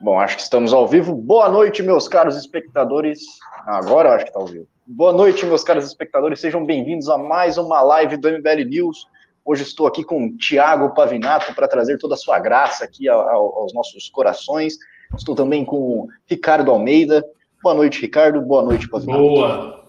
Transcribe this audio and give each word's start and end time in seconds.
Bom, 0.00 0.20
acho 0.20 0.36
que 0.36 0.42
estamos 0.42 0.72
ao 0.72 0.86
vivo. 0.86 1.14
Boa 1.14 1.48
noite, 1.48 1.82
meus 1.82 2.06
caros 2.06 2.36
espectadores. 2.36 3.20
Agora 3.66 4.10
eu 4.10 4.12
acho 4.14 4.24
que 4.24 4.30
está 4.30 4.40
ao 4.40 4.46
vivo. 4.46 4.68
Boa 4.86 5.12
noite, 5.12 5.44
meus 5.44 5.64
caros 5.64 5.84
espectadores. 5.84 6.40
Sejam 6.40 6.64
bem-vindos 6.64 7.08
a 7.08 7.18
mais 7.18 7.58
uma 7.58 7.82
live 7.82 8.16
do 8.16 8.30
MBL 8.30 8.64
News. 8.68 9.06
Hoje 9.44 9.64
estou 9.64 9.86
aqui 9.86 10.04
com 10.04 10.26
o 10.26 10.36
Tiago 10.36 10.94
Pavinato 10.94 11.52
para 11.54 11.66
trazer 11.66 11.98
toda 11.98 12.14
a 12.14 12.18
sua 12.18 12.38
graça 12.38 12.84
aqui 12.84 13.08
aos 13.08 13.74
nossos 13.74 14.08
corações. 14.08 14.74
Estou 15.16 15.34
também 15.34 15.64
com 15.64 15.76
o 15.76 16.08
Ricardo 16.26 16.70
Almeida. 16.70 17.24
Boa 17.62 17.74
noite, 17.74 18.00
Ricardo. 18.00 18.40
Boa 18.40 18.62
noite, 18.62 18.88
Pavinato. 18.88 19.18
Boa. 19.18 19.84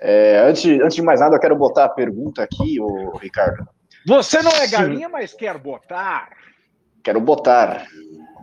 É, 0.00 0.38
antes, 0.46 0.62
de, 0.62 0.80
antes 0.80 0.94
de 0.94 1.02
mais 1.02 1.18
nada, 1.18 1.34
eu 1.34 1.40
quero 1.40 1.56
botar 1.56 1.86
a 1.86 1.88
pergunta 1.88 2.42
aqui, 2.42 2.80
ô, 2.80 3.16
Ricardo. 3.16 3.66
Você 4.06 4.40
não 4.42 4.52
é 4.52 4.66
galinha, 4.68 5.06
Sim. 5.06 5.12
mas 5.12 5.34
quer 5.34 5.58
botar. 5.58 6.30
Quero 7.08 7.22
botar. 7.22 7.86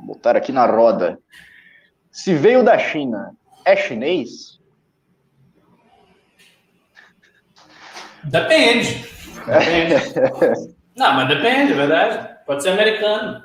Botar 0.07 0.35
aqui 0.35 0.51
na 0.51 0.65
roda. 0.65 1.19
Se 2.11 2.33
veio 2.33 2.63
da 2.63 2.79
China, 2.79 3.35
é 3.63 3.75
chinês? 3.75 4.59
Depende. 8.23 9.05
Depende. 9.45 10.65
não, 10.97 11.13
mas 11.13 11.27
depende, 11.27 11.73
é 11.73 11.75
verdade. 11.75 12.37
Pode 12.47 12.63
ser 12.63 12.69
americano. 12.69 13.43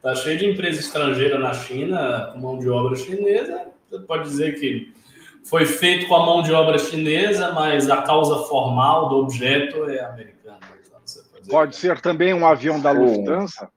Tá 0.00 0.14
cheio 0.14 0.38
de 0.38 0.46
empresa 0.48 0.78
estrangeira 0.78 1.40
na 1.40 1.52
China, 1.52 2.30
com 2.32 2.38
mão 2.38 2.56
de 2.56 2.68
obra 2.68 2.94
chinesa. 2.94 3.66
Você 3.90 3.98
pode 4.04 4.28
dizer 4.28 4.60
que 4.60 4.94
foi 5.42 5.66
feito 5.66 6.06
com 6.06 6.14
a 6.14 6.24
mão 6.24 6.40
de 6.44 6.52
obra 6.52 6.78
chinesa, 6.78 7.50
mas 7.50 7.90
a 7.90 8.02
causa 8.02 8.44
formal 8.44 9.08
do 9.08 9.16
objeto 9.16 9.90
é 9.90 10.04
americana. 10.04 10.60
Então, 10.86 11.00
pode 11.50 11.74
ser 11.74 12.00
também 12.00 12.32
um 12.32 12.46
avião 12.46 12.80
da 12.80 12.92
Lufthansa? 12.92 13.68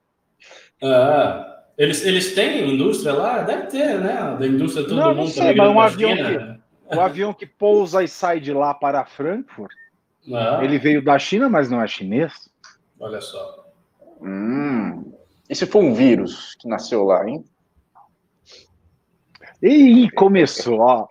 Ah, 0.82 1.62
eles, 1.76 2.04
eles 2.04 2.34
têm 2.34 2.74
indústria 2.74 3.12
lá? 3.12 3.42
Deve 3.42 3.68
ter, 3.68 3.98
né? 4.00 4.36
Da 4.38 4.46
indústria 4.46 4.86
todo 4.86 4.96
não, 4.96 5.08
mundo 5.08 5.18
não 5.18 5.26
sei, 5.28 5.54
mas 5.54 5.70
um 5.70 5.80
avião, 5.80 6.14
que, 6.14 6.96
um 6.96 7.00
avião 7.00 7.34
que 7.34 7.46
pousa 7.46 8.02
e 8.02 8.08
sai 8.08 8.40
de 8.40 8.52
lá 8.52 8.74
para 8.74 9.04
Frankfurt, 9.04 9.72
ah. 10.32 10.60
ele 10.62 10.78
veio 10.78 11.02
da 11.02 11.18
China, 11.18 11.48
mas 11.48 11.70
não 11.70 11.80
é 11.80 11.86
chinês. 11.86 12.50
Olha 12.98 13.20
só. 13.20 13.64
Hum. 14.20 15.12
E 15.48 15.54
se 15.54 15.66
for 15.66 15.82
um 15.82 15.94
vírus 15.94 16.54
que 16.56 16.68
nasceu 16.68 17.04
lá, 17.04 17.26
hein? 17.28 17.44
E 19.62 20.10
começou, 20.10 20.80
ó. 20.80 21.06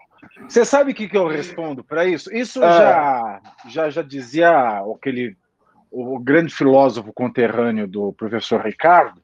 Você 0.48 0.64
sabe 0.64 0.92
o 0.92 0.96
que, 0.96 1.08
que 1.08 1.18
eu 1.18 1.28
respondo 1.28 1.84
para 1.84 2.06
isso? 2.06 2.34
Isso 2.34 2.64
ah. 2.64 3.42
já, 3.66 3.70
já, 3.70 3.90
já 3.90 4.02
dizia 4.02 4.84
aquele, 4.96 5.36
o 5.92 6.20
grande 6.20 6.54
filósofo 6.54 7.12
conterrâneo 7.12 7.88
do 7.88 8.14
professor 8.14 8.62
Ricardo, 8.62 9.19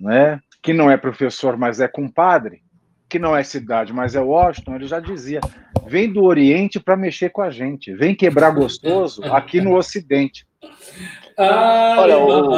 né? 0.00 0.40
que 0.62 0.72
não 0.72 0.90
é 0.90 0.96
professor, 0.96 1.56
mas 1.56 1.80
é 1.80 1.88
compadre, 1.88 2.62
que 3.08 3.18
não 3.18 3.36
é 3.36 3.42
cidade, 3.42 3.92
mas 3.92 4.14
é 4.14 4.20
Washington, 4.20 4.76
ele 4.76 4.86
já 4.86 5.00
dizia: 5.00 5.40
vem 5.86 6.12
do 6.12 6.24
Oriente 6.24 6.78
para 6.78 6.96
mexer 6.96 7.30
com 7.30 7.42
a 7.42 7.50
gente, 7.50 7.94
vem 7.94 8.14
quebrar 8.14 8.50
gostoso 8.50 9.22
aqui 9.24 9.60
no 9.60 9.76
Ocidente. 9.76 10.46
Olha, 11.36 12.18
o... 12.18 12.54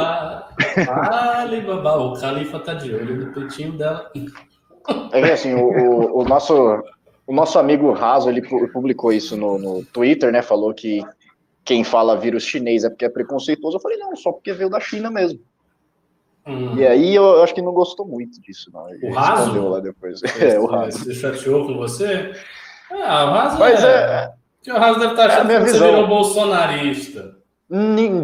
Alibaba, 0.89 1.97
o 1.97 2.19
Califa 2.19 2.59
tá 2.59 2.73
de 2.73 2.93
olho 2.93 3.25
no 3.25 3.33
peitinho 3.33 3.73
dela. 3.73 4.11
É 5.13 5.31
assim, 5.31 5.53
o, 5.53 5.69
o, 5.69 6.21
o 6.21 6.23
nosso 6.25 6.83
o 7.25 7.33
nosso 7.33 7.57
amigo 7.57 7.93
Raso, 7.93 8.29
ele 8.29 8.41
publicou 8.41 9.13
isso 9.13 9.37
no, 9.37 9.57
no 9.57 9.85
Twitter, 9.85 10.29
né? 10.29 10.41
Falou 10.41 10.73
que 10.73 11.01
quem 11.63 11.81
fala 11.81 12.17
vírus 12.17 12.43
chinês 12.43 12.83
é 12.83 12.89
porque 12.89 13.05
é 13.05 13.09
preconceituoso. 13.09 13.77
Eu 13.77 13.81
falei, 13.81 13.97
não, 13.97 14.13
só 14.17 14.33
porque 14.33 14.51
veio 14.51 14.69
da 14.69 14.81
China 14.81 15.09
mesmo. 15.09 15.39
Hum. 16.45 16.75
E 16.77 16.85
aí 16.85 17.15
eu, 17.15 17.23
eu, 17.23 17.43
acho 17.43 17.53
que 17.53 17.61
não 17.61 17.71
gostou 17.71 18.05
muito 18.05 18.41
disso, 18.41 18.69
não. 18.73 18.89
Ele 18.89 19.07
o 19.07 19.13
Raso? 19.13 19.69
lá 19.69 19.79
depois. 19.79 20.21
É, 20.39 20.59
o 20.59 20.65
Raso. 20.65 20.99
Você 20.99 21.13
chateou 21.13 21.65
com 21.65 21.77
você? 21.77 22.33
Ah, 22.91 23.25
o 23.25 23.33
Raso 23.33 23.59
Mas 23.59 23.83
é... 23.83 24.33
é... 24.65 24.71
O 24.71 24.77
Raso 24.77 24.99
deve 24.99 25.11
estar 25.11 25.25
achando 25.25 25.51
é 25.51 25.59
que 25.59 25.69
você 25.69 25.79
virou 25.79 26.07
bolsonarista. 26.07 27.35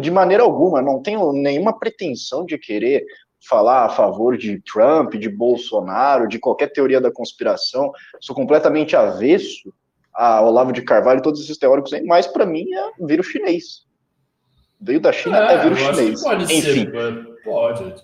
De 0.00 0.10
maneira 0.10 0.42
alguma, 0.42 0.80
não 0.80 1.02
tenho 1.02 1.32
nenhuma 1.32 1.78
pretensão 1.78 2.44
de 2.44 2.56
querer 2.56 3.04
falar 3.46 3.86
a 3.86 3.88
favor 3.88 4.36
de 4.36 4.60
Trump, 4.60 5.14
de 5.14 5.28
Bolsonaro, 5.28 6.28
de 6.28 6.38
qualquer 6.38 6.68
teoria 6.72 7.00
da 7.00 7.10
conspiração. 7.10 7.90
Sou 8.20 8.34
completamente 8.34 8.94
avesso 8.94 9.72
a 10.14 10.42
Olavo 10.42 10.72
de 10.72 10.82
Carvalho 10.82 11.20
e 11.20 11.22
todos 11.22 11.40
esses 11.42 11.56
teóricos 11.56 11.92
aí, 11.92 12.04
mas 12.04 12.26
para 12.26 12.44
mim 12.44 12.66
é 12.74 13.06
vírus 13.06 13.26
chinês. 13.26 13.86
Veio 14.80 15.00
da 15.00 15.12
China, 15.12 15.38
é, 15.50 15.54
é 15.54 15.58
vírus 15.58 15.78
chinês. 15.78 16.22
Pode 16.22 16.44
Enfim, 16.44 16.90
ser, 16.90 17.42
pode. 17.44 17.94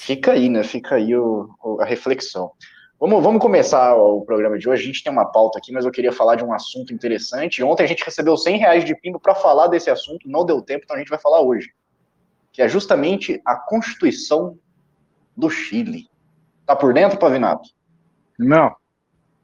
Fica 0.00 0.32
aí, 0.32 0.48
né? 0.48 0.64
Fica 0.64 0.94
aí 0.94 1.14
o, 1.14 1.50
a 1.80 1.84
reflexão. 1.84 2.52
Vamos, 2.98 3.22
vamos 3.22 3.40
começar 3.40 3.94
o 3.94 4.22
programa 4.22 4.58
de 4.58 4.68
hoje. 4.68 4.82
A 4.82 4.86
gente 4.86 5.04
tem 5.04 5.12
uma 5.12 5.30
pauta 5.30 5.58
aqui, 5.58 5.72
mas 5.72 5.84
eu 5.84 5.90
queria 5.90 6.10
falar 6.10 6.36
de 6.36 6.44
um 6.44 6.54
assunto 6.54 6.94
interessante. 6.94 7.62
Ontem 7.62 7.82
a 7.82 7.86
gente 7.86 8.04
recebeu 8.04 8.36
100 8.36 8.56
reais 8.56 8.84
de 8.84 8.94
pimbo 8.94 9.20
para 9.20 9.34
falar 9.34 9.68
desse 9.68 9.90
assunto, 9.90 10.28
não 10.28 10.44
deu 10.44 10.62
tempo, 10.62 10.84
então 10.84 10.96
a 10.96 10.98
gente 10.98 11.10
vai 11.10 11.18
falar 11.18 11.40
hoje 11.40 11.70
que 12.52 12.62
é 12.62 12.68
justamente 12.68 13.40
a 13.44 13.54
Constituição 13.56 14.58
do 15.36 15.48
Chile. 15.48 16.08
Tá 16.66 16.74
por 16.74 16.92
dentro, 16.92 17.18
Pavinato? 17.18 17.68
Não. 18.38 18.74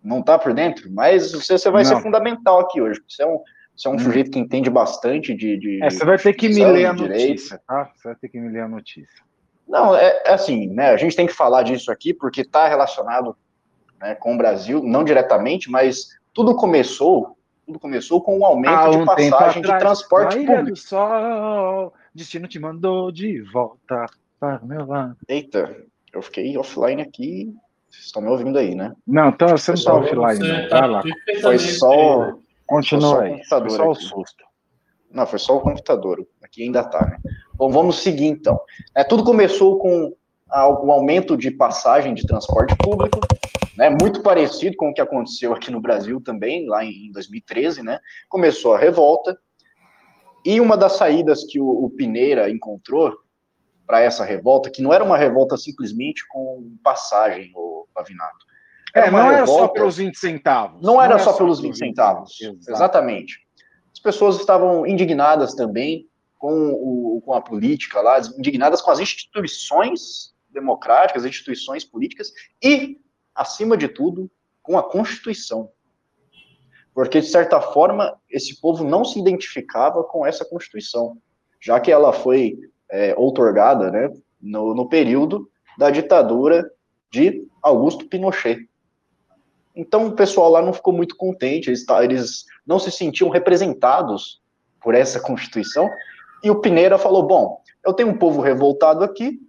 Não 0.03 0.23
tá 0.23 0.39
por 0.39 0.55
dentro? 0.55 0.91
Mas 0.91 1.33
você, 1.33 1.59
você 1.59 1.71
vai 1.71 1.85
Não. 1.85 1.97
ser 1.97 2.03
fundamental 2.03 2.61
aqui 2.61 2.81
hoje. 2.81 3.01
Você 3.09 3.23
é 3.23 3.27
um, 3.27 3.41
você 3.77 3.89
é 3.89 3.91
um 3.91 3.95
hum. 3.95 3.99
sujeito 3.99 4.31
que 4.31 4.39
entende 4.39 4.71
bastante 4.71 5.35
de. 5.35 5.59
de 5.59 5.83
é, 5.83 5.91
você 5.91 6.05
vai 6.05 6.19
ter 6.19 6.33
que 6.33 6.49
me 6.49 6.65
ler 6.65 6.87
a 6.87 6.93
notícia, 6.93 7.61
tá? 7.67 7.93
Você 7.95 8.09
vai 8.09 8.17
ter 8.17 8.29
que 8.29 8.41
me 8.41 8.49
ler 8.49 8.61
a 8.61 8.69
notícia. 8.69 9.25
Não, 9.67 9.95
é, 9.97 10.23
é 10.25 10.33
assim, 10.33 10.69
né? 10.69 10.91
A 10.91 10.97
gente 10.97 11.17
tem 11.17 11.27
que 11.27 11.33
falar 11.33 11.63
disso 11.63 11.91
aqui 11.91 12.15
porque 12.15 12.43
está 12.43 12.69
relacionado 12.69 13.37
né, 14.01 14.15
com 14.15 14.35
o 14.35 14.39
Brasil, 14.39 14.83
não 14.83 15.05
diretamente, 15.05 15.71
mas 15.71 16.09
tudo 16.33 16.55
começou, 16.55 17.37
tudo 17.67 17.81
começou 17.81 18.23
com 18.23 18.37
o 18.37 18.41
um 18.41 18.47
aumento 18.47 18.75
ah, 18.75 18.91
um 18.91 19.01
de 19.01 19.31
passagem 19.31 19.63
de 19.63 19.79
transporte 19.79 20.37
público. 20.37 20.71
Do 20.71 20.77
sol, 20.77 21.93
destino 22.15 22.47
te 22.47 22.59
mandou 22.59 23.11
de 23.11 23.41
volta 23.43 24.07
para 24.39 24.63
o 24.63 24.67
meu 24.67 24.87
lado. 24.87 25.17
Eita, 25.29 25.77
eu 26.13 26.23
fiquei 26.23 26.57
offline 26.57 27.03
aqui. 27.03 27.55
Vocês 27.91 28.07
estão 28.07 28.23
me 28.23 28.29
ouvindo 28.29 28.59
aí, 28.59 28.75
né? 28.75 28.95
Não, 29.07 29.29
então 29.29 29.49
você 29.49 29.71
não 29.71 29.79
está 29.79 29.95
offline, 29.95 30.49
não. 30.49 30.69
Tá 30.69 30.87
lá. 30.87 31.03
Foi 31.41 31.59
só. 31.59 32.33
Continua 32.67 33.23
aí. 33.23 33.45
Foi 33.45 33.71
só 33.71 33.91
o 33.91 33.95
susto. 33.95 34.45
Não, 35.11 35.27
foi 35.27 35.39
só 35.39 35.57
o 35.57 35.61
computador. 35.61 36.27
Aqui 36.43 36.65
ainda 36.65 36.81
está, 36.81 37.01
né? 37.07 37.19
Bom, 37.57 37.71
vamos 37.71 38.01
seguir 38.01 38.27
então. 38.27 38.61
É, 38.95 39.03
tudo 39.03 39.25
começou 39.25 39.79
com 39.79 40.15
o 40.49 40.93
aumento 40.93 41.37
de 41.37 41.51
passagem 41.51 42.15
de 42.15 42.27
transporte 42.27 42.75
público, 42.77 43.19
né, 43.77 43.91
muito 43.91 44.23
parecido 44.23 44.77
com 44.77 44.91
o 44.91 44.95
que 44.95 45.01
aconteceu 45.01 45.53
aqui 45.53 45.71
no 45.71 45.81
Brasil 45.81 46.21
também, 46.21 46.67
lá 46.67 46.85
em 46.85 47.11
2013, 47.13 47.83
né, 47.83 47.99
começou 48.29 48.75
a 48.75 48.79
revolta, 48.79 49.37
e 50.45 50.61
uma 50.61 50.77
das 50.77 50.93
saídas 50.93 51.45
que 51.45 51.61
o, 51.61 51.69
o 51.69 51.91
Pineira 51.91 52.49
encontrou 52.49 53.13
para 53.87 54.01
essa 54.01 54.25
revolta, 54.25 54.71
que 54.71 54.83
não 54.83 54.93
era 54.93 55.03
uma 55.03 55.17
revolta 55.17 55.57
simplesmente 55.57 56.27
com 56.29 56.77
passagem, 56.83 57.51
o 57.55 57.87
Pavinato. 57.95 58.47
Era 58.95 59.07
é, 59.07 59.11
não 59.11 59.19
revolta, 59.19 59.37
era 59.37 59.47
só 59.47 59.69
pelos 59.69 59.97
20 59.97 60.19
centavos. 60.19 60.83
Não, 60.83 60.95
não 60.95 61.03
era, 61.03 61.19
só, 61.19 61.33
só 61.33 61.39
pelos 61.39 61.61
20 61.61 61.77
centavos. 61.77 62.33
Exatamente. 62.69 63.39
As 63.93 64.01
pessoas 64.01 64.37
estavam 64.37 64.87
indignadas 64.87 65.55
também 65.55 66.07
com, 66.47 66.71
o, 66.71 67.21
com 67.23 67.35
a 67.35 67.41
política 67.41 68.01
lá, 68.01 68.21
indignadas 68.39 68.81
com 68.81 68.93
as 68.93 69.01
instituições 69.01 70.33
democráticas, 70.49 71.25
as 71.25 71.31
instituições 71.31 71.85
políticas 71.85 72.33
e, 72.63 73.01
acima 73.35 73.77
de 73.77 73.89
tudo, 73.89 74.31
com 74.63 74.79
a 74.79 74.83
Constituição 74.83 75.71
porque 76.95 77.21
de 77.21 77.27
certa 77.27 77.61
forma 77.61 78.19
esse 78.31 78.59
povo 78.59 78.83
não 78.83 79.05
se 79.05 79.21
identificava 79.21 80.03
com 80.03 80.25
essa 80.25 80.47
Constituição, 80.47 81.19
já 81.61 81.79
que 81.79 81.93
ela 81.93 82.11
foi 82.11 82.59
é, 82.91 83.15
outorgada 83.19 83.91
né, 83.91 84.11
no, 84.41 84.75
no 84.75 84.89
período 84.89 85.47
da 85.77 85.91
ditadura 85.91 86.65
de 87.11 87.47
Augusto 87.61 88.09
Pinochet. 88.09 88.67
Então 89.75 90.07
o 90.07 90.13
pessoal 90.13 90.49
lá 90.49 90.63
não 90.63 90.73
ficou 90.73 90.95
muito 90.95 91.17
contente, 91.17 91.69
eles, 91.69 91.85
eles 92.03 92.45
não 92.67 92.79
se 92.79 92.91
sentiam 92.91 93.29
representados 93.29 94.41
por 94.81 94.95
essa 94.95 95.21
Constituição, 95.21 95.91
e 96.43 96.51
o 96.51 96.61
Pineira 96.61 96.99
falou: 96.99 97.23
bom, 97.23 97.61
eu 97.85 97.93
tenho 97.93 98.11
um 98.11 98.19
povo 98.19 98.41
revoltado 98.41 99.05
aqui, 99.05 99.41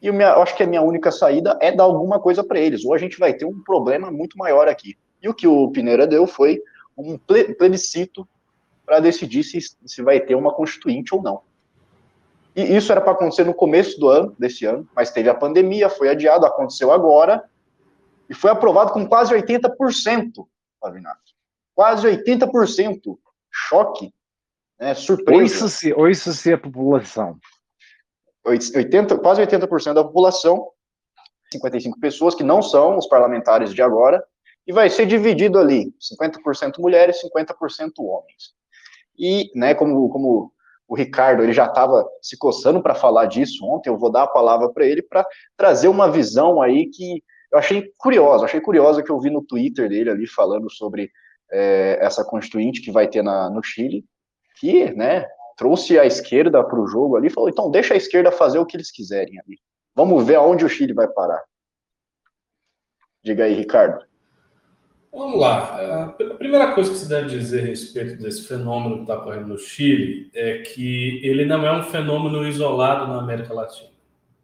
e 0.00 0.06
eu 0.06 0.42
acho 0.42 0.56
que 0.56 0.62
a 0.62 0.66
minha 0.66 0.82
única 0.82 1.10
saída 1.10 1.58
é 1.60 1.72
dar 1.72 1.84
alguma 1.84 2.20
coisa 2.20 2.44
para 2.44 2.60
eles, 2.60 2.84
ou 2.84 2.94
a 2.94 2.98
gente 2.98 3.18
vai 3.18 3.34
ter 3.34 3.44
um 3.44 3.62
problema 3.62 4.10
muito 4.10 4.38
maior 4.38 4.68
aqui. 4.68 4.96
E 5.22 5.28
o 5.28 5.34
que 5.34 5.46
o 5.46 5.70
Pineira 5.70 6.06
deu 6.06 6.26
foi 6.26 6.62
um 6.96 7.18
plebiscito 7.18 8.28
para 8.86 9.00
decidir 9.00 9.42
se, 9.42 9.58
se 9.60 10.02
vai 10.02 10.20
ter 10.20 10.34
uma 10.34 10.52
constituinte 10.52 11.14
ou 11.14 11.22
não. 11.22 11.42
E 12.56 12.76
isso 12.76 12.90
era 12.90 13.00
para 13.00 13.12
acontecer 13.12 13.44
no 13.44 13.54
começo 13.54 13.98
do 14.00 14.08
ano, 14.08 14.34
desse 14.38 14.64
ano, 14.64 14.88
mas 14.94 15.10
teve 15.10 15.28
a 15.28 15.34
pandemia, 15.34 15.88
foi 15.88 16.08
adiado, 16.08 16.46
aconteceu 16.46 16.90
agora, 16.90 17.44
e 18.28 18.34
foi 18.34 18.50
aprovado 18.50 18.92
com 18.92 19.06
quase 19.06 19.34
80%, 19.34 20.46
Pavinato. 20.80 21.18
Quase 21.74 22.06
80%. 22.06 23.16
Choque, 23.50 24.12
né, 24.78 24.94
surpresa. 24.94 25.38
Ou 25.38 25.42
isso 25.42 25.68
se, 25.68 25.92
ou 25.92 26.08
isso 26.08 26.32
se 26.32 26.52
a 26.52 26.58
população. 26.58 27.38
80, 28.46 29.18
quase 29.18 29.42
80% 29.42 29.94
da 29.94 30.04
população, 30.04 30.70
55 31.52 32.00
pessoas 32.00 32.34
que 32.34 32.42
não 32.42 32.62
são 32.62 32.96
os 32.96 33.06
parlamentares 33.06 33.74
de 33.74 33.82
agora, 33.82 34.24
e 34.66 34.72
vai 34.72 34.88
ser 34.88 35.06
dividido 35.06 35.58
ali, 35.58 35.92
50% 36.20 36.78
mulheres, 36.78 37.20
50% 37.22 37.92
homens. 38.00 38.54
E, 39.18 39.50
né, 39.54 39.74
como, 39.74 40.08
como 40.08 40.52
o 40.86 40.94
Ricardo 40.94 41.42
ele 41.42 41.52
já 41.52 41.66
estava 41.66 42.08
se 42.22 42.36
coçando 42.38 42.82
para 42.82 42.94
falar 42.94 43.26
disso 43.26 43.64
ontem, 43.66 43.90
eu 43.90 43.98
vou 43.98 44.10
dar 44.10 44.24
a 44.24 44.28
palavra 44.28 44.70
para 44.70 44.86
ele 44.86 45.02
para 45.02 45.26
trazer 45.56 45.88
uma 45.88 46.10
visão 46.10 46.62
aí 46.62 46.86
que 46.86 47.22
eu 47.50 47.58
achei 47.58 47.92
curiosa, 47.96 48.44
achei 48.44 48.60
curiosa 48.60 49.02
que 49.02 49.10
eu 49.10 49.18
vi 49.20 49.30
no 49.30 49.42
Twitter 49.42 49.88
dele 49.88 50.10
ali 50.10 50.26
falando 50.26 50.70
sobre 50.70 51.10
é, 51.50 51.98
essa 52.00 52.24
constituinte 52.24 52.82
que 52.82 52.92
vai 52.92 53.08
ter 53.08 53.22
na, 53.22 53.48
no 53.50 53.62
Chile, 53.62 54.04
que, 54.58 54.92
né, 54.92 55.26
trouxe 55.56 55.98
a 55.98 56.06
esquerda 56.06 56.62
para 56.62 56.80
o 56.80 56.86
jogo 56.86 57.16
ali, 57.16 57.28
falou, 57.28 57.48
então 57.48 57.70
deixa 57.70 57.94
a 57.94 57.96
esquerda 57.96 58.30
fazer 58.30 58.58
o 58.58 58.66
que 58.66 58.76
eles 58.76 58.90
quiserem 58.90 59.38
ali. 59.40 59.58
Vamos 59.94 60.24
ver 60.24 60.36
aonde 60.36 60.64
o 60.64 60.68
Chile 60.68 60.92
vai 60.92 61.08
parar. 61.08 61.42
Diga 63.24 63.44
aí, 63.44 63.54
Ricardo. 63.54 64.06
Vamos 65.12 65.40
lá. 65.40 66.06
A 66.06 66.34
primeira 66.34 66.72
coisa 66.72 66.90
que 66.90 66.96
se 66.96 67.08
deve 67.08 67.30
dizer 67.30 67.62
a 67.62 67.66
respeito 67.66 68.22
desse 68.22 68.46
fenômeno 68.46 68.96
que 68.96 69.00
está 69.02 69.16
ocorrendo 69.18 69.48
no 69.48 69.58
Chile 69.58 70.30
é 70.34 70.58
que 70.58 71.20
ele 71.26 71.44
não 71.44 71.66
é 71.66 71.76
um 71.76 71.82
fenômeno 71.82 72.46
isolado 72.46 73.08
na 73.08 73.18
América 73.18 73.52
Latina. 73.52 73.90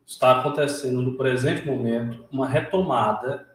Está 0.05 0.40
acontecendo 0.40 1.00
no 1.00 1.17
presente 1.17 1.64
momento 1.64 2.25
uma 2.32 2.49
retomada 2.49 3.46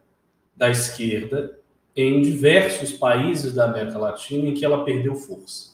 da 0.56 0.70
esquerda 0.70 1.58
em 1.94 2.22
diversos 2.22 2.92
países 2.92 3.52
da 3.54 3.66
América 3.66 3.98
Latina 3.98 4.48
em 4.48 4.54
que 4.54 4.64
ela 4.64 4.84
perdeu 4.84 5.14
força. 5.14 5.69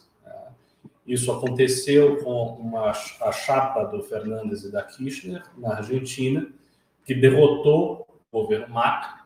Isso 1.06 1.30
aconteceu 1.30 2.16
com 2.24 2.56
uma, 2.60 2.90
a 2.90 3.32
chapa 3.32 3.84
do 3.84 4.02
Fernandes 4.02 4.64
e 4.64 4.72
da 4.72 4.82
Kirchner 4.82 5.42
na 5.56 5.76
Argentina, 5.76 6.46
que 7.04 7.14
derrotou 7.14 8.06
o 8.32 8.42
governo 8.42 8.74
Macri. 8.74 9.22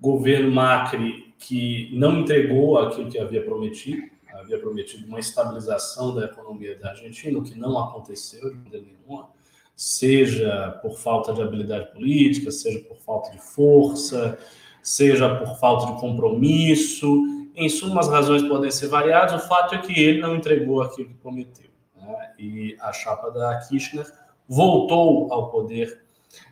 Governo 0.00 0.50
Macri 0.50 1.28
que 1.38 1.90
não 1.92 2.20
entregou 2.20 2.78
aquilo 2.78 3.10
que 3.10 3.18
havia 3.18 3.42
prometido, 3.42 4.02
havia 4.32 4.58
prometido 4.58 5.06
uma 5.06 5.20
estabilização 5.20 6.14
da 6.14 6.24
economia 6.24 6.76
da 6.78 6.90
Argentina, 6.90 7.38
o 7.38 7.42
que 7.42 7.58
não 7.58 7.78
aconteceu 7.78 8.50
de 8.50 8.56
maneira 8.56 8.86
nenhuma, 8.86 9.28
seja 9.76 10.78
por 10.82 10.98
falta 10.98 11.32
de 11.32 11.40
habilidade 11.40 11.92
política, 11.92 12.50
seja 12.50 12.80
por 12.80 12.96
falta 12.98 13.30
de 13.30 13.38
força, 13.38 14.38
seja 14.82 15.36
por 15.36 15.56
falta 15.58 15.92
de 15.92 16.00
compromisso. 16.00 17.37
Em 17.58 17.68
suma, 17.68 18.00
as 18.00 18.08
razões 18.08 18.42
podem 18.44 18.70
ser 18.70 18.86
variadas. 18.86 19.44
O 19.44 19.48
fato 19.48 19.74
é 19.74 19.78
que 19.78 19.92
ele 20.00 20.20
não 20.20 20.36
entregou 20.36 20.80
aquilo 20.80 21.08
que 21.08 21.14
prometeu. 21.14 21.68
Né? 21.96 22.30
E 22.38 22.76
a 22.80 22.92
chapa 22.92 23.32
da 23.32 23.58
Kirchner 23.58 24.06
voltou 24.48 25.32
ao 25.32 25.50
poder 25.50 26.02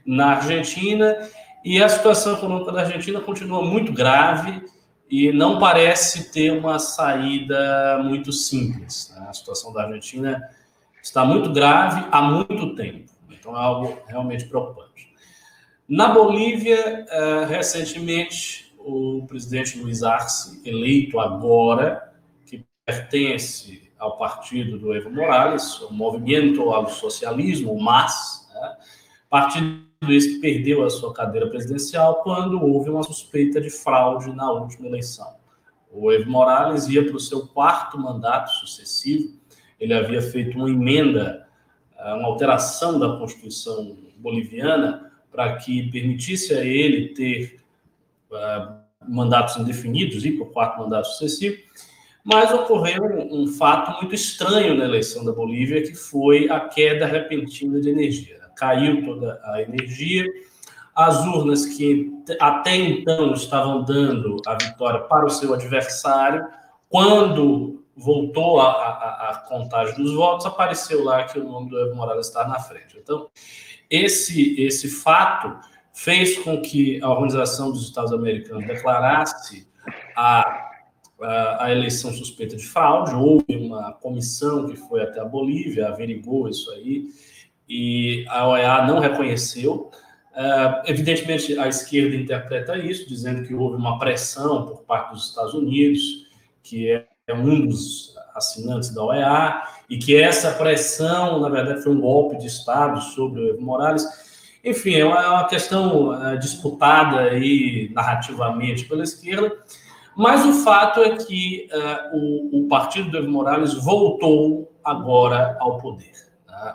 na 0.05 0.35
Argentina 0.35 1.17
e 1.64 1.81
a 1.81 1.88
situação 1.88 2.35
econômica 2.35 2.73
da 2.73 2.81
Argentina 2.81 3.20
continua 3.20 3.62
muito 3.62 3.93
grave 3.93 4.61
e 5.08 5.31
não 5.31 5.61
parece 5.61 6.32
ter 6.32 6.50
uma 6.50 6.81
saída 6.81 8.00
muito 8.02 8.32
simples. 8.32 9.14
Né? 9.17 9.26
A 9.29 9.32
situação 9.32 9.73
da 9.73 9.85
Argentina 9.85 10.43
está 11.00 11.25
muito 11.25 11.52
grave 11.52 12.05
há 12.11 12.20
muito 12.20 12.75
tempo, 12.75 13.12
então 13.31 13.55
é 13.56 13.61
algo 13.61 13.97
realmente 14.09 14.47
preocupante. 14.47 15.14
Na 15.88 16.09
Bolívia, 16.09 17.06
eh, 17.09 17.44
recentemente, 17.49 18.66
o 18.87 19.27
presidente 19.27 19.79
Luiz 19.79 20.05
Arce, 20.05 20.62
eleito 20.65 21.19
agora, 21.19 22.15
que 22.47 22.65
pertence 22.85 23.91
ao 23.99 24.17
partido 24.17 24.79
do 24.79 24.94
Evo 24.94 25.11
Morales, 25.11 25.81
o 25.81 25.93
Movimento 25.93 26.71
ao 26.71 26.88
Socialismo, 26.88 27.73
o 27.73 27.83
MAS, 27.83 28.49
né? 28.55 28.77
partido 29.29 29.85
esse 30.09 30.35
que 30.35 30.41
perdeu 30.41 30.85
a 30.85 30.91
sua 30.91 31.12
cadeira 31.12 31.49
presidencial 31.49 32.23
quando 32.23 32.62
houve 32.62 32.91
uma 32.91 33.03
suspeita 33.03 33.61
de 33.61 33.71
fraude 33.71 34.31
na 34.33 34.53
última 34.53 34.87
eleição. 34.87 35.35
O 35.91 36.12
Evo 36.12 36.31
Morales 36.31 36.87
ia 36.87 37.05
para 37.05 37.17
o 37.17 37.21
seu 37.21 37.44
quarto 37.49 37.99
mandato 37.99 38.50
sucessivo, 38.53 39.35
ele 39.81 39.94
havia 39.94 40.23
feito 40.23 40.56
uma 40.56 40.71
emenda, 40.71 41.49
eh, 41.99 42.15
uma 42.15 42.29
alteração 42.29 43.00
da 43.00 43.17
Constituição 43.19 43.97
boliviana 44.17 45.12
para 45.31 45.56
que 45.56 45.91
permitisse 45.91 46.55
a 46.55 46.65
ele 46.65 47.09
ter 47.09 47.66
mandatos 49.09 49.56
indefinidos, 49.56 50.25
ir 50.25 50.33
para 50.33 50.47
o 50.47 50.50
quarto 50.50 50.81
mandato 50.81 51.09
sucessivo, 51.09 51.56
mas 52.25 52.53
ocorreu 52.53 53.05
um, 53.05 53.43
um 53.43 53.47
fato 53.49 54.00
muito 54.00 54.15
estranho 54.15 54.75
na 54.75 54.85
eleição 54.85 55.25
da 55.25 55.33
Bolívia, 55.33 55.83
que 55.83 55.94
foi 55.94 56.49
a 56.50 56.61
queda 56.61 57.06
repentina 57.06 57.81
de 57.81 57.88
energia 57.88 58.47
caiu 58.56 59.05
toda 59.05 59.41
a 59.44 59.62
energia. 59.62 60.25
As 60.94 61.25
urnas 61.27 61.67
que 61.67 62.11
até 62.41 62.75
então 62.75 63.33
estavam 63.35 63.85
dando 63.85 64.37
a 64.47 64.55
vitória 64.55 65.00
para 65.00 65.27
o 65.27 65.31
seu 65.31 65.53
adversário, 65.53 66.47
quando 66.88 67.85
voltou 67.94 68.61
a, 68.61 68.71
a, 68.71 69.31
a 69.31 69.35
contagem 69.47 69.94
dos 69.97 70.15
votos, 70.15 70.47
apareceu 70.47 71.05
lá 71.05 71.25
que 71.25 71.38
o 71.38 71.44
nome 71.44 71.71
do 71.71 71.79
Evo 71.79 71.94
Morales 71.94 72.29
está 72.29 72.49
na 72.49 72.59
frente. 72.59 72.99
Então, 72.99 73.29
esse, 73.91 74.61
esse 74.61 74.88
fato 74.88 75.59
fez 75.97 76.37
com 76.39 76.61
que 76.61 77.03
a 77.03 77.11
Organização 77.11 77.73
dos 77.73 77.85
Estados 77.85 78.13
Americanos 78.13 78.67
declarasse 78.67 79.67
a, 80.15 80.71
a, 81.19 81.65
a, 81.65 81.73
eleição 81.73 82.13
suspeita 82.13 82.55
de 82.55 82.67
fraude. 82.67 83.15
Houve 83.15 83.57
uma 83.57 83.93
comissão 83.95 84.69
que 84.69 84.77
foi 84.77 85.03
até 85.03 85.21
a 85.21 85.25
Bolívia, 85.25 85.89
averigou 85.89 86.51
isso 86.51 86.71
aí, 86.73 87.09
e 87.67 88.27
a 88.29 88.47
OEA 88.47 88.87
não 88.87 88.99
reconheceu. 89.01 89.91
Uh, 90.33 90.85
evidentemente, 90.85 91.59
a 91.59 91.67
esquerda 91.67 92.15
interpreta 92.15 92.77
isso, 92.77 93.09
dizendo 93.09 93.49
que 93.49 93.55
houve 93.55 93.77
uma 93.77 93.99
pressão 93.99 94.67
por 94.67 94.83
parte 94.83 95.15
dos 95.15 95.31
Estados 95.31 95.55
Unidos, 95.55 96.27
que 96.63 96.91
é, 96.91 97.07
é 97.27 97.33
um 97.33 97.67
dos 97.67 98.15
assinantes 98.35 98.91
da 98.91 99.03
OEA, 99.03 99.63
e 99.89 99.97
que 99.97 100.15
essa 100.15 100.53
pressão, 100.53 101.41
na 101.41 101.49
verdade, 101.49 101.83
foi 101.83 101.93
um 101.93 102.01
golpe 102.03 102.37
de 102.37 102.49
Estado 102.49 103.01
sobre 103.01 103.41
o 103.41 103.49
Evo 103.49 103.63
Morales. 103.63 104.25
Enfim, 104.67 104.97
é 104.97 105.05
uma, 105.05 105.23
é 105.23 105.29
uma 105.29 105.47
questão 105.47 106.11
uh, 106.11 106.39
disputada 106.39 107.21
aí 107.21 107.91
narrativamente 107.95 108.85
pela 108.85 109.03
esquerda, 109.03 109.57
mas 110.17 110.45
o 110.45 110.53
fato 110.65 111.01
é 111.01 111.17
que 111.17 111.69
uh, 111.73 112.17
o, 112.17 112.65
o 112.65 112.69
partido 112.69 113.11
do 113.11 113.19
Evo 113.19 113.31
Morales 113.31 113.73
voltou 113.75 114.71
agora 114.85 115.57
ao 115.61 115.79
poder 115.79 116.27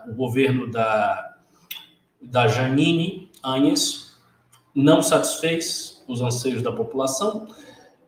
o 0.08 0.14
governo 0.14 0.70
da, 0.70 1.36
da 2.22 2.48
Janine 2.48 3.32
Anhes 3.44 4.16
não 4.74 5.02
satisfez 5.02 6.04
os 6.08 6.22
anseios 6.22 6.62
da 6.62 6.72
população 6.72 7.48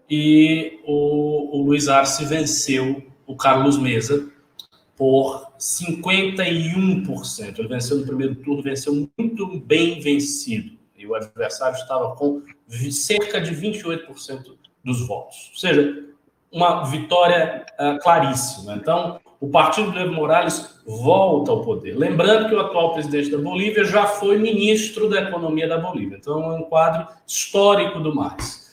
e 0.09 0.79
o, 0.85 1.57
o 1.57 1.63
Luiz 1.63 1.87
Arce 1.87 2.25
venceu 2.25 3.03
o 3.25 3.35
Carlos 3.35 3.77
Mesa 3.77 4.31
por 5.03 5.51
51%. 5.59 7.59
Ele 7.59 7.67
venceu 7.67 7.97
no 7.97 8.05
primeiro 8.05 8.35
turno, 8.35 8.63
venceu 8.63 9.09
muito 9.17 9.59
bem 9.59 9.99
vencido. 9.99 10.77
E 10.97 11.05
o 11.05 11.13
adversário 11.13 11.75
estava 11.75 12.15
com 12.15 12.41
cerca 12.89 13.41
de 13.41 13.53
28% 13.53 14.55
dos 14.81 15.05
votos. 15.05 15.51
Ou 15.51 15.59
seja, 15.59 16.05
uma 16.49 16.85
vitória 16.85 17.65
uh, 17.77 17.99
claríssima. 18.01 18.75
Então, 18.75 19.19
o 19.41 19.49
partido 19.49 19.91
do 19.91 19.99
Evo 19.99 20.13
Morales 20.13 20.81
volta 20.87 21.51
ao 21.51 21.65
poder. 21.65 21.97
Lembrando 21.97 22.47
que 22.47 22.55
o 22.55 22.61
atual 22.61 22.93
presidente 22.93 23.29
da 23.29 23.39
Bolívia 23.39 23.83
já 23.83 24.05
foi 24.05 24.37
ministro 24.37 25.09
da 25.09 25.19
Economia 25.19 25.67
da 25.67 25.79
Bolívia. 25.79 26.15
Então, 26.15 26.49
é 26.49 26.55
um 26.55 26.63
quadro 26.63 27.09
histórico 27.27 27.99
do 27.99 28.15
mais. 28.15 28.71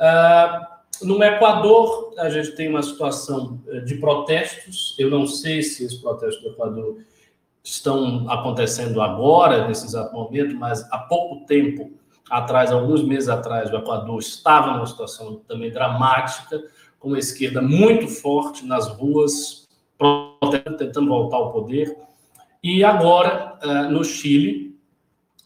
Uh, 0.00 0.69
no 1.02 1.22
Equador, 1.22 2.14
a 2.18 2.28
gente 2.28 2.52
tem 2.52 2.68
uma 2.68 2.82
situação 2.82 3.60
eh, 3.68 3.80
de 3.80 3.96
protestos. 3.96 4.94
Eu 4.98 5.10
não 5.10 5.26
sei 5.26 5.62
se 5.62 5.84
esses 5.84 5.98
protestos 5.98 6.42
do 6.42 6.50
Equador 6.50 6.98
estão 7.62 8.28
acontecendo 8.30 9.00
agora, 9.00 9.66
nesse 9.68 9.86
exato 9.86 10.14
momento, 10.14 10.54
mas 10.56 10.82
há 10.90 10.98
pouco 10.98 11.46
tempo 11.46 11.90
atrás, 12.30 12.70
alguns 12.70 13.02
meses 13.02 13.28
atrás, 13.28 13.70
o 13.70 13.76
Equador 13.76 14.18
estava 14.18 14.72
numa 14.72 14.86
situação 14.86 15.40
também 15.48 15.70
dramática, 15.70 16.62
com 16.98 17.08
uma 17.08 17.18
esquerda 17.18 17.60
muito 17.60 18.06
forte 18.08 18.64
nas 18.64 18.88
ruas, 18.88 19.68
tentando 20.78 21.08
voltar 21.08 21.36
ao 21.36 21.52
poder. 21.52 21.96
E 22.62 22.84
agora, 22.84 23.58
eh, 23.62 23.82
no 23.88 24.04
Chile, 24.04 24.78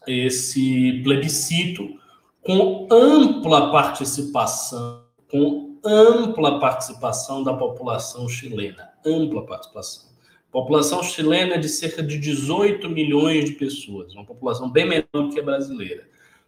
esse 0.07 1.01
plebiscito 1.03 1.95
com 2.41 2.87
ampla 2.91 3.71
participação, 3.71 5.04
com 5.35 5.75
ampla 5.83 6.61
participação 6.61 7.43
da 7.43 7.53
população 7.53 8.29
chilena, 8.29 8.93
ampla 9.05 9.45
participação. 9.45 10.05
A 10.47 10.51
população 10.51 11.03
chilena 11.03 11.55
é 11.55 11.57
de 11.57 11.67
cerca 11.67 12.01
de 12.01 12.17
18 12.17 12.89
milhões 12.89 13.43
de 13.43 13.51
pessoas, 13.51 14.15
uma 14.15 14.23
população 14.23 14.71
bem 14.71 14.87
menor 14.87 15.29
que 15.33 15.39
a 15.39 15.43
brasileira. 15.43 16.07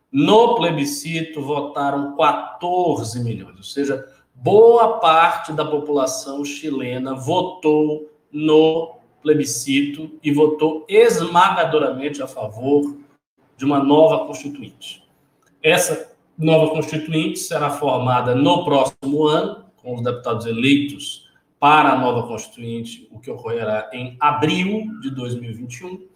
No 0.09 0.55
plebiscito 0.55 1.41
votaram 1.41 2.15
14 2.15 3.21
milhões, 3.21 3.57
ou 3.57 3.63
seja, 3.63 4.07
boa 4.33 4.99
parte 4.99 5.51
da 5.51 5.65
população 5.65 6.45
chilena 6.45 7.13
votou 7.13 8.09
no 8.31 8.99
plebiscito 9.21 10.17
e 10.23 10.31
votou 10.31 10.85
esmagadoramente 10.87 12.23
a 12.23 12.27
favor 12.27 12.95
de 13.57 13.65
uma 13.65 13.83
nova 13.83 14.25
constituinte. 14.25 15.05
Essa 15.61 16.15
nova 16.37 16.71
constituinte 16.71 17.39
será 17.39 17.69
formada 17.69 18.35
no 18.35 18.63
próximo 18.63 19.25
ano, 19.25 19.65
com 19.77 19.95
os 19.95 20.03
deputados 20.03 20.45
eleitos 20.45 21.27
para 21.59 21.93
a 21.93 21.99
nova 21.99 22.27
constituinte, 22.27 23.07
o 23.11 23.19
que 23.19 23.31
ocorrerá 23.31 23.89
em 23.91 24.15
abril 24.19 24.85
de 25.01 25.09
2021. 25.09 26.07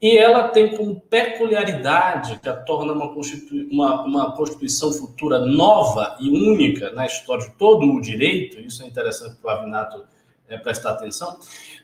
E 0.00 0.16
ela 0.16 0.48
tem 0.48 0.76
como 0.76 1.00
peculiaridade 1.00 2.38
que 2.38 2.48
a 2.48 2.56
torna 2.56 2.92
uma, 2.92 3.12
constitui 3.12 3.68
uma, 3.70 4.04
uma 4.04 4.32
Constituição 4.32 4.92
futura 4.92 5.40
nova 5.40 6.16
e 6.20 6.30
única 6.30 6.92
na 6.92 7.04
história 7.04 7.46
de 7.46 7.54
todo 7.56 7.84
o 7.84 8.00
direito, 8.00 8.60
isso 8.60 8.82
é 8.82 8.86
interessante 8.86 9.36
para 9.42 9.56
o 9.56 9.58
Avinato 9.58 10.04
é, 10.48 10.56
prestar 10.56 10.92
atenção, 10.92 11.38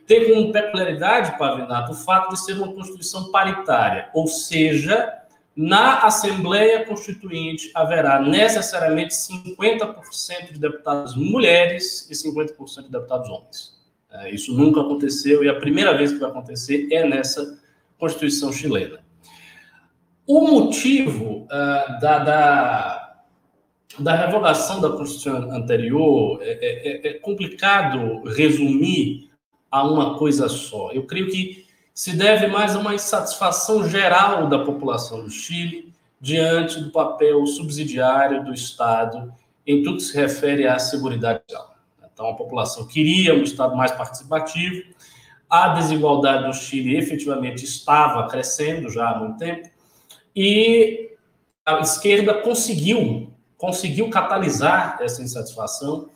tem 0.06 0.32
como 0.32 0.52
peculiaridade, 0.52 1.36
Pavinato, 1.36 1.92
o 1.92 1.94
fato 1.94 2.30
de 2.30 2.44
ser 2.44 2.54
uma 2.54 2.72
Constituição 2.72 3.30
paritária, 3.30 4.08
ou 4.14 4.26
seja, 4.26 5.23
na 5.56 6.00
Assembleia 6.00 6.84
Constituinte 6.84 7.70
haverá 7.74 8.20
necessariamente 8.20 9.14
50% 9.14 10.52
de 10.52 10.58
deputados 10.58 11.14
mulheres 11.14 12.08
e 12.10 12.14
50% 12.14 12.84
de 12.84 12.90
deputados 12.90 13.28
homens. 13.30 13.74
É, 14.10 14.30
isso 14.30 14.52
nunca 14.52 14.80
aconteceu 14.80 15.44
e 15.44 15.48
a 15.48 15.58
primeira 15.58 15.96
vez 15.96 16.12
que 16.12 16.18
vai 16.18 16.30
acontecer 16.30 16.88
é 16.90 17.06
nessa 17.06 17.58
Constituição 17.98 18.52
chilena. 18.52 18.98
O 20.26 20.46
motivo 20.48 21.44
uh, 21.44 22.00
da, 22.00 22.18
da, 22.18 23.14
da, 23.98 24.14
revogação 24.14 24.80
da 24.80 24.90
Constituição 24.90 25.50
anterior 25.52 26.40
é, 26.42 26.52
é, 26.52 27.08
é 27.08 27.12
complicado 27.14 28.22
resumir 28.24 29.30
a 29.70 29.86
uma 29.86 30.18
coisa 30.18 30.48
só. 30.48 30.90
Eu 30.92 31.04
creio 31.04 31.30
que 31.30 31.63
se 31.94 32.16
deve 32.16 32.48
mais 32.48 32.74
a 32.74 32.80
uma 32.80 32.92
insatisfação 32.92 33.88
geral 33.88 34.48
da 34.48 34.58
população 34.58 35.22
do 35.22 35.30
Chile 35.30 35.94
diante 36.20 36.80
do 36.80 36.90
papel 36.90 37.46
subsidiário 37.46 38.44
do 38.44 38.52
Estado 38.52 39.32
em 39.64 39.82
tudo 39.82 39.98
que 39.98 40.02
se 40.02 40.16
refere 40.16 40.66
à 40.66 40.76
segurança. 40.78 41.40
Então, 42.12 42.28
a 42.28 42.34
população 42.34 42.86
queria 42.86 43.34
um 43.34 43.44
Estado 43.44 43.76
mais 43.76 43.92
participativo, 43.92 44.82
a 45.48 45.68
desigualdade 45.68 46.46
no 46.46 46.52
Chile 46.52 46.96
efetivamente 46.96 47.64
estava 47.64 48.26
crescendo 48.28 48.90
já 48.90 49.10
há 49.10 49.18
muito 49.18 49.38
tempo, 49.38 49.70
e 50.34 51.12
a 51.64 51.78
esquerda 51.80 52.34
conseguiu, 52.34 53.32
conseguiu 53.56 54.10
catalisar 54.10 54.98
essa 55.00 55.22
insatisfação 55.22 56.10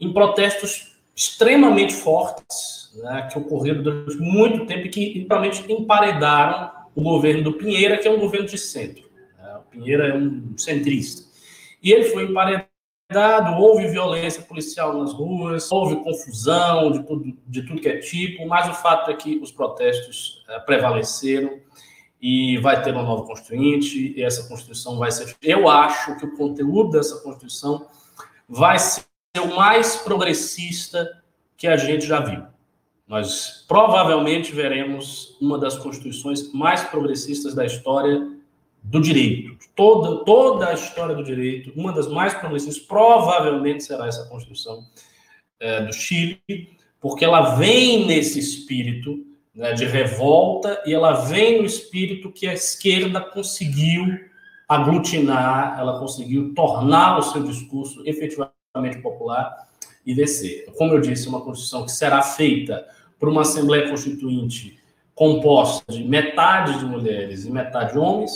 em 0.00 0.12
protestos 0.12 0.91
extremamente 1.14 1.94
fortes 1.94 2.90
né, 2.94 3.28
que 3.30 3.38
ocorreram 3.38 3.82
durante 3.82 4.16
muito 4.16 4.66
tempo 4.66 4.86
e 4.86 4.90
que, 4.90 5.14
literalmente, 5.14 5.70
emparedaram 5.70 6.70
o 6.94 7.02
governo 7.02 7.44
do 7.44 7.52
Pinheira, 7.54 7.98
que 7.98 8.06
é 8.06 8.10
um 8.10 8.18
governo 8.20 8.46
de 8.46 8.58
centro. 8.58 9.04
Né? 9.38 9.56
O 9.56 9.70
Pinheira 9.70 10.08
é 10.08 10.14
um 10.14 10.56
centrista. 10.56 11.30
E 11.82 11.92
ele 11.92 12.04
foi 12.04 12.24
emparedado, 12.24 13.60
houve 13.60 13.88
violência 13.88 14.42
policial 14.42 14.96
nas 14.98 15.12
ruas, 15.12 15.70
houve 15.70 15.96
confusão 15.96 16.92
de 16.92 17.02
tudo, 17.02 17.38
de 17.46 17.62
tudo 17.62 17.80
que 17.80 17.88
é 17.88 17.98
tipo, 17.98 18.46
mas 18.46 18.68
o 18.68 18.74
fato 18.74 19.10
é 19.10 19.14
que 19.14 19.38
os 19.38 19.50
protestos 19.50 20.44
é, 20.48 20.58
prevaleceram 20.60 21.58
e 22.20 22.56
vai 22.58 22.80
ter 22.80 22.92
uma 22.92 23.02
nova 23.02 23.24
constituinte, 23.24 24.14
e 24.16 24.22
essa 24.22 24.48
constituição 24.48 24.96
vai 24.96 25.10
ser. 25.10 25.34
Eu 25.42 25.68
acho 25.68 26.16
que 26.16 26.24
o 26.24 26.36
conteúdo 26.36 26.90
dessa 26.90 27.20
constituição 27.20 27.86
vai 28.48 28.78
ser 28.78 29.02
o 29.40 29.56
mais 29.56 29.96
progressista 29.96 31.22
que 31.56 31.66
a 31.66 31.76
gente 31.76 32.06
já 32.06 32.20
viu. 32.20 32.42
Nós 33.06 33.64
provavelmente 33.66 34.52
veremos 34.52 35.36
uma 35.40 35.58
das 35.58 35.76
constituições 35.76 36.52
mais 36.52 36.82
progressistas 36.84 37.54
da 37.54 37.64
história 37.64 38.28
do 38.82 39.00
direito. 39.00 39.56
Toda, 39.74 40.24
toda 40.24 40.68
a 40.68 40.74
história 40.74 41.14
do 41.14 41.24
direito, 41.24 41.72
uma 41.76 41.92
das 41.92 42.08
mais 42.08 42.34
progressistas, 42.34 42.84
provavelmente 42.84 43.84
será 43.84 44.06
essa 44.06 44.28
Constituição 44.28 44.84
é, 45.60 45.82
do 45.82 45.92
Chile, 45.92 46.76
porque 47.00 47.24
ela 47.24 47.56
vem 47.56 48.06
nesse 48.06 48.38
espírito 48.38 49.24
né, 49.54 49.72
de 49.72 49.84
revolta 49.84 50.82
e 50.86 50.92
ela 50.92 51.12
vem 51.12 51.60
no 51.60 51.66
espírito 51.66 52.32
que 52.32 52.46
a 52.46 52.54
esquerda 52.54 53.20
conseguiu 53.20 54.06
aglutinar, 54.68 55.78
ela 55.78 55.98
conseguiu 55.98 56.54
tornar 56.54 57.18
o 57.18 57.22
seu 57.22 57.42
discurso 57.42 58.02
efetivamente 58.06 58.61
popular 59.02 59.68
e 60.04 60.14
descer. 60.14 60.72
Como 60.78 60.94
eu 60.94 61.00
disse, 61.00 61.28
uma 61.28 61.42
Constituição 61.42 61.84
que 61.84 61.92
será 61.92 62.22
feita 62.22 62.86
para 63.20 63.28
uma 63.28 63.42
Assembleia 63.42 63.90
Constituinte 63.90 64.78
composta 65.14 65.92
de 65.92 66.02
metade 66.02 66.78
de 66.78 66.86
mulheres 66.86 67.44
e 67.44 67.50
metade 67.50 67.92
de 67.92 67.98
homens. 67.98 68.32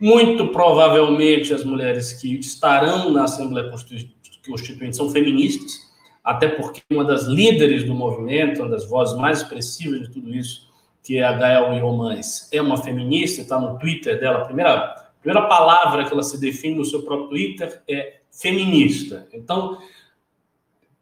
Muito 0.00 0.48
provavelmente 0.48 1.52
as 1.52 1.62
mulheres 1.62 2.14
que 2.14 2.38
estarão 2.38 3.10
na 3.10 3.24
Assembleia 3.24 3.70
Constituinte 3.70 4.96
são 4.96 5.10
feministas, 5.10 5.90
até 6.24 6.48
porque 6.48 6.80
uma 6.90 7.04
das 7.04 7.24
líderes 7.24 7.84
do 7.84 7.94
movimento, 7.94 8.62
uma 8.62 8.70
das 8.70 8.88
vozes 8.88 9.16
mais 9.18 9.42
expressivas 9.42 10.08
de 10.08 10.10
tudo 10.10 10.34
isso, 10.34 10.70
que 11.02 11.18
é 11.18 11.22
a 11.22 11.34
Gael 11.34 11.74
Iomães, 11.74 12.48
é 12.50 12.62
uma 12.62 12.78
feminista, 12.78 13.42
está 13.42 13.60
no 13.60 13.78
Twitter 13.78 14.18
dela, 14.18 14.38
a 14.38 14.44
primeira, 14.46 14.74
a 14.74 15.10
primeira 15.20 15.46
palavra 15.46 16.06
que 16.06 16.12
ela 16.14 16.22
se 16.22 16.40
define 16.40 16.76
no 16.76 16.84
seu 16.84 17.02
próprio 17.02 17.28
Twitter 17.28 17.82
é 17.86 18.19
feminista. 18.40 19.28
Então, 19.32 19.78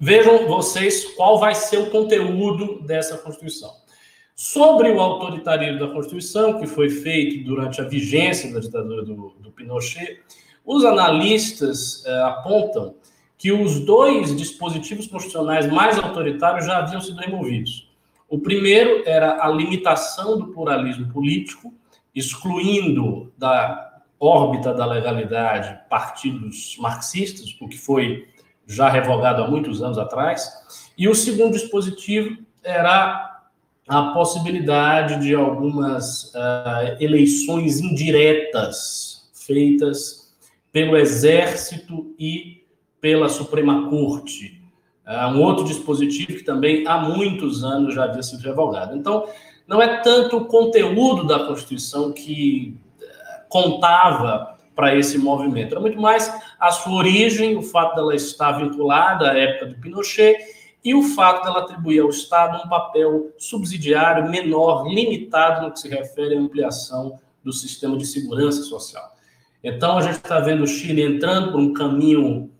Vejam 0.01 0.47
vocês 0.47 1.05
qual 1.17 1.41
vai 1.41 1.57
ser 1.57 1.79
o 1.79 1.91
conteúdo 1.91 2.81
dessa 2.83 3.19
Constituição. 3.19 3.73
Sobre 4.33 4.93
o 4.93 5.01
autoritarismo 5.01 5.81
da 5.81 5.89
Constituição, 5.93 6.61
que 6.61 6.69
foi 6.69 6.89
feito 6.89 7.45
durante 7.45 7.81
a 7.81 7.85
vigência 7.85 8.53
da 8.53 8.61
ditadura 8.61 9.03
do, 9.03 9.35
do 9.41 9.51
Pinochet, 9.51 10.21
os 10.65 10.85
analistas 10.85 12.05
eh, 12.07 12.23
apontam 12.23 12.95
que 13.37 13.51
os 13.51 13.81
dois 13.81 14.37
dispositivos 14.37 15.09
constitucionais 15.09 15.67
mais 15.67 15.99
autoritários 15.99 16.67
já 16.67 16.79
haviam 16.79 17.01
sido 17.01 17.19
removidos. 17.19 17.91
O 18.29 18.39
primeiro 18.39 19.03
era 19.05 19.45
a 19.45 19.49
limitação 19.49 20.39
do 20.39 20.49
pluralismo 20.53 21.13
político, 21.13 21.75
excluindo 22.15 23.33
da 23.37 23.88
órbita 24.21 24.75
da 24.75 24.85
legalidade 24.85 25.79
partidos 25.89 26.77
marxistas, 26.79 27.57
o 27.61 27.69
que 27.69 27.79
foi 27.79 28.27
já 28.67 28.89
revogado 28.89 29.43
há 29.43 29.49
muitos 29.49 29.83
anos 29.83 29.99
atrás. 29.99 30.51
E 30.97 31.09
o 31.09 31.15
segundo 31.15 31.53
dispositivo 31.53 32.39
era 32.63 33.41
a 33.89 34.03
possibilidade 34.13 35.21
de 35.21 35.35
algumas 35.35 36.25
uh, 36.35 36.97
eleições 37.01 37.81
indiretas 37.81 39.31
feitas 39.33 40.37
pelo 40.71 40.97
Exército 40.97 42.15
e 42.19 42.63
pela 43.01 43.31
Suprema 43.31 43.89
Corte. 43.89 44.63
Uh, 45.07 45.35
um 45.35 45.43
outro 45.43 45.65
dispositivo 45.65 46.35
que 46.35 46.45
também 46.45 46.87
há 46.87 46.99
muitos 46.99 47.65
anos 47.65 47.95
já 47.95 48.05
havia 48.05 48.23
sido 48.23 48.43
revogado. 48.43 48.95
Então, 48.95 49.27
não 49.67 49.81
é 49.81 50.03
tanto 50.03 50.37
o 50.37 50.45
conteúdo 50.45 51.27
da 51.27 51.47
Constituição 51.47 52.13
que 52.13 52.77
contava 53.49 54.59
para 54.75 54.95
esse 54.95 55.19
movimento. 55.19 55.73
Era 55.73 55.81
muito 55.81 56.01
mais 56.01 56.33
a 56.61 56.71
sua 56.71 56.95
origem, 56.95 57.57
o 57.57 57.63
fato 57.63 57.97
dela 57.97 58.15
estar 58.15 58.53
vinculada 58.53 59.33
à 59.33 59.37
época 59.37 59.67
do 59.67 59.81
Pinochet 59.81 60.39
e 60.85 60.95
o 60.95 61.03
fato 61.03 61.45
dela 61.45 61.61
atribuir 61.61 62.01
ao 62.01 62.11
Estado 62.11 62.65
um 62.65 62.69
papel 62.69 63.33
subsidiário 63.39 64.31
menor, 64.31 64.87
limitado 64.87 65.67
no 65.67 65.73
que 65.73 65.81
se 65.81 65.89
refere 65.89 66.37
à 66.37 66.39
ampliação 66.39 67.19
do 67.43 67.53
sistema 67.53 67.97
de 67.97 68.07
segurança 68.07 68.63
social. 68.63 69.17
Então, 69.65 69.99
a 69.99 70.03
gente 70.03 70.17
está 70.17 70.39
vendo 70.39 70.63
o 70.63 70.67
Chile 70.67 71.03
entrando 71.03 71.51
por 71.51 71.61
um 71.61 71.73
caminho 71.73 72.51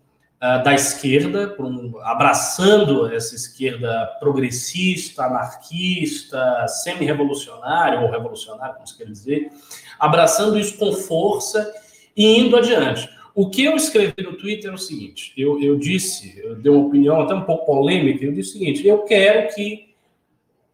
uh, 0.41 0.63
da 0.63 0.73
esquerda, 0.73 1.55
um, 1.59 1.99
abraçando 2.01 3.11
essa 3.13 3.35
esquerda 3.35 4.05
progressista, 4.19 5.23
anarquista, 5.25 6.67
semi-revolucionária, 6.67 7.99
ou 7.99 8.09
revolucionária, 8.09 8.75
como 8.75 8.87
se 8.87 8.97
quer 8.97 9.05
dizer, 9.05 9.51
abraçando 9.99 10.57
isso 10.57 10.77
com 10.77 10.93
força 10.93 11.71
e 12.15 12.39
indo 12.39 12.57
adiante. 12.57 13.09
O 13.35 13.49
que 13.49 13.63
eu 13.63 13.75
escrevi 13.75 14.21
no 14.23 14.35
Twitter 14.35 14.71
é 14.71 14.73
o 14.73 14.77
seguinte: 14.77 15.31
eu, 15.37 15.61
eu 15.61 15.77
disse, 15.77 16.39
eu 16.39 16.55
dei 16.55 16.71
uma 16.71 16.87
opinião 16.87 17.21
até 17.21 17.33
um 17.33 17.43
pouco 17.43 17.65
polêmica, 17.65 18.25
eu 18.25 18.33
disse 18.33 18.49
o 18.49 18.53
seguinte: 18.53 18.87
eu 18.87 19.03
quero 19.03 19.53
que 19.53 19.89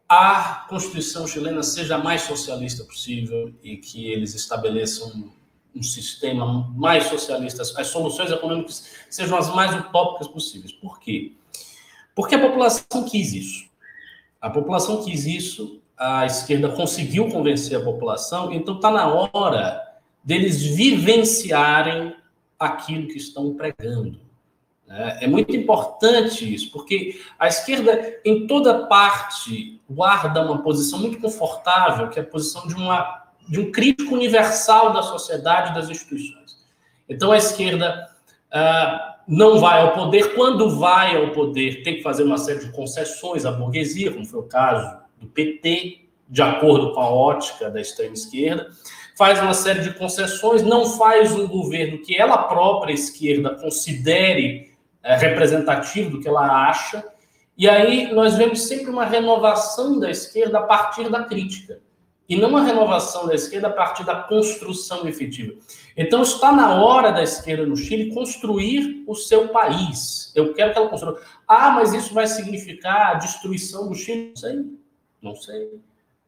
a 0.08 0.66
Constituição 0.70 1.28
chilena 1.28 1.64
seja 1.64 1.96
a 1.96 1.98
mais 1.98 2.22
socialista 2.22 2.84
possível 2.84 3.54
e 3.64 3.78
que 3.78 4.12
eles 4.12 4.36
estabeleçam 4.36 5.32
um, 5.76 5.84
sistema 5.84 6.72
mais 6.76 7.06
socialista, 7.08 7.62
as 7.62 7.88
soluções 7.88 8.32
econômicas 8.32 8.92
sejam 9.10 9.38
as 9.38 9.54
mais 9.54 9.76
utópicas 9.76 10.28
possíveis. 10.28 10.72
Por 10.72 11.00
quê? 11.00 11.34
Porque 12.16 12.36
a 12.36 12.40
população 12.40 13.04
quis 13.04 13.34
isso. 13.34 13.66
A 14.40 14.50
população 14.50 15.04
quis 15.04 15.26
isso, 15.26 15.82
a 15.98 16.26
esquerda 16.26 16.70
conseguiu 16.70 17.30
convencer 17.30 17.78
a 17.78 17.84
população, 17.84 18.54
então 18.54 18.76
está 18.76 18.92
na 18.92 19.08
hora 19.08 19.82
deles 20.24 20.62
vivenciarem 20.62 22.16
aquilo 22.60 23.08
que 23.08 23.18
estão 23.18 23.54
pregando. 23.54 24.20
É, 24.88 25.26
é 25.26 25.28
muito 25.28 25.56
importante 25.56 26.54
isso, 26.54 26.72
porque 26.72 27.20
a 27.40 27.48
esquerda, 27.48 28.20
em 28.24 28.46
toda 28.46 28.86
parte, 28.86 29.82
guarda 29.90 30.42
uma 30.42 30.62
posição 30.62 31.00
muito 31.00 31.20
confortável, 31.20 32.10
que 32.10 32.20
é 32.20 32.22
a 32.22 32.26
posição 32.26 32.68
de, 32.68 32.76
uma, 32.76 33.25
de 33.48 33.60
um 33.60 33.72
crítico 33.72 34.14
universal 34.14 34.94
da 34.94 35.02
sociedade 35.02 35.72
e 35.72 35.76
das 35.76 35.90
instituições. 35.90 36.56
Então, 37.08 37.32
a 37.32 37.38
esquerda 37.38 38.10
uh, 38.54 39.14
não 39.28 39.60
vai 39.60 39.82
ao 39.82 39.94
poder. 39.94 40.34
Quando 40.36 40.80
vai 40.80 41.16
ao 41.16 41.32
poder, 41.32 41.84
tem 41.84 41.98
que 41.98 42.04
fazer 42.04 42.24
uma 42.24 42.38
série 42.38 42.60
de 42.60 42.72
concessões 42.72 43.46
à 43.46 43.52
burguesia, 43.52 44.12
como 44.12 44.26
foi 44.26 44.40
o 44.40 44.44
caso 44.44 44.98
do 45.20 45.28
PT, 45.28 46.02
de 46.28 46.42
acordo 46.42 46.94
com 46.94 47.00
a 47.00 47.10
ótica 47.10 47.70
da 47.70 47.80
extrema 47.80 48.14
esquerda 48.14 48.72
faz 49.16 49.42
uma 49.42 49.54
série 49.54 49.82
de 49.82 49.94
concessões, 49.94 50.62
não 50.62 50.86
faz 50.86 51.32
um 51.32 51.48
governo 51.48 52.00
que 52.00 52.16
ela 52.16 52.38
própria 52.38 52.94
esquerda 52.94 53.56
considere 53.56 54.72
é, 55.02 55.16
representativo 55.16 56.12
do 56.12 56.20
que 56.20 56.28
ela 56.28 56.68
acha, 56.68 57.04
e 57.58 57.70
aí 57.70 58.14
nós 58.14 58.36
vemos 58.36 58.68
sempre 58.68 58.90
uma 58.90 59.06
renovação 59.06 59.98
da 59.98 60.12
esquerda 60.12 60.60
a 60.60 60.64
partir 60.64 61.10
da 61.10 61.24
crítica, 61.24 61.80
e 62.28 62.36
não 62.36 62.50
uma 62.50 62.64
renovação 62.64 63.28
da 63.28 63.36
esquerda 63.36 63.68
a 63.68 63.74
partir 63.74 64.04
da 64.04 64.16
construção 64.16 65.08
efetiva. 65.08 65.54
Então 65.96 66.24
está 66.24 66.52
na 66.52 66.84
hora 66.84 67.12
da 67.12 67.22
esquerda 67.22 67.66
no 67.66 67.78
Chile 67.78 68.14
construir 68.14 69.04
o 69.08 69.16
seu 69.16 69.50
país. 69.50 70.32
Eu 70.36 70.54
quero 70.54 70.74
que 70.74 70.78
ela 70.78 70.90
construa. 70.90 71.22
Ah, 71.48 71.70
mas 71.72 71.94
isso 71.94 72.14
vai 72.14 72.28
significar 72.28 73.12
a 73.12 73.14
destruição 73.16 73.88
do 73.88 73.96
Chile? 73.96 74.30
Não 74.30 74.36
sei. 74.36 74.66
Não 75.22 75.36
sei. 75.36 75.80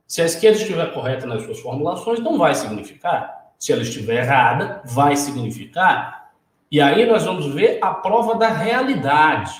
Se 0.05 0.21
a 0.21 0.25
esquerda 0.25 0.57
estiver 0.57 0.93
correta 0.93 1.25
nas 1.25 1.43
suas 1.43 1.59
formulações, 1.59 2.19
não 2.19 2.37
vai 2.37 2.55
significar. 2.55 3.51
Se 3.59 3.73
ela 3.73 3.81
estiver 3.81 4.23
errada, 4.23 4.81
vai 4.85 5.17
significar. 5.17 6.31
E 6.71 6.79
aí 6.79 7.05
nós 7.05 7.25
vamos 7.25 7.47
ver 7.53 7.79
a 7.81 7.93
prova 7.93 8.35
da 8.35 8.49
realidade. 8.49 9.51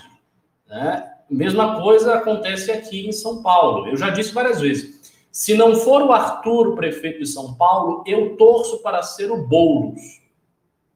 Né? 0.67 1.12
Mesma 1.29 1.82
coisa 1.82 2.15
acontece 2.15 2.72
aqui 2.72 3.08
em 3.08 3.12
São 3.12 3.41
Paulo. 3.41 3.88
Eu 3.88 3.98
já 3.98 4.10
disse 4.10 4.34
várias 4.34 4.62
vezes. 4.62 4.96
Se 5.31 5.55
não 5.55 5.75
for 5.75 6.01
o 6.01 6.12
Arthur, 6.12 6.75
prefeito 6.75 7.19
de 7.19 7.27
São 7.27 7.53
Paulo, 7.53 8.03
eu 8.07 8.36
torço 8.38 8.81
para 8.81 9.03
ser 9.03 9.31
o 9.31 9.46
Boulos. 9.48 10.01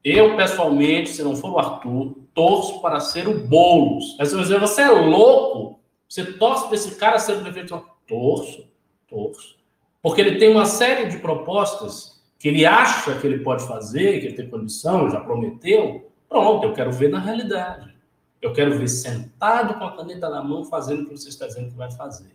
Eu, 0.04 0.36
pessoalmente, 0.36 1.10
se 1.10 1.22
não 1.22 1.36
for 1.36 1.52
o 1.52 1.58
Arthur, 1.58 2.16
torço 2.34 2.80
para 2.80 2.98
ser 2.98 3.28
o 3.28 3.46
Boulos. 3.46 4.16
Aí 4.18 4.26
você 4.26 4.36
dizer, 4.36 4.58
você 4.58 4.82
é 4.82 4.90
louco? 4.90 5.80
Você 6.08 6.24
torce 6.32 6.66
para 6.66 6.74
esse 6.74 6.96
cara 6.96 7.18
ser 7.18 7.36
o 7.36 7.40
prefeito? 7.42 7.80
Torço 8.06 8.72
torço. 9.12 9.56
Porque 10.00 10.20
ele 10.20 10.38
tem 10.38 10.50
uma 10.50 10.64
série 10.64 11.08
de 11.08 11.18
propostas 11.18 12.22
que 12.38 12.48
ele 12.48 12.64
acha 12.64 13.14
que 13.20 13.26
ele 13.26 13.44
pode 13.44 13.64
fazer, 13.66 14.20
que 14.20 14.26
ele 14.26 14.34
tem 14.34 14.50
condição, 14.50 15.10
já 15.10 15.20
prometeu. 15.20 16.10
Pronto, 16.28 16.66
eu 16.66 16.72
quero 16.72 16.90
ver 16.90 17.10
na 17.10 17.20
realidade. 17.20 17.94
Eu 18.40 18.52
quero 18.52 18.76
ver 18.76 18.88
sentado 18.88 19.78
com 19.78 19.84
a 19.84 19.96
caneta 19.96 20.28
na 20.28 20.42
mão 20.42 20.64
fazendo 20.64 21.02
o 21.02 21.08
que 21.08 21.16
você 21.16 21.28
está 21.28 21.46
dizendo 21.46 21.70
que 21.70 21.76
vai 21.76 21.92
fazer. 21.92 22.34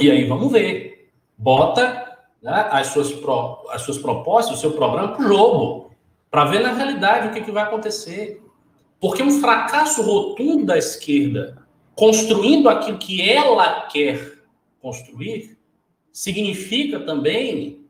E 0.00 0.10
aí 0.10 0.24
vamos 0.24 0.50
ver. 0.50 1.12
Bota 1.36 2.18
né, 2.42 2.68
as, 2.70 2.88
suas 2.88 3.12
pro, 3.12 3.66
as 3.70 3.82
suas 3.82 3.98
propostas, 3.98 4.58
o 4.58 4.60
seu 4.60 4.72
programa 4.72 5.14
para 5.14 5.24
o 5.24 5.28
jogo, 5.28 5.90
para 6.30 6.44
ver 6.46 6.60
na 6.60 6.72
realidade 6.72 7.28
o 7.28 7.32
que, 7.32 7.40
que 7.40 7.50
vai 7.50 7.62
acontecer. 7.62 8.42
Porque 9.00 9.22
um 9.22 9.40
fracasso 9.40 10.02
rotundo 10.02 10.66
da 10.66 10.78
esquerda, 10.78 11.58
construindo 11.94 12.68
aquilo 12.68 12.98
que 12.98 13.28
ela 13.28 13.82
quer 13.82 14.38
construir, 14.80 15.56
significa 16.12 17.00
também 17.00 17.84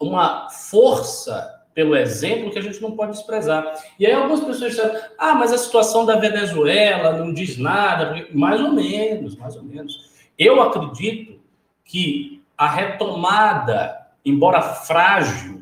uma 0.00 0.48
força 0.50 1.58
pelo 1.74 1.94
exemplo 1.94 2.50
que 2.50 2.58
a 2.58 2.62
gente 2.62 2.82
não 2.82 2.92
pode 2.92 3.12
desprezar. 3.12 3.72
E 3.98 4.06
aí 4.06 4.12
algumas 4.12 4.40
pessoas 4.40 4.72
disseram, 4.72 5.00
ah, 5.16 5.34
mas 5.34 5.52
a 5.52 5.58
situação 5.58 6.04
da 6.04 6.16
Venezuela 6.16 7.12
não 7.12 7.32
diz 7.32 7.56
nada, 7.56 8.26
mais 8.32 8.60
ou 8.60 8.72
menos, 8.72 9.36
mais 9.36 9.54
ou 9.54 9.62
menos. 9.62 10.10
Eu 10.36 10.60
acredito 10.60 11.37
que 11.88 12.44
a 12.56 12.68
retomada, 12.68 14.06
embora 14.22 14.60
frágil, 14.60 15.58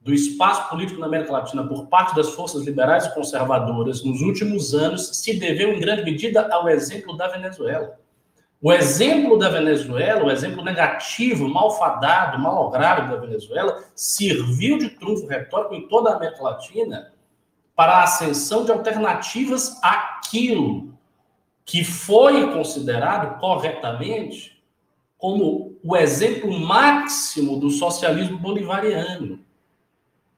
do 0.00 0.12
espaço 0.12 0.68
político 0.68 0.98
na 0.98 1.06
América 1.06 1.32
Latina 1.32 1.62
por 1.62 1.86
parte 1.86 2.14
das 2.16 2.30
forças 2.30 2.64
liberais 2.64 3.06
e 3.06 3.14
conservadoras 3.14 4.02
nos 4.02 4.20
últimos 4.20 4.74
anos 4.74 5.18
se 5.18 5.38
deveu 5.38 5.72
em 5.72 5.78
grande 5.78 6.02
medida 6.02 6.52
ao 6.52 6.68
exemplo 6.68 7.16
da 7.16 7.28
Venezuela. 7.28 7.98
O 8.60 8.72
exemplo 8.72 9.38
da 9.38 9.48
Venezuela, 9.48 10.24
o 10.24 10.30
exemplo 10.30 10.64
negativo, 10.64 11.48
malfadado, 11.48 12.38
malogrado 12.38 13.10
da 13.10 13.20
Venezuela, 13.20 13.84
serviu 13.94 14.76
de 14.76 14.90
trunfo 14.90 15.26
retórico 15.26 15.74
em 15.74 15.86
toda 15.86 16.10
a 16.10 16.16
América 16.16 16.42
Latina 16.42 17.12
para 17.76 17.92
a 17.92 18.02
ascensão 18.02 18.64
de 18.64 18.72
alternativas 18.72 19.78
àquilo 19.82 20.98
que 21.64 21.84
foi 21.84 22.52
considerado 22.52 23.38
corretamente 23.38 24.59
como 25.20 25.78
o 25.84 25.94
exemplo 25.94 26.50
máximo 26.58 27.60
do 27.60 27.68
socialismo 27.68 28.38
bolivariano, 28.38 29.38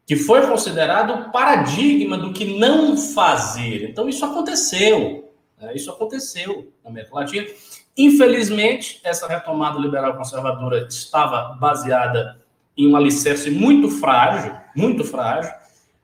que 0.04 0.16
foi 0.16 0.44
considerado 0.48 1.12
o 1.12 1.30
paradigma 1.30 2.18
do 2.18 2.32
que 2.32 2.58
não 2.58 2.96
fazer. 2.96 3.88
Então, 3.88 4.08
isso 4.08 4.24
aconteceu. 4.24 5.32
Né? 5.56 5.72
Isso 5.76 5.88
aconteceu 5.88 6.72
na 6.82 6.90
América 6.90 7.14
Latina. 7.14 7.46
Infelizmente, 7.96 9.00
essa 9.04 9.28
retomada 9.28 9.78
liberal 9.78 10.16
conservadora 10.16 10.88
estava 10.88 11.56
baseada 11.60 12.42
em 12.76 12.88
um 12.88 12.96
alicerce 12.96 13.52
muito 13.52 13.88
frágil, 13.88 14.52
muito 14.74 15.04
frágil, 15.04 15.52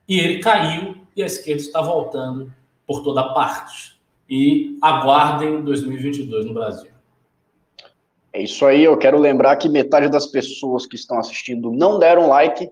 e 0.07 0.21
ele 0.21 0.39
caiu 0.39 0.97
e 1.17 1.23
a 1.23 1.27
esquerda 1.27 1.63
está 1.63 1.81
voltando 1.81 2.53
por 2.87 3.03
toda 3.03 3.35
parte. 3.35 3.99
E 4.31 4.79
aguardem 4.81 5.65
2022 5.65 6.47
no 6.47 6.55
Brasil. 6.55 6.91
É 8.33 8.43
isso 8.43 8.67
aí, 8.67 8.85
eu 8.85 8.97
quero 8.97 9.19
lembrar 9.19 9.57
que 9.57 9.69
metade 9.69 10.09
das 10.09 10.27
pessoas 10.27 10.87
que 10.87 10.97
estão 10.97 11.19
assistindo 11.19 11.73
não 11.73 11.99
deram 11.99 12.29
like. 12.29 12.71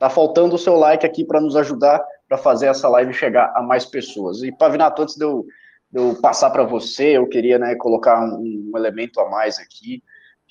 Tá 0.00 0.10
faltando 0.10 0.54
o 0.54 0.58
seu 0.58 0.76
like 0.76 1.04
aqui 1.04 1.24
para 1.24 1.40
nos 1.40 1.56
ajudar 1.56 2.04
para 2.28 2.36
fazer 2.36 2.66
essa 2.66 2.88
live 2.88 3.12
chegar 3.14 3.52
a 3.56 3.62
mais 3.62 3.86
pessoas. 3.86 4.42
E 4.42 4.52
Pavinato, 4.52 5.02
antes 5.02 5.16
de 5.16 5.24
eu 5.24 5.46
eu 5.92 6.14
passar 6.20 6.50
para 6.50 6.64
você, 6.64 7.16
eu 7.16 7.26
queria 7.26 7.58
né, 7.58 7.74
colocar 7.74 8.22
um, 8.22 8.70
um, 8.70 8.72
elemento 8.76 9.20
a 9.20 9.28
mais 9.28 9.58
aqui. 9.58 10.02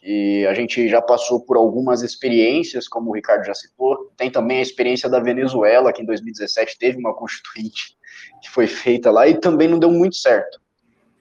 E 0.02 0.46
a 0.48 0.54
gente 0.54 0.88
já 0.88 1.02
passou 1.02 1.44
por 1.44 1.58
algumas 1.58 2.02
experiências, 2.02 2.88
como 2.88 3.10
o 3.10 3.14
Ricardo 3.14 3.46
já 3.46 3.54
citou. 3.54 4.12
Tem 4.16 4.32
também 4.32 4.60
a 4.60 4.62
experiência 4.62 5.10
da 5.10 5.20
Venezuela, 5.20 5.92
que 5.92 6.02
em 6.02 6.06
2017 6.06 6.78
teve 6.78 6.98
uma 6.98 7.14
constituinte 7.16 7.98
que 8.42 8.50
foi 8.50 8.68
feita 8.68 9.12
lá 9.12 9.28
e 9.28 9.40
também 9.40 9.68
não 9.68 9.80
deu 9.80 9.92
muito 9.92 10.16
certo. 10.16 10.60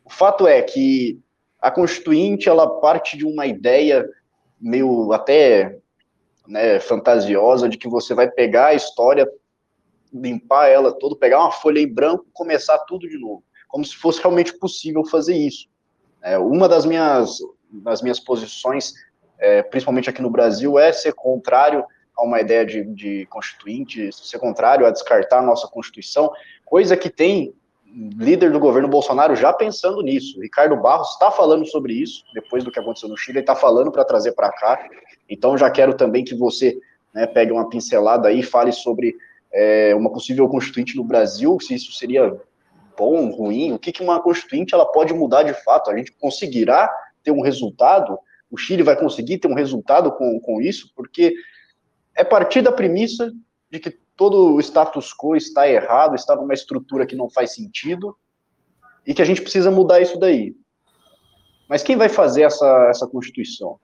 O 0.05 0.11
fato 0.11 0.47
é 0.47 0.63
que 0.63 1.19
a 1.61 1.71
constituinte 1.71 2.49
ela 2.49 2.81
parte 2.81 3.17
de 3.17 3.25
uma 3.25 3.47
ideia 3.47 4.09
meio 4.61 5.13
até 5.13 5.79
né, 6.47 6.81
fantasiosa 6.81 7.69
de 7.69 7.77
que 7.77 7.89
você 7.89 8.15
vai 8.15 8.31
pegar 8.31 8.67
a 8.67 8.75
história, 8.75 9.29
limpar 10.13 10.69
ela 10.69 10.93
toda, 10.93 11.17
pegar 11.17 11.41
uma 11.41 11.51
folha 11.51 11.81
em 11.81 11.93
branco, 11.93 12.27
começar 12.33 12.79
tudo 12.81 13.09
de 13.09 13.19
novo 13.19 13.43
como 13.69 13.85
se 13.85 13.95
fosse 13.95 14.21
realmente 14.21 14.57
possível 14.59 15.05
fazer 15.05 15.37
isso. 15.37 15.69
É, 16.23 16.39
uma 16.39 16.69
das 16.69 16.87
minhas, 16.87 17.39
das 17.71 18.03
minhas 18.03 18.19
posições, 18.19 18.95
é, 19.39 19.63
principalmente 19.63 20.09
aqui 20.09 20.23
no 20.23 20.31
Brasil, 20.31 20.79
é 20.79 20.93
ser 20.93 21.13
contrário 21.13 21.85
a 22.17 22.25
uma 22.25 22.41
ideia 22.41 22.65
de, 22.65 22.85
de 22.85 23.27
constituinte, 23.27 24.11
ser 24.13 24.39
contrário 24.39 24.87
a 24.87 24.91
descartar 24.91 25.41
a 25.41 25.43
nossa 25.43 25.69
Constituição, 25.69 26.33
coisa 26.65 26.97
que 26.97 27.11
tem 27.11 27.55
líder 27.95 28.53
do 28.53 28.61
governo 28.61 28.89
Bolsonaro 28.89 29.35
já 29.35 29.53
pensando 29.53 30.03
nisso. 30.03 30.41
Ricardo 30.41 30.77
Barros 30.77 31.13
está 31.13 31.31
falando 31.31 31.67
sobre 31.67 31.95
isso, 31.95 32.23
depois 32.35 32.63
do 32.65 32.71
que 32.71 32.79
aconteceu 32.79 33.09
no 33.09 33.17
Chile, 33.17 33.39
ele 33.39 33.43
está 33.43 33.55
falando 33.55 33.91
para 33.91 34.05
trazer 34.05 34.33
para 34.33 34.51
cá. 34.51 34.79
Então, 35.29 35.57
já 35.57 35.71
quero 35.71 35.95
também 35.95 36.25
que 36.25 36.35
você 36.35 36.79
né, 37.15 37.27
pegue 37.27 37.53
uma 37.53 37.69
pincelada 37.69 38.29
aí 38.29 38.41
e 38.41 38.43
fale 38.43 38.73
sobre 38.73 39.17
é, 39.53 39.95
uma 39.95 40.13
possível 40.13 40.49
constituinte 40.49 40.97
no 40.97 41.05
Brasil, 41.05 41.59
se 41.61 41.75
isso 41.75 41.93
seria 41.93 42.39
bom, 42.97 43.31
ruim, 43.31 43.73
o 43.73 43.79
que, 43.79 43.93
que 43.93 44.03
uma 44.03 44.21
constituinte 44.21 44.75
ela 44.75 44.87
pode 44.87 45.13
mudar 45.13 45.43
de 45.43 45.55
fato? 45.65 45.91
A 45.91 45.97
gente 45.97 46.13
conseguirá 46.13 46.91
ter 47.23 47.31
um 47.31 47.43
resultado? 47.43 48.19
O 48.51 48.57
Chile 48.57 48.83
vai 48.83 48.97
conseguir 48.97 49.39
ter 49.39 49.49
um 49.49 49.55
resultado 49.55 50.13
com, 50.13 50.41
com 50.41 50.61
isso? 50.61 50.91
Porque 50.95 51.35
é 52.15 52.25
partir 52.25 52.63
da 52.63 52.73
premissa 52.73 53.33
de 53.71 53.79
que 53.79 53.99
todo 54.17 54.55
o 54.55 54.61
status 54.61 55.13
quo 55.13 55.37
está 55.37 55.69
errado, 55.69 56.15
está 56.15 56.35
numa 56.35 56.55
estrutura 56.55 57.07
que 57.07 57.17
não 57.17 57.29
faz 57.29 57.55
sentido 57.55 58.17
e 59.07 59.15
que 59.15 59.23
a 59.23 59.25
gente 59.25 59.43
precisa 59.43 59.71
mudar 59.71 60.01
isso 60.01 60.19
daí. 60.19 60.55
Mas 61.69 61.83
quem 61.83 61.97
vai 61.97 62.09
fazer 62.09 62.43
essa, 62.43 62.89
essa 62.89 63.07
Constituição? 63.07 63.79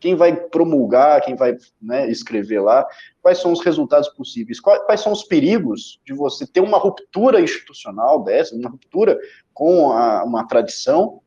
quem 0.00 0.14
vai 0.14 0.34
promulgar, 0.34 1.20
quem 1.20 1.34
vai 1.34 1.56
né, 1.80 2.08
escrever 2.10 2.60
lá, 2.60 2.86
quais 3.20 3.38
são 3.38 3.52
os 3.52 3.64
resultados 3.64 4.08
possíveis, 4.10 4.60
quais, 4.60 4.82
quais, 4.84 5.00
são 5.00 5.12
os 5.12 5.24
perigos 5.24 6.00
de 6.04 6.12
você 6.12 6.46
ter 6.46 6.60
uma 6.60 6.78
ruptura 6.78 7.40
institucional 7.40 8.22
dessa, 8.22 8.54
uma 8.54 8.70
ruptura 8.70 9.18
com 9.52 9.92
a, 9.92 10.24
uma 10.24 10.46
tradição 10.46 11.20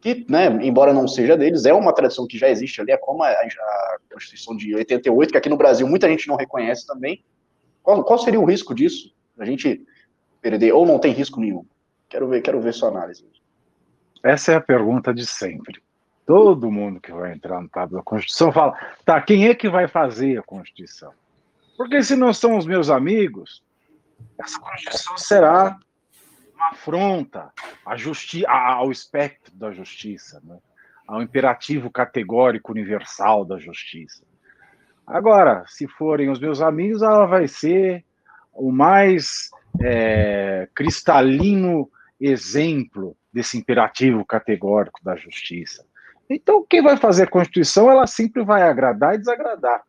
que, 0.00 0.26
né, 0.28 0.46
embora 0.62 0.92
não 0.92 1.08
seja 1.08 1.36
deles, 1.36 1.64
é 1.64 1.72
uma 1.72 1.92
tradição 1.92 2.26
que 2.26 2.38
já 2.38 2.48
existe 2.48 2.80
ali, 2.80 2.92
é 2.92 2.96
como 2.96 3.22
a, 3.22 3.30
a 3.30 3.98
Constituição 4.12 4.56
de 4.56 4.74
88, 4.74 5.32
que 5.32 5.38
aqui 5.38 5.48
no 5.48 5.56
Brasil 5.56 5.86
muita 5.88 6.08
gente 6.08 6.28
não 6.28 6.36
reconhece 6.36 6.86
também. 6.86 7.24
Qual, 7.86 8.02
qual 8.02 8.18
seria 8.18 8.40
o 8.40 8.44
risco 8.44 8.74
disso? 8.74 9.14
A 9.38 9.44
gente 9.44 9.80
perder, 10.42 10.72
ou 10.72 10.84
não 10.84 10.98
tem 10.98 11.12
risco 11.12 11.38
nenhum? 11.38 11.64
Quero 12.08 12.26
ver, 12.26 12.42
quero 12.42 12.60
ver 12.60 12.74
sua 12.74 12.88
análise. 12.88 13.24
Essa 14.24 14.50
é 14.50 14.54
a 14.56 14.60
pergunta 14.60 15.14
de 15.14 15.24
sempre. 15.24 15.80
Todo 16.26 16.68
mundo 16.68 17.00
que 17.00 17.12
vai 17.12 17.32
entrar 17.32 17.62
no 17.62 17.68
tablo 17.68 17.96
da 17.96 18.02
Constituição 18.02 18.50
fala: 18.50 18.76
tá, 19.04 19.22
quem 19.22 19.46
é 19.46 19.54
que 19.54 19.68
vai 19.68 19.86
fazer 19.86 20.36
a 20.36 20.42
Constituição? 20.42 21.12
Porque 21.76 22.02
se 22.02 22.16
não 22.16 22.34
são 22.34 22.58
os 22.58 22.66
meus 22.66 22.90
amigos, 22.90 23.62
essa 24.36 24.58
Constituição 24.58 25.16
será 25.16 25.78
uma 26.56 26.70
afronta 26.70 27.52
ao 28.48 28.90
espectro 28.90 29.54
da 29.54 29.70
justiça, 29.70 30.42
né? 30.42 30.58
ao 31.06 31.22
imperativo 31.22 31.88
categórico 31.88 32.72
universal 32.72 33.44
da 33.44 33.60
justiça. 33.60 34.24
Agora, 35.06 35.64
se 35.68 35.86
forem 35.86 36.28
os 36.28 36.40
meus 36.40 36.60
amigos, 36.60 37.00
ela 37.00 37.26
vai 37.26 37.46
ser 37.46 38.04
o 38.52 38.72
mais 38.72 39.50
é, 39.80 40.68
cristalino 40.74 41.88
exemplo 42.20 43.16
desse 43.32 43.58
imperativo 43.58 44.24
categórico 44.24 45.04
da 45.04 45.14
justiça. 45.14 45.84
Então, 46.28 46.66
quem 46.68 46.82
vai 46.82 46.96
fazer 46.96 47.24
a 47.24 47.30
Constituição, 47.30 47.90
ela 47.90 48.06
sempre 48.06 48.42
vai 48.42 48.62
agradar 48.62 49.14
e 49.14 49.18
desagradar. 49.18 49.82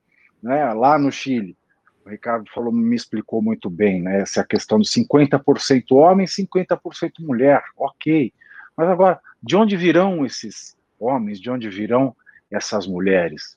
Né? 0.44 0.72
Lá 0.74 1.00
no 1.00 1.12
Chile, 1.12 1.58
o 2.06 2.10
Ricardo 2.10 2.48
falou, 2.54 2.72
me 2.72 2.96
explicou 2.96 3.42
muito 3.42 3.70
bem, 3.70 4.02
né? 4.02 4.22
essa 4.22 4.44
questão 4.44 4.78
de 4.78 4.88
50% 4.88 5.84
homem, 5.92 6.28
50% 6.28 7.12
mulher, 7.20 7.64
ok. 7.76 8.32
Mas 8.76 8.88
agora, 8.88 9.20
de 9.42 9.56
onde 9.56 9.76
virão 9.76 10.26
esses 10.26 10.78
homens, 11.00 11.40
de 11.40 11.50
onde 11.50 11.70
virão 11.70 12.16
essas 12.52 12.86
mulheres? 12.86 13.57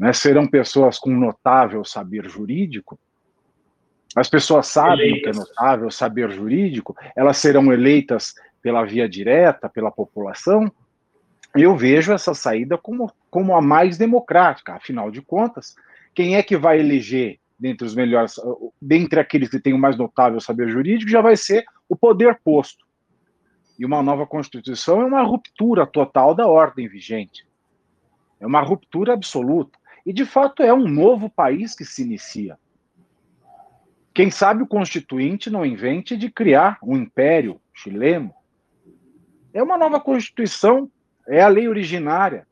Né? 0.00 0.14
Serão 0.14 0.46
pessoas 0.46 0.98
com 0.98 1.10
notável 1.10 1.84
saber 1.84 2.26
jurídico? 2.26 2.98
As 4.16 4.28
pessoas 4.28 4.66
sabem 4.66 5.12
o 5.12 5.22
que 5.22 5.28
é 5.28 5.32
notável 5.32 5.90
saber 5.90 6.30
jurídico? 6.30 6.96
Elas 7.14 7.36
serão 7.36 7.70
eleitas 7.70 8.34
pela 8.62 8.82
via 8.84 9.08
direta, 9.08 9.68
pela 9.68 9.92
população? 9.92 10.72
eu 11.54 11.76
vejo 11.76 12.12
essa 12.12 12.32
saída 12.32 12.78
como, 12.78 13.12
como 13.28 13.56
a 13.56 13.60
mais 13.60 13.98
democrática. 13.98 14.74
Afinal 14.74 15.10
de 15.10 15.20
contas, 15.20 15.74
quem 16.14 16.36
é 16.36 16.42
que 16.42 16.56
vai 16.56 16.78
eleger 16.78 17.38
dentre 17.58 17.86
os 17.86 17.94
melhores, 17.94 18.36
dentre 18.80 19.20
aqueles 19.20 19.48
que 19.48 19.60
têm 19.60 19.74
o 19.74 19.78
mais 19.78 19.96
notável 19.96 20.40
saber 20.40 20.68
jurídico, 20.68 21.10
já 21.10 21.20
vai 21.20 21.36
ser 21.36 21.64
o 21.88 21.96
poder 21.96 22.38
posto. 22.42 22.86
E 23.78 23.84
uma 23.84 24.02
nova 24.02 24.26
Constituição 24.26 25.02
é 25.02 25.04
uma 25.04 25.22
ruptura 25.22 25.86
total 25.86 26.34
da 26.34 26.46
ordem 26.46 26.88
vigente. 26.88 27.44
É 28.38 28.46
uma 28.46 28.62
ruptura 28.62 29.12
absoluta. 29.12 29.78
E, 30.04 30.12
de 30.12 30.24
fato, 30.24 30.62
é 30.62 30.72
um 30.72 30.88
novo 30.88 31.28
país 31.28 31.74
que 31.74 31.84
se 31.84 32.02
inicia. 32.02 32.58
Quem 34.12 34.30
sabe 34.30 34.62
o 34.62 34.66
Constituinte 34.66 35.48
não 35.50 35.64
invente 35.64 36.16
de 36.16 36.30
criar 36.30 36.78
um 36.82 36.96
império 36.96 37.60
chileno. 37.72 38.34
É 39.52 39.62
uma 39.62 39.78
nova 39.78 40.00
Constituição 40.00 40.90
é 41.26 41.40
a 41.40 41.48
lei 41.48 41.68
originária. 41.68 42.46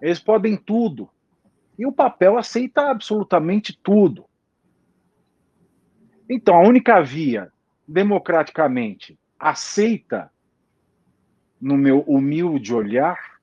Eles 0.00 0.18
podem 0.18 0.56
tudo. 0.56 1.08
E 1.78 1.86
o 1.86 1.92
papel 1.92 2.36
aceita 2.36 2.90
absolutamente 2.90 3.78
tudo. 3.80 4.24
Então, 6.28 6.56
a 6.56 6.66
única 6.66 7.00
via 7.00 7.52
democraticamente 7.86 9.18
aceita, 9.38 10.30
no 11.60 11.76
meu 11.76 12.00
humilde 12.00 12.74
olhar, 12.74 13.40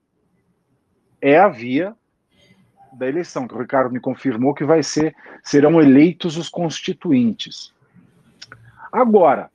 é 1.21 1.37
a 1.37 1.47
via 1.47 1.95
da 2.97 3.07
eleição, 3.07 3.47
que 3.47 3.53
o 3.53 3.59
Ricardo 3.59 3.91
me 3.91 3.99
confirmou 3.99 4.53
que 4.53 4.63
vai 4.63 4.81
ser, 4.81 5.15
serão 5.43 5.81
eleitos 5.81 6.37
os 6.37 6.49
constituintes. 6.49 7.73
Agora, 8.91 9.51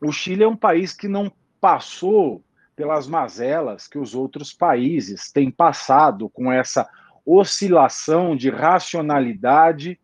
o 0.00 0.12
Chile 0.12 0.44
é 0.44 0.48
um 0.48 0.56
país 0.56 0.92
que 0.92 1.08
não 1.08 1.32
passou 1.60 2.42
pelas 2.76 3.08
mazelas 3.08 3.88
que 3.88 3.98
os 3.98 4.14
outros 4.14 4.52
países 4.52 5.32
têm 5.32 5.50
passado 5.50 6.28
com 6.28 6.52
essa 6.52 6.88
oscilação 7.26 8.36
de 8.36 8.50
racionalidade 8.50 9.98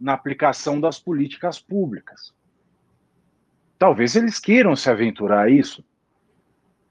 na 0.00 0.14
aplicação 0.14 0.80
das 0.80 0.98
políticas 0.98 1.60
públicas. 1.60 2.34
Talvez 3.78 4.16
eles 4.16 4.38
queiram 4.38 4.74
se 4.74 4.88
aventurar 4.88 5.44
a 5.44 5.50
isso, 5.50 5.84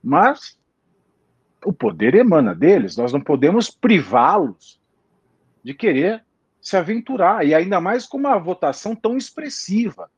mas 0.04 0.58
o 1.66 1.74
poder 1.74 2.14
emana 2.14 2.54
deles, 2.54 2.96
nós 2.96 3.12
não 3.12 3.20
podemos 3.20 3.72
privá-los 3.72 4.80
de 5.66 5.74
querer 5.74 6.24
se 6.62 6.78
aventurar, 6.78 7.44
e 7.44 7.56
ainda 7.56 7.82
mais 7.82 8.06
com 8.06 8.18
uma 8.18 8.38
votação 8.38 8.96
tão 8.96 9.18
expressiva. 9.18 10.12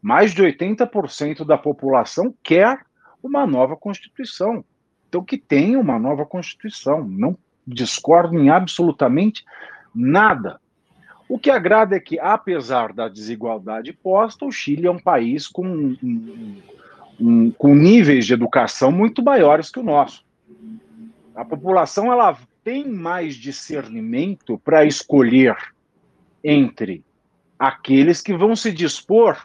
Mais 0.00 0.32
de 0.32 0.42
80% 0.42 1.44
da 1.44 1.58
população 1.58 2.34
quer 2.42 2.80
uma 3.22 3.46
nova 3.46 3.76
Constituição. 3.76 4.64
Então, 5.06 5.22
que 5.22 5.36
tenha 5.36 5.78
uma 5.78 5.98
nova 5.98 6.24
Constituição. 6.24 7.04
Não 7.04 7.36
discordo 7.66 8.38
em 8.38 8.48
absolutamente 8.48 9.44
nada. 9.94 10.58
O 11.28 11.38
que 11.38 11.50
agrada 11.50 11.96
é 11.96 12.00
que, 12.00 12.18
apesar 12.18 12.94
da 12.94 13.06
desigualdade 13.06 13.92
posta, 13.92 14.46
o 14.46 14.52
Chile 14.52 14.86
é 14.86 14.90
um 14.90 14.98
país 14.98 15.46
com, 15.46 15.66
um, 15.66 16.62
um, 17.20 17.50
com 17.50 17.74
níveis 17.74 18.26
de 18.26 18.32
educação 18.32 18.90
muito 18.90 19.22
maiores 19.22 19.70
que 19.70 19.78
o 19.78 19.84
nosso. 19.84 20.24
A 21.34 21.44
população 21.44 22.10
ela 22.10 22.36
tem 22.64 22.88
mais 22.88 23.36
discernimento 23.36 24.58
para 24.58 24.86
escolher 24.86 25.54
entre 26.42 27.04
aqueles 27.58 28.22
que 28.22 28.34
vão 28.34 28.56
se 28.56 28.72
dispor 28.72 29.38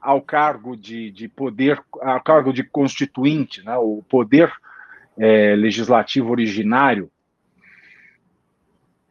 ao 0.00 0.20
cargo 0.20 0.76
de, 0.76 1.10
de 1.12 1.28
poder, 1.28 1.80
ao 2.00 2.20
cargo 2.20 2.52
de 2.52 2.64
constituinte, 2.64 3.64
né, 3.64 3.76
o 3.76 4.02
poder 4.08 4.52
é, 5.16 5.54
legislativo 5.54 6.30
originário, 6.30 7.10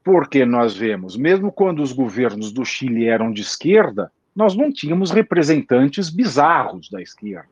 porque 0.03 0.45
nós 0.45 0.75
vemos, 0.75 1.15
mesmo 1.15 1.51
quando 1.51 1.81
os 1.81 1.93
governos 1.93 2.51
do 2.51 2.65
Chile 2.65 3.05
eram 3.05 3.31
de 3.31 3.41
esquerda, 3.41 4.11
nós 4.35 4.55
não 4.55 4.71
tínhamos 4.71 5.11
representantes 5.11 6.09
bizarros 6.09 6.89
da 6.89 7.01
esquerda. 7.01 7.49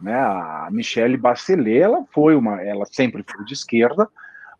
Né? 0.00 0.14
A 0.14 0.68
Michelle 0.70 1.16
Bachelet, 1.16 1.78
ela 1.78 2.04
foi 2.12 2.34
uma, 2.34 2.62
ela 2.62 2.86
sempre 2.86 3.22
foi 3.28 3.44
de 3.44 3.52
esquerda, 3.52 4.08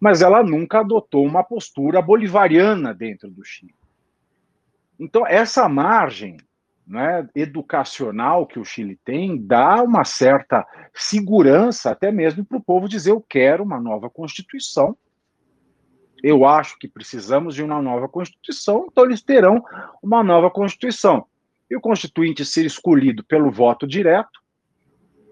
mas 0.00 0.22
ela 0.22 0.42
nunca 0.42 0.80
adotou 0.80 1.24
uma 1.26 1.44
postura 1.44 2.00
bolivariana 2.00 2.94
dentro 2.94 3.30
do 3.30 3.44
Chile. 3.44 3.74
Então, 4.98 5.26
essa 5.26 5.68
margem 5.68 6.38
né, 6.86 7.28
educacional 7.34 8.46
que 8.46 8.58
o 8.58 8.64
Chile 8.64 8.98
tem 9.04 9.40
dá 9.40 9.82
uma 9.82 10.04
certa 10.04 10.66
segurança, 10.92 11.90
até 11.90 12.10
mesmo 12.10 12.44
para 12.44 12.56
o 12.56 12.62
povo 12.62 12.88
dizer: 12.88 13.10
eu 13.10 13.20
quero 13.20 13.62
uma 13.62 13.78
nova 13.78 14.10
Constituição. 14.10 14.96
Eu 16.22 16.44
acho 16.44 16.78
que 16.78 16.88
precisamos 16.88 17.54
de 17.54 17.62
uma 17.62 17.80
nova 17.80 18.08
Constituição, 18.08 18.88
então 18.90 19.04
eles 19.04 19.22
terão 19.22 19.64
uma 20.02 20.22
nova 20.22 20.50
Constituição. 20.50 21.24
E 21.70 21.76
o 21.76 21.80
Constituinte 21.80 22.44
ser 22.44 22.66
escolhido 22.66 23.24
pelo 23.24 23.50
voto 23.50 23.86
direto, 23.86 24.40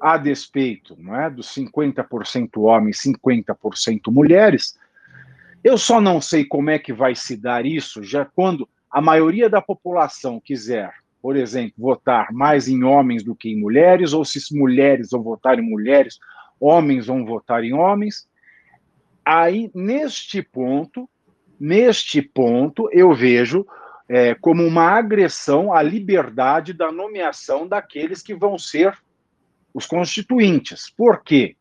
a 0.00 0.16
despeito 0.16 0.96
não 0.98 1.14
é, 1.14 1.30
dos 1.30 1.48
50% 1.54 2.50
homens, 2.56 3.02
50% 3.02 4.11
mulheres. 4.11 4.78
Eu 5.62 5.76
só 5.76 6.00
não 6.00 6.20
sei 6.20 6.44
como 6.44 6.70
é 6.70 6.78
que 6.78 6.92
vai 6.92 7.14
se 7.14 7.37
dar 7.37 7.66
isso, 7.66 8.02
já 8.02 8.24
quando 8.24 8.68
a 8.90 9.00
maioria 9.00 9.48
da 9.50 9.61
população 9.61 10.40
quiser 10.40 10.92
por 11.20 11.37
exemplo, 11.37 11.74
votar 11.76 12.32
mais 12.32 12.68
em 12.68 12.84
homens 12.84 13.22
do 13.22 13.34
que 13.34 13.50
em 13.50 13.61
mulheres, 13.61 14.12
ou 14.12 14.24
se 14.24 14.40
mulheres 14.56 15.11
vão 15.11 15.22
votar 15.22 15.58
em 15.58 15.62
mulheres, 15.62 16.18
homens 16.61 17.06
vão 17.06 17.24
votar 17.24 17.64
em 17.64 17.72
homens. 17.72 18.28
Aí, 19.24 19.70
neste 19.74 20.42
ponto, 20.42 21.08
neste 21.58 22.22
ponto, 22.22 22.88
eu 22.92 23.12
vejo 23.12 23.66
é, 24.08 24.34
como 24.34 24.64
uma 24.64 24.84
agressão 24.84 25.72
à 25.72 25.82
liberdade 25.82 26.72
da 26.72 26.90
nomeação 26.90 27.66
daqueles 27.66 28.22
que 28.22 28.34
vão 28.34 28.58
ser 28.58 28.96
os 29.72 29.87
constituintes. 29.87 30.90
Por 30.90 31.22
quê? 31.22 31.57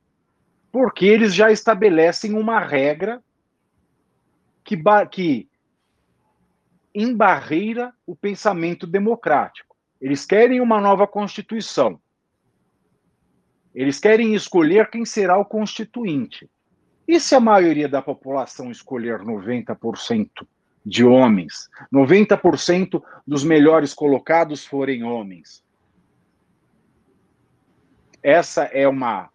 Porque 0.71 1.05
eles 1.05 1.33
já 1.33 1.51
estabelecem 1.51 2.33
uma 2.33 2.59
regra 2.59 3.23
que, 4.63 4.77
que 5.11 5.49
embarreira 6.93 7.93
o 8.05 8.15
pensamento 8.15 8.85
democrático. 8.87 9.75
Eles 9.99 10.25
querem 10.25 10.61
uma 10.61 10.79
nova 10.79 11.07
Constituição. 11.07 11.99
Eles 13.73 13.99
querem 13.99 14.33
escolher 14.33 14.89
quem 14.89 15.05
será 15.05 15.37
o 15.37 15.45
constituinte. 15.45 16.49
E 17.07 17.19
se 17.19 17.35
a 17.35 17.39
maioria 17.39 17.87
da 17.87 18.01
população 18.01 18.69
escolher 18.69 19.19
90% 19.19 20.47
de 20.85 21.05
homens, 21.05 21.69
90% 21.93 23.01
dos 23.25 23.43
melhores 23.43 23.93
colocados 23.93 24.65
forem 24.65 25.03
homens? 25.03 25.63
Essa 28.27 28.63
é 28.63 28.85
uma 28.85 29.29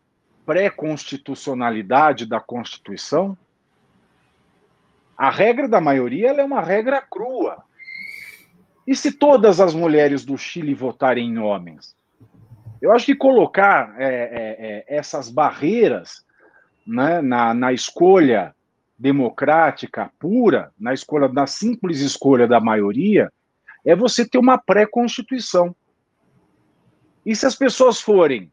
pré-constitucionalidade 0.44 2.26
da 2.26 2.38
Constituição? 2.38 3.38
A 5.16 5.30
regra 5.30 5.66
da 5.66 5.80
maioria 5.80 6.32
é 6.32 6.44
uma 6.44 6.60
regra 6.60 7.00
crua. 7.00 7.64
E 8.86 8.94
se 8.94 9.12
todas 9.12 9.60
as 9.60 9.72
mulheres 9.72 10.26
do 10.26 10.36
Chile 10.36 10.74
votarem 10.74 11.26
em 11.26 11.38
homens? 11.38 11.96
Eu 12.82 12.92
acho 12.92 13.06
que 13.06 13.14
colocar 13.14 13.98
é, 13.98 14.04
é, 14.04 14.56
é, 14.58 14.84
essas 14.98 15.30
barreiras 15.30 16.22
né, 16.86 17.22
na, 17.22 17.54
na 17.54 17.72
escolha 17.72 18.54
democrática 18.98 20.12
pura, 20.18 20.70
na 20.78 20.92
escolha, 20.92 21.28
na 21.28 21.46
simples 21.46 22.00
escolha 22.00 22.46
da 22.46 22.60
maioria, 22.60 23.32
é 23.86 23.96
você 23.96 24.28
ter 24.28 24.36
uma 24.36 24.58
pré-constituição. 24.58 25.74
E 27.24 27.34
se 27.34 27.46
as 27.46 27.56
pessoas 27.56 27.98
forem 27.98 28.52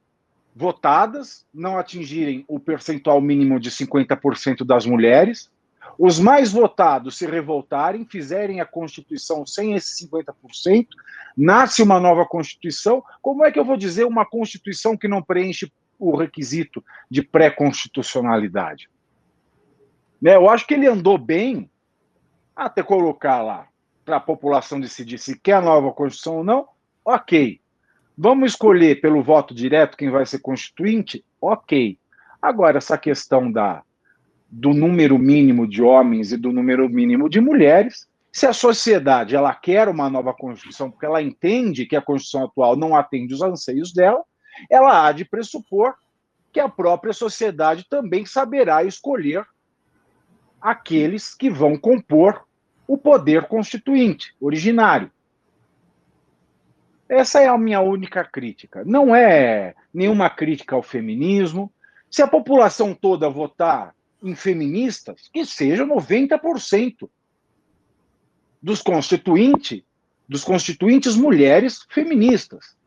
votadas, 0.55 1.45
não 1.53 1.77
atingirem 1.77 2.43
o 2.47 2.59
percentual 2.59 3.21
mínimo 3.21 3.59
de 3.59 3.71
50% 3.71 4.65
das 4.65 4.85
mulheres, 4.85 5.49
os 5.97 6.19
mais 6.19 6.51
votados 6.51 7.17
se 7.17 7.25
revoltarem, 7.25 8.05
fizerem 8.05 8.61
a 8.61 8.65
Constituição 8.65 9.45
sem 9.45 9.73
esse 9.73 10.07
50%, 10.07 10.87
nasce 11.35 11.81
uma 11.81 11.99
nova 11.99 12.25
Constituição. 12.25 13.03
Como 13.21 13.43
é 13.43 13.51
que 13.51 13.59
eu 13.59 13.65
vou 13.65 13.75
dizer 13.75 14.05
uma 14.05 14.25
Constituição 14.25 14.95
que 14.95 15.07
não 15.07 15.21
preenche 15.21 15.71
o 15.97 16.15
requisito 16.15 16.83
de 17.09 17.21
pré-constitucionalidade? 17.21 18.89
Né, 20.21 20.35
eu 20.35 20.49
acho 20.49 20.65
que 20.65 20.73
ele 20.73 20.87
andou 20.87 21.17
bem 21.17 21.69
até 22.55 22.83
colocar 22.83 23.41
lá 23.41 23.67
para 24.05 24.17
a 24.17 24.21
população 24.21 24.79
decidir 24.79 25.17
se 25.17 25.37
quer 25.37 25.53
a 25.53 25.61
nova 25.61 25.91
Constituição 25.91 26.37
ou 26.37 26.43
não. 26.43 26.67
Ok. 27.03 27.59
Vamos 28.21 28.51
escolher 28.51 28.99
pelo 28.99 29.23
voto 29.23 29.55
direto 29.55 29.95
quem 29.95 30.09
vai 30.09 30.25
ser 30.25 30.39
constituinte? 30.39 31.23
Ok. 31.39 31.97
Agora, 32.41 32.77
essa 32.77 32.97
questão 32.97 33.49
da, 33.49 33.81
do 34.49 34.73
número 34.73 35.17
mínimo 35.17 35.65
de 35.65 35.81
homens 35.81 36.33
e 36.33 36.37
do 36.37 36.51
número 36.51 36.89
mínimo 36.89 37.29
de 37.29 37.39
mulheres, 37.39 38.09
se 38.29 38.45
a 38.45 38.51
sociedade 38.51 39.37
ela 39.37 39.55
quer 39.55 39.87
uma 39.87 40.09
nova 40.09 40.33
Constituição 40.33 40.91
porque 40.91 41.05
ela 41.05 41.21
entende 41.21 41.85
que 41.85 41.95
a 41.95 42.01
Constituição 42.01 42.43
atual 42.43 42.75
não 42.75 42.93
atende 42.93 43.33
os 43.33 43.41
anseios 43.41 43.93
dela, 43.93 44.21
ela 44.69 45.07
há 45.07 45.13
de 45.13 45.23
pressupor 45.23 45.95
que 46.51 46.59
a 46.59 46.67
própria 46.67 47.13
sociedade 47.13 47.87
também 47.89 48.25
saberá 48.25 48.83
escolher 48.83 49.45
aqueles 50.59 51.33
que 51.33 51.49
vão 51.49 51.77
compor 51.77 52.43
o 52.85 52.97
poder 52.97 53.47
constituinte 53.47 54.35
originário. 54.41 55.09
Essa 57.09 57.41
é 57.41 57.47
a 57.47 57.57
minha 57.57 57.81
única 57.81 58.23
crítica. 58.23 58.83
Não 58.85 59.15
é 59.15 59.73
nenhuma 59.91 60.29
crítica 60.29 60.75
ao 60.75 60.83
feminismo. 60.83 61.73
Se 62.09 62.21
a 62.21 62.27
população 62.27 62.93
toda 62.93 63.27
votar 63.27 63.95
em 64.21 64.35
feministas, 64.35 65.27
que 65.33 65.43
seja 65.43 65.83
90% 65.83 67.09
dos 68.61 68.81
constituintes, 68.81 69.81
dos 70.27 70.43
constituintes 70.43 71.15
mulheres 71.15 71.83
feministas. 71.89 72.77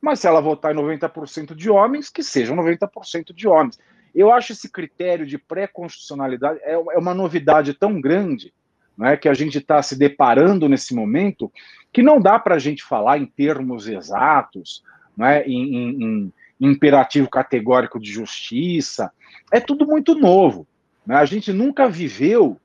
Mas 0.00 0.20
se 0.20 0.26
ela 0.26 0.40
votar 0.40 0.74
em 0.74 0.78
90% 0.78 1.54
de 1.54 1.68
homens, 1.68 2.08
que 2.08 2.22
sejam 2.22 2.56
90% 2.56 3.34
de 3.34 3.46
homens. 3.46 3.78
Eu 4.14 4.32
acho 4.32 4.52
esse 4.52 4.70
critério 4.70 5.26
de 5.26 5.36
pré-constitucionalidade 5.36 6.60
é, 6.62 6.72
é 6.72 6.98
uma 6.98 7.14
novidade 7.14 7.74
tão 7.74 8.00
grande 8.00 8.54
né, 8.96 9.16
que 9.16 9.28
a 9.28 9.34
gente 9.34 9.58
está 9.58 9.82
se 9.82 9.96
deparando 9.96 10.68
nesse 10.68 10.94
momento, 10.94 11.50
que 11.92 12.02
não 12.02 12.20
dá 12.20 12.38
para 12.38 12.56
a 12.56 12.58
gente 12.58 12.82
falar 12.82 13.18
em 13.18 13.26
termos 13.26 13.88
exatos, 13.88 14.82
né, 15.16 15.42
em, 15.44 15.76
em, 15.76 16.04
em, 16.04 16.32
imperativo 16.60 17.28
categórico 17.28 17.98
de 17.98 18.10
justiça. 18.10 19.10
É 19.50 19.60
tudo 19.60 19.86
muito 19.86 20.14
novo. 20.14 20.66
Né? 21.06 21.16
A 21.16 21.24
gente 21.24 21.52
nunca 21.52 21.88
viveu 21.88 22.58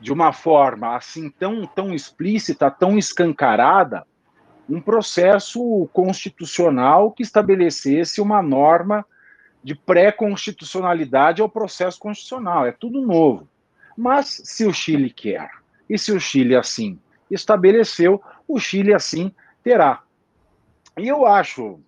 de 0.00 0.12
uma 0.12 0.32
forma 0.32 0.96
assim 0.96 1.30
tão, 1.30 1.66
tão 1.66 1.94
explícita, 1.94 2.70
tão 2.70 2.98
escancarada, 2.98 4.04
um 4.68 4.80
processo 4.80 5.88
constitucional 5.92 7.12
que 7.12 7.22
estabelecesse 7.22 8.20
uma 8.20 8.40
norma 8.42 9.04
de 9.62 9.74
pré-constitucionalidade 9.74 11.42
ao 11.42 11.48
processo 11.48 11.98
constitucional. 11.98 12.66
É 12.66 12.72
tudo 12.72 13.00
novo. 13.00 13.48
Mas 13.96 14.40
se 14.44 14.64
o 14.64 14.72
Chile 14.72 15.10
quer 15.10 15.61
e 15.88 15.98
se 15.98 16.12
o 16.12 16.20
Chile 16.20 16.56
assim 16.56 16.98
estabeleceu, 17.30 18.22
o 18.46 18.58
Chile 18.58 18.92
assim 18.92 19.32
terá. 19.62 20.02
E 20.98 21.08
eu 21.08 21.26
acho 21.26 21.80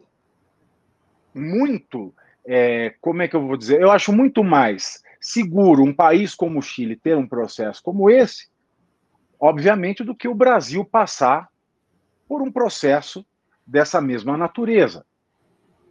muito, 1.35 2.15
é, 2.47 2.95
como 3.01 3.23
é 3.23 3.29
que 3.29 3.37
eu 3.37 3.47
vou 3.47 3.57
dizer? 3.57 3.81
Eu 3.81 3.91
acho 3.91 4.13
muito 4.13 4.43
mais 4.43 5.03
seguro 5.21 5.83
um 5.83 5.93
país 5.93 6.35
como 6.35 6.59
o 6.59 6.63
Chile 6.63 6.97
ter 6.97 7.17
um 7.17 7.27
processo 7.27 7.83
como 7.83 8.11
esse, 8.11 8.49
obviamente, 9.41 10.05
do 10.05 10.15
que 10.15 10.29
o 10.29 10.35
Brasil 10.35 10.85
passar 10.85 11.49
por 12.29 12.43
um 12.43 12.51
processo 12.51 13.25
dessa 13.67 14.01
mesma 14.01 14.37
natureza. 14.37 15.05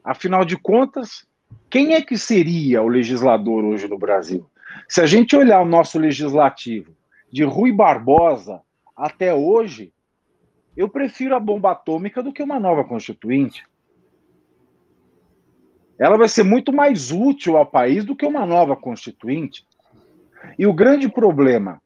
Afinal 0.03 0.43
de 0.43 0.57
contas, 0.57 1.25
quem 1.69 1.93
é 1.93 2.01
que 2.01 2.17
seria 2.17 2.81
o 2.81 2.87
legislador 2.87 3.63
hoje 3.63 3.87
no 3.87 3.97
Brasil? 3.97 4.49
Se 4.87 5.01
a 5.01 5.05
gente 5.05 5.35
olhar 5.35 5.61
o 5.61 5.65
nosso 5.65 5.97
legislativo 5.99 6.95
de 7.33 7.43
Rui 7.43 7.71
Barbosa 7.71 8.61
até 8.95 9.33
hoje, 9.33 9.91
eu 10.77 10.87
prefiro 10.87 11.35
a 11.35 11.39
bomba 11.39 11.71
atômica 11.71 12.21
do 12.21 12.31
que 12.31 12.43
uma 12.43 12.59
nova 12.59 12.83
constituinte. 12.83 13.65
Ela 15.97 16.15
vai 16.15 16.29
ser 16.29 16.43
muito 16.43 16.71
mais 16.71 17.11
útil 17.11 17.57
ao 17.57 17.65
país 17.65 18.05
do 18.05 18.15
que 18.15 18.23
uma 18.23 18.45
nova 18.45 18.75
constituinte. 18.75 19.65
E 20.59 20.67
o 20.67 20.73
grande 20.73 21.09
problema 21.09 21.81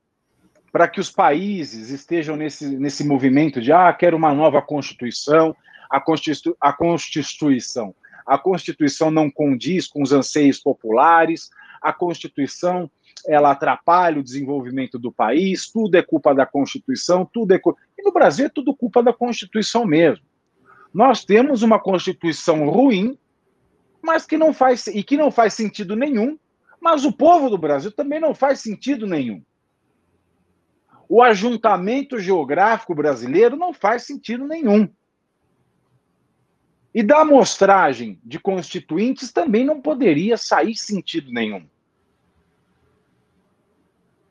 para 0.70 0.86
que 0.86 1.00
os 1.00 1.10
países 1.10 1.92
estejam 1.92 2.36
nesse, 2.36 2.78
nesse 2.78 3.06
movimento 3.06 3.62
de 3.62 3.72
ah, 3.72 3.94
quero 3.94 4.18
uma 4.18 4.34
nova 4.34 4.62
constituição, 4.62 5.56
a, 5.90 6.02
constitu, 6.02 6.58
a 6.60 6.74
constituição. 6.74 7.96
A 8.26 8.38
constituição 8.38 9.10
não 9.10 9.32
condiz 9.32 9.88
com 9.88 10.02
os 10.02 10.12
anseios 10.12 10.60
populares, 10.60 11.50
a 11.82 11.94
constituição 11.94 12.92
ela 13.26 13.52
atrapalha 13.52 14.20
o 14.20 14.24
desenvolvimento 14.24 15.00
do 15.00 15.12
país, 15.12 15.70
tudo 15.70 15.96
é 15.96 16.02
culpa 16.02 16.34
da 16.34 16.46
Constituição, 16.46 17.26
tudo 17.26 17.54
é. 17.54 17.62
E 17.98 18.04
no 18.04 18.12
Brasil 18.12 18.48
é 18.48 18.50
tudo 18.50 18.76
culpa 18.76 19.02
da 19.02 19.14
Constituição 19.14 19.86
mesmo. 19.86 20.26
Nós 20.94 21.24
temos 21.24 21.62
uma 21.62 21.80
Constituição 21.80 22.70
ruim, 22.70 23.18
mas 24.02 24.26
que 24.26 24.38
não 24.38 24.54
faz 24.54 24.88
e 24.88 25.04
que 25.04 25.18
não 25.18 25.32
faz 25.32 25.54
sentido 25.54 25.96
nenhum, 25.96 26.38
mas 26.80 27.06
o 27.06 27.12
povo 27.12 27.50
do 27.50 27.58
Brasil 27.58 27.92
também 27.92 28.20
não 28.20 28.34
faz 28.34 28.62
sentido 28.62 29.06
nenhum. 29.06 29.44
O 31.10 31.22
ajuntamento 31.22 32.20
geográfico 32.20 32.94
brasileiro 32.94 33.56
não 33.56 33.74
faz 33.74 34.04
sentido 34.04 34.46
nenhum. 34.46 34.90
E 36.94 37.04
da 37.04 37.22
amostragem 37.22 38.20
de 38.24 38.40
constituintes 38.40 39.32
também 39.32 39.64
não 39.64 39.82
poderia 39.82 40.36
sair 40.36 40.76
sentido 40.76 41.32
nenhum. 41.32 41.68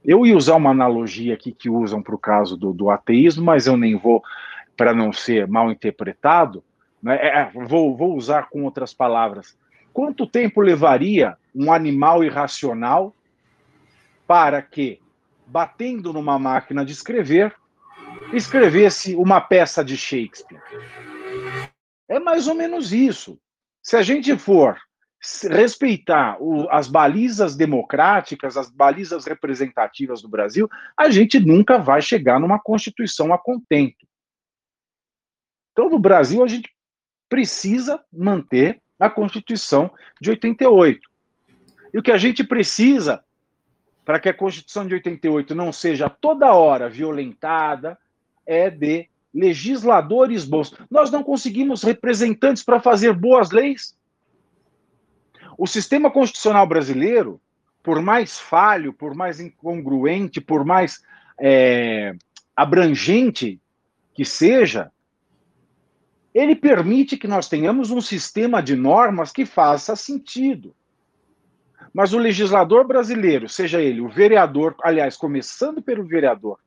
Eu 0.07 0.25
ia 0.25 0.37
usar 0.37 0.55
uma 0.55 0.71
analogia 0.71 1.35
aqui 1.35 1.51
que 1.51 1.69
usam 1.69 2.01
para 2.01 2.15
o 2.15 2.19
caso 2.19 2.57
do, 2.57 2.73
do, 2.73 2.91
ateísmo, 2.91 3.45
mas 3.45 3.67
eu 3.67 3.77
nem 3.77 3.97
vou, 3.97 4.23
para 4.77 4.95
não 4.95 5.13
ser 5.13 5.49
mal 5.49 5.69
interpretado, 5.69 6.63
né, 7.03 7.17
é, 7.21 7.39
é, 7.41 7.51
vou, 7.67 7.97
vou 7.97 8.15
usar 8.15 8.49
com 8.49 8.63
outras 8.63 8.95
palavras. 8.95 9.59
Quanto 9.93 10.25
tempo 10.25 10.61
levaria 10.61 11.37
um 11.53 11.73
animal 11.73 12.23
irracional 12.23 13.13
para 14.29 14.63
que, 14.63 15.01
batendo 15.45 16.13
numa 16.13 16.39
máquina 16.39 16.85
de 16.85 16.93
escrever, 16.93 17.53
escrevesse 18.33 19.17
uma 19.17 19.41
peça 19.41 19.85
de 19.85 19.97
Shakespeare? 19.97 20.63
É 22.09 22.21
mais 22.21 22.47
ou 22.47 22.55
menos 22.55 22.93
isso. 22.93 23.37
Se 23.83 23.97
a 23.97 24.03
gente 24.03 24.37
for 24.39 24.79
respeitar 25.51 26.37
o, 26.41 26.69
as 26.71 26.89
balizas 26.89 27.57
democráticas, 27.57 28.57
as 28.57 28.71
balizas 28.71 29.25
representativas 29.25 30.23
do 30.23 30.29
Brasil, 30.29 30.69
a 30.97 31.11
gente 31.11 31.41
nunca 31.41 31.79
vai 31.79 32.01
chegar 32.01 32.39
numa 32.39 32.59
Constituição 32.59 33.33
a 33.33 33.39
contento. 33.39 34.07
Então, 35.73 35.91
no 35.91 35.99
Brasil, 35.99 36.43
a 36.43 36.49
gente 36.49 36.71
precisa 37.29 38.03
manter 38.13 38.81
a 38.99 39.11
Constituição 39.11 39.91
de 40.21 40.31
88. 40.31 41.01
E 41.93 41.99
o 41.99 42.03
que 42.03 42.13
a 42.13 42.19
gente 42.19 42.45
precisa 42.45 43.23
para 44.05 44.21
que 44.21 44.29
a 44.29 44.35
Constituição 44.35 44.87
de 44.87 44.95
88 44.95 45.55
não 45.55 45.73
seja 45.73 46.09
toda 46.09 46.55
hora 46.55 46.89
violentada 46.89 47.99
é 48.47 48.71
de 48.71 49.09
legisladores 49.35 50.45
bons. 50.45 50.73
Nós 50.91 51.11
não 51.11 51.23
conseguimos 51.23 51.83
representantes 51.83 52.63
para 52.63 52.81
fazer 52.81 53.13
boas 53.13 53.51
leis. 53.51 53.97
O 55.59 55.67
sistema 55.67 56.11
constitucional 56.11 56.67
brasileiro, 56.67 57.41
por 57.83 58.03
mais 58.03 58.39
falho, 58.39 58.93
por 58.93 59.15
mais 59.15 59.41
incongruente, 59.41 60.41
por 60.41 60.65
mais 60.65 61.03
é, 61.41 62.15
abrangente 62.55 63.61
que 64.15 64.25
seja, 64.25 64.91
ele 66.35 66.55
permite 66.55 67.17
que 67.17 67.27
nós 67.27 67.49
tenhamos 67.49 67.91
um 67.91 68.01
sistema 68.01 68.63
de 68.63 68.77
normas 68.77 69.33
que 69.33 69.47
faça 69.47 69.97
sentido. 69.97 70.75
Mas 71.95 72.13
o 72.13 72.19
legislador 72.19 72.87
brasileiro, 72.87 73.49
seja 73.49 73.81
ele 73.81 74.03
o 74.03 74.09
vereador, 74.09 74.75
aliás, 74.83 75.17
começando 75.17 75.81
pelo 75.81 76.05
vereador, 76.05 76.59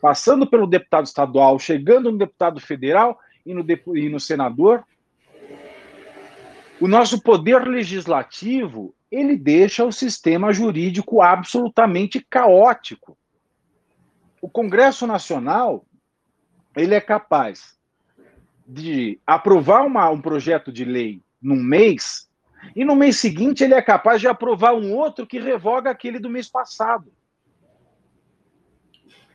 passando 0.00 0.46
pelo 0.46 0.66
deputado 0.66 1.06
estadual, 1.06 1.58
chegando 1.58 2.12
no 2.12 2.18
deputado 2.18 2.60
federal 2.60 3.18
e 3.46 3.54
no, 3.54 3.64
e 3.96 4.08
no 4.10 4.20
senador, 4.20 4.84
o 6.80 6.88
nosso 6.88 7.20
poder 7.22 7.66
legislativo 7.66 8.94
ele 9.10 9.36
deixa 9.36 9.84
o 9.84 9.92
sistema 9.92 10.52
jurídico 10.52 11.22
absolutamente 11.22 12.20
caótico. 12.28 13.16
O 14.42 14.48
Congresso 14.48 15.06
Nacional 15.06 15.84
ele 16.76 16.94
é 16.94 17.00
capaz 17.00 17.78
de 18.66 19.20
aprovar 19.26 19.86
uma, 19.86 20.08
um 20.10 20.20
projeto 20.20 20.72
de 20.72 20.84
lei 20.84 21.22
num 21.40 21.62
mês 21.62 22.28
e 22.74 22.84
no 22.84 22.96
mês 22.96 23.18
seguinte 23.18 23.62
ele 23.62 23.74
é 23.74 23.82
capaz 23.82 24.20
de 24.20 24.26
aprovar 24.26 24.74
um 24.74 24.92
outro 24.92 25.26
que 25.26 25.38
revoga 25.38 25.90
aquele 25.90 26.18
do 26.18 26.30
mês 26.30 26.48
passado. 26.48 27.12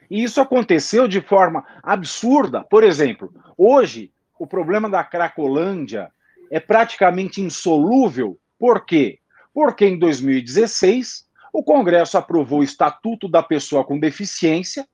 E 0.10 0.23
isso 0.23 0.41
aconteceu 0.41 1.08
de 1.08 1.21
forma 1.21 1.63
absurda. 1.84 2.63
Por 2.63 2.84
exemplo, 2.84 3.32
hoje 3.56 4.12
o 4.39 4.47
problema 4.47 4.89
da 4.89 5.04
Cracolândia 5.04 6.12
é 6.49 6.59
praticamente 6.59 7.41
insolúvel. 7.41 8.39
Por 8.57 8.85
quê? 8.85 9.19
Porque 9.53 9.85
em 9.85 9.97
2016 9.97 11.27
o 11.51 11.63
Congresso 11.63 12.17
aprovou 12.17 12.59
o 12.59 12.63
Estatuto 12.63 13.27
da 13.27 13.41
Pessoa 13.41 13.83
com 13.83 13.99
Deficiência. 13.99 14.88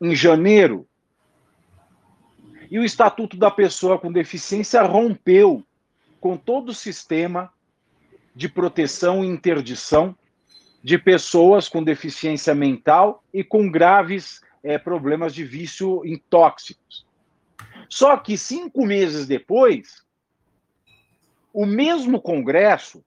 Em 0.00 0.14
janeiro, 0.14 0.88
e 2.70 2.78
o 2.78 2.84
Estatuto 2.84 3.36
da 3.36 3.50
Pessoa 3.50 3.98
com 3.98 4.12
Deficiência 4.12 4.82
rompeu 4.82 5.64
com 6.20 6.36
todo 6.36 6.68
o 6.68 6.74
sistema 6.74 7.52
de 8.34 8.48
proteção 8.48 9.24
e 9.24 9.28
interdição 9.28 10.16
de 10.82 10.96
pessoas 10.96 11.68
com 11.68 11.82
deficiência 11.82 12.54
mental 12.54 13.22
e 13.34 13.44
com 13.44 13.70
graves 13.70 14.40
é, 14.62 14.78
problemas 14.78 15.34
de 15.34 15.44
vício 15.44 16.02
em 16.04 16.16
tóxicos. 16.16 17.04
Só 17.90 18.16
que 18.16 18.38
cinco 18.38 18.86
meses 18.86 19.26
depois, 19.26 20.04
o 21.52 21.66
mesmo 21.66 22.22
Congresso, 22.22 23.04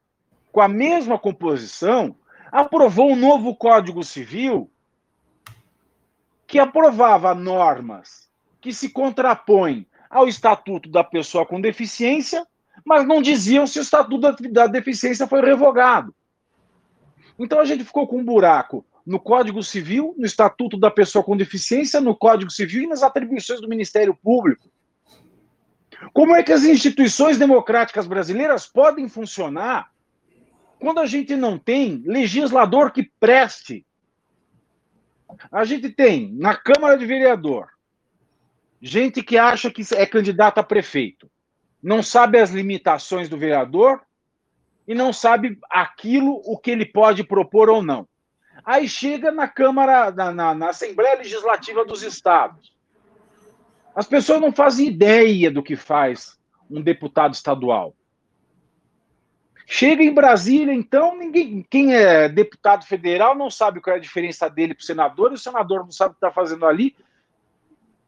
com 0.52 0.60
a 0.60 0.68
mesma 0.68 1.18
composição, 1.18 2.14
aprovou 2.52 3.12
um 3.12 3.16
novo 3.16 3.56
Código 3.56 4.04
Civil 4.04 4.70
que 6.46 6.60
aprovava 6.60 7.34
normas 7.34 8.30
que 8.60 8.74
se 8.74 8.90
contrapõem 8.90 9.88
ao 10.10 10.28
Estatuto 10.28 10.90
da 10.90 11.04
Pessoa 11.04 11.46
com 11.46 11.60
Deficiência, 11.60 12.46
mas 12.86 13.08
não 13.08 13.22
diziam 13.22 13.66
se 13.66 13.80
o 13.80 13.82
Estatuto 13.82 14.34
da 14.52 14.68
Deficiência 14.68 15.26
foi 15.26 15.42
revogado. 15.42 16.14
Então 17.40 17.60
a 17.60 17.66
gente 17.66 17.86
ficou 17.86 18.06
com 18.06 18.20
um 18.20 18.26
buraco 18.26 18.86
no 19.06 19.20
Código 19.20 19.64
Civil, 19.64 20.14
no 20.18 20.26
Estatuto 20.26 20.78
da 20.78 20.92
Pessoa 20.92 21.24
com 21.24 21.36
Deficiência, 21.36 22.00
no 22.00 22.16
Código 22.16 22.52
Civil 22.52 22.84
e 22.84 22.88
nas 22.88 23.02
atribuições 23.02 23.60
do 23.60 23.68
Ministério 23.68 24.14
Público. 24.14 24.73
Como 26.12 26.36
é 26.36 26.44
que 26.44 26.52
as 26.52 26.64
instituições 26.64 27.38
democráticas 27.38 28.08
brasileiras 28.08 28.66
podem 28.66 29.08
funcionar 29.08 29.92
quando 30.80 31.00
a 31.00 31.06
gente 31.06 31.36
não 31.36 31.58
tem 31.58 32.04
legislador 32.06 32.92
que 32.92 33.10
preste? 33.20 33.86
A 35.52 35.64
gente 35.64 35.90
tem 35.90 36.34
na 36.34 36.56
Câmara 36.56 36.98
de 36.98 37.06
Vereador 37.06 37.70
gente 38.82 39.24
que 39.24 39.38
acha 39.38 39.72
que 39.72 39.82
é 39.96 40.06
candidato 40.06 40.58
a 40.58 40.64
prefeito, 40.64 41.32
não 41.82 42.04
sabe 42.04 42.40
as 42.40 42.50
limitações 42.52 43.30
do 43.30 43.38
vereador 43.38 44.02
e 44.88 44.94
não 44.94 45.14
sabe 45.14 45.58
aquilo 45.70 46.42
o 46.46 46.58
que 46.58 46.72
ele 46.72 46.86
pode 46.86 47.24
propor 47.24 47.70
ou 47.70 47.82
não. 47.82 48.08
Aí 48.66 48.88
chega 48.88 49.32
na 49.32 49.48
Câmara, 49.48 50.12
na, 50.12 50.32
na, 50.32 50.54
na 50.54 50.70
Assembleia 50.70 51.18
Legislativa 51.18 51.84
dos 51.86 52.04
Estados. 52.04 52.74
As 53.96 54.08
pessoas 54.08 54.42
não 54.42 54.52
fazem 54.52 54.88
ideia 54.88 55.52
do 55.52 55.62
que 55.62 55.76
faz 55.76 56.38
um 56.70 56.82
deputado 56.82 57.34
estadual. 57.34 57.96
Chega 59.66 60.04
em 60.04 60.14
Brasília, 60.14 60.74
então, 60.74 61.18
ninguém, 61.18 61.66
quem 61.70 61.96
é 61.96 62.28
deputado 62.28 62.86
federal 62.86 63.36
não 63.36 63.50
sabe 63.50 63.80
qual 63.80 63.96
é 63.96 63.98
a 63.98 64.02
diferença 64.02 64.50
dele 64.50 64.74
para 64.74 64.82
o 64.82 64.86
senador, 64.86 65.32
e 65.32 65.36
o 65.36 65.40
senador 65.40 65.84
não 65.84 65.92
sabe 65.92 66.12
o 66.12 66.14
que 66.14 66.18
está 66.18 66.32
fazendo 66.32 66.66
ali, 66.66 66.96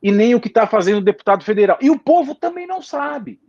e 0.01 0.11
nem 0.11 0.35
o 0.35 0.41
que 0.41 0.47
está 0.49 0.67
fazendo 0.67 0.97
o 0.97 1.05
deputado 1.05 1.43
federal. 1.43 1.77
E 1.81 1.89
o 1.89 1.97
povo 1.97 2.35
também 2.35 2.67
não 2.67 2.81
sabe. 2.81 3.39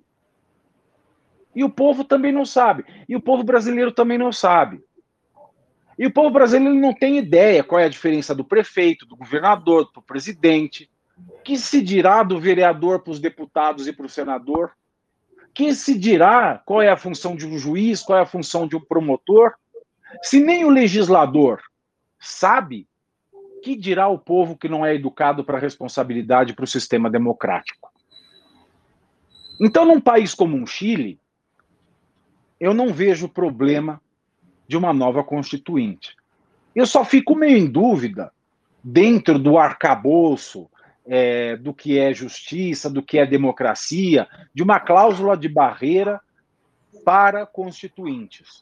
E 1.54 1.64
o 1.64 1.70
povo 1.70 2.04
também 2.04 2.32
não 2.32 2.44
sabe. 2.44 2.84
E 3.08 3.16
o 3.16 3.20
povo 3.20 3.42
brasileiro 3.42 3.90
também 3.90 4.18
não 4.18 4.30
sabe. 4.30 4.82
E 5.98 6.06
o 6.06 6.12
povo 6.12 6.30
brasileiro 6.30 6.74
não 6.74 6.92
tem 6.92 7.18
ideia 7.18 7.64
qual 7.64 7.80
é 7.80 7.84
a 7.84 7.90
diferença 7.90 8.34
do 8.34 8.44
prefeito, 8.44 9.06
do 9.06 9.16
governador, 9.16 9.90
do 9.92 10.02
presidente. 10.02 10.90
Que 11.44 11.56
se 11.58 11.80
dirá 11.80 12.22
do 12.22 12.40
vereador 12.40 13.00
para 13.00 13.12
os 13.12 13.20
deputados 13.20 13.86
e 13.86 13.92
para 13.92 14.06
o 14.06 14.08
senador? 14.08 14.72
Que 15.54 15.74
se 15.74 15.98
dirá 15.98 16.60
qual 16.64 16.82
é 16.82 16.90
a 16.90 16.96
função 16.96 17.34
de 17.34 17.46
um 17.46 17.58
juiz, 17.58 18.02
qual 18.02 18.18
é 18.18 18.22
a 18.22 18.26
função 18.26 18.66
de 18.66 18.76
um 18.76 18.80
promotor? 18.80 19.54
Se 20.22 20.40
nem 20.40 20.64
o 20.64 20.70
legislador 20.70 21.62
sabe, 22.18 22.86
que 23.62 23.74
dirá 23.74 24.08
o 24.08 24.18
povo 24.18 24.56
que 24.56 24.68
não 24.68 24.84
é 24.84 24.94
educado 24.94 25.44
para 25.44 25.58
responsabilidade 25.58 26.52
para 26.52 26.64
o 26.64 26.68
sistema 26.68 27.10
democrático? 27.10 27.90
Então, 29.58 29.84
num 29.84 30.00
país 30.00 30.34
como 30.34 30.62
o 30.62 30.66
Chile, 30.66 31.18
eu 32.60 32.74
não 32.74 32.92
vejo 32.92 33.28
problema 33.28 34.00
de 34.68 34.76
uma 34.76 34.92
nova 34.92 35.24
constituinte. 35.24 36.14
Eu 36.74 36.86
só 36.86 37.04
fico 37.04 37.34
meio 37.34 37.56
em 37.56 37.66
dúvida, 37.66 38.32
dentro 38.84 39.38
do 39.38 39.58
arcabouço 39.58 40.68
é, 41.06 41.56
do 41.56 41.72
que 41.72 41.98
é 41.98 42.12
justiça, 42.12 42.90
do 42.90 43.02
que 43.02 43.18
é 43.18 43.26
democracia, 43.26 44.26
de 44.52 44.62
uma 44.62 44.80
cláusula 44.80 45.36
de 45.36 45.48
barreira 45.48 46.20
para 47.04 47.46
constituintes. 47.46 48.60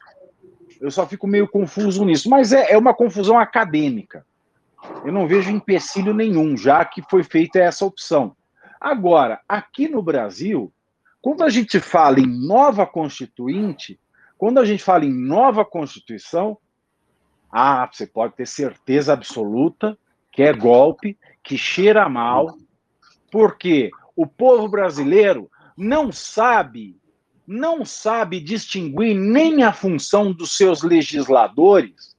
Eu 0.81 0.91
só 0.91 1.07
fico 1.07 1.27
meio 1.27 1.49
confuso 1.49 2.05
nisso, 2.05 2.29
mas 2.29 2.53
é, 2.53 2.73
é 2.73 2.79
uma 2.79 2.93
confusão 2.93 3.39
acadêmica. 3.39 4.27
Eu 5.05 5.13
não 5.13 5.27
vejo 5.27 5.51
empecilho 5.51 6.13
nenhum, 6.13 6.57
já 6.57 6.85
que 6.85 7.03
foi 7.09 7.25
feita 7.25 7.59
essa 7.59 7.87
opção. 7.87 8.37
Agora, 8.79 9.41
aqui 9.49 9.89
no 9.89 10.03
Brasil, 10.03 10.71
quando 11.23 11.43
a 11.43 11.49
gente 11.49 11.81
fala 11.81 12.21
em 12.21 12.27
nova 12.27 12.87
constituinte, 12.87 13.99
quando 14.37 14.59
a 14.59 14.65
gente 14.65 14.83
fala 14.83 15.07
em 15.07 15.13
nova 15.13 15.65
constituição, 15.65 16.59
ah, 17.51 17.89
você 17.91 18.07
pode 18.07 18.35
ter 18.35 18.47
certeza 18.47 19.15
absoluta 19.15 19.97
que 20.31 20.43
é 20.43 20.53
golpe, 20.53 21.17
que 21.45 21.59
cheira 21.59 22.09
mal, 22.09 22.57
porque 23.31 23.91
o 24.17 24.27
povo 24.27 24.67
brasileiro 24.67 25.51
não 25.77 26.11
sabe, 26.11 26.99
não 27.47 27.85
sabe 27.85 28.41
distinguir 28.41 29.15
nem 29.15 29.63
a 29.63 29.73
função 29.73 30.33
dos 30.33 30.57
seus 30.57 30.83
legisladores, 30.83 32.17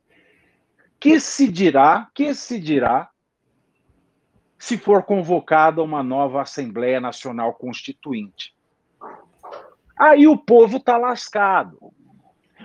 que 1.00 1.20
se 1.20 1.48
dirá, 1.48 2.08
que 2.14 2.34
se 2.36 2.60
dirá 2.60 3.10
se 4.58 4.78
for 4.78 5.04
convocada 5.04 5.82
uma 5.82 6.02
nova 6.04 6.42
Assembleia 6.42 7.00
Nacional 7.02 7.54
Constituinte. 7.54 8.56
Aí 9.98 10.28
o 10.28 10.38
povo 10.38 10.78
está 10.78 10.98
lascado, 10.98 11.80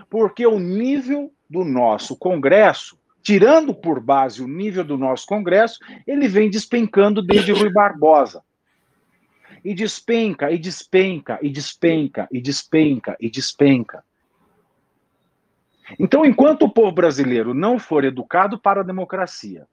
porque 0.09 0.47
o 0.47 0.59
nível 0.59 1.33
do 1.49 1.65
nosso 1.65 2.17
Congresso, 2.17 3.00
tirando 3.23 3.75
por 3.75 4.01
base 4.01 4.43
o 4.43 4.49
nível 4.49 4.85
do 4.85 4.97
nosso 4.97 5.27
Congresso, 5.27 5.79
ele 6.07 6.29
vem 6.29 6.51
despencando 6.51 7.23
desde 7.23 7.53
Rui 7.53 7.71
Barbosa. 7.71 8.43
E 9.65 9.75
despenca, 9.75 10.51
e 10.51 10.59
despenca, 10.59 11.39
e 11.43 11.51
despenca, 11.51 12.29
e 12.33 12.41
despenca, 12.41 13.17
e 13.21 13.31
despenca. 13.31 14.05
Então, 15.99 16.25
enquanto 16.25 16.63
o 16.63 16.73
povo 16.73 16.93
brasileiro 16.93 17.53
não 17.53 17.79
for 17.79 18.05
educado 18.05 18.59
para 18.59 18.81
a 18.81 18.85
democracia, 18.85 19.67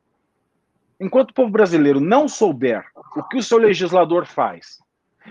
enquanto 1.00 1.32
o 1.32 1.34
povo 1.34 1.52
brasileiro 1.52 2.00
não 2.00 2.28
souber 2.28 2.84
o 3.16 3.24
que 3.24 3.38
o 3.38 3.44
seu 3.44 3.58
legislador 3.58 4.26
faz, 4.26 4.80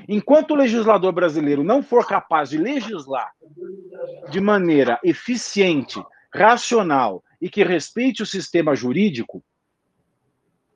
Enquanto 0.09 0.50
o 0.50 0.57
legislador 0.57 1.12
brasileiro 1.12 1.64
não 1.64 1.83
for 1.83 2.07
capaz 2.07 2.50
de 2.50 2.59
legislar 2.59 3.33
de 4.31 4.40
maneira 4.40 4.98
eficiente, 5.02 6.02
racional 6.33 7.23
e 7.41 7.49
que 7.49 7.65
respeite 7.65 8.23
o 8.23 8.27
sistema 8.27 8.75
jurídico, 8.75 9.43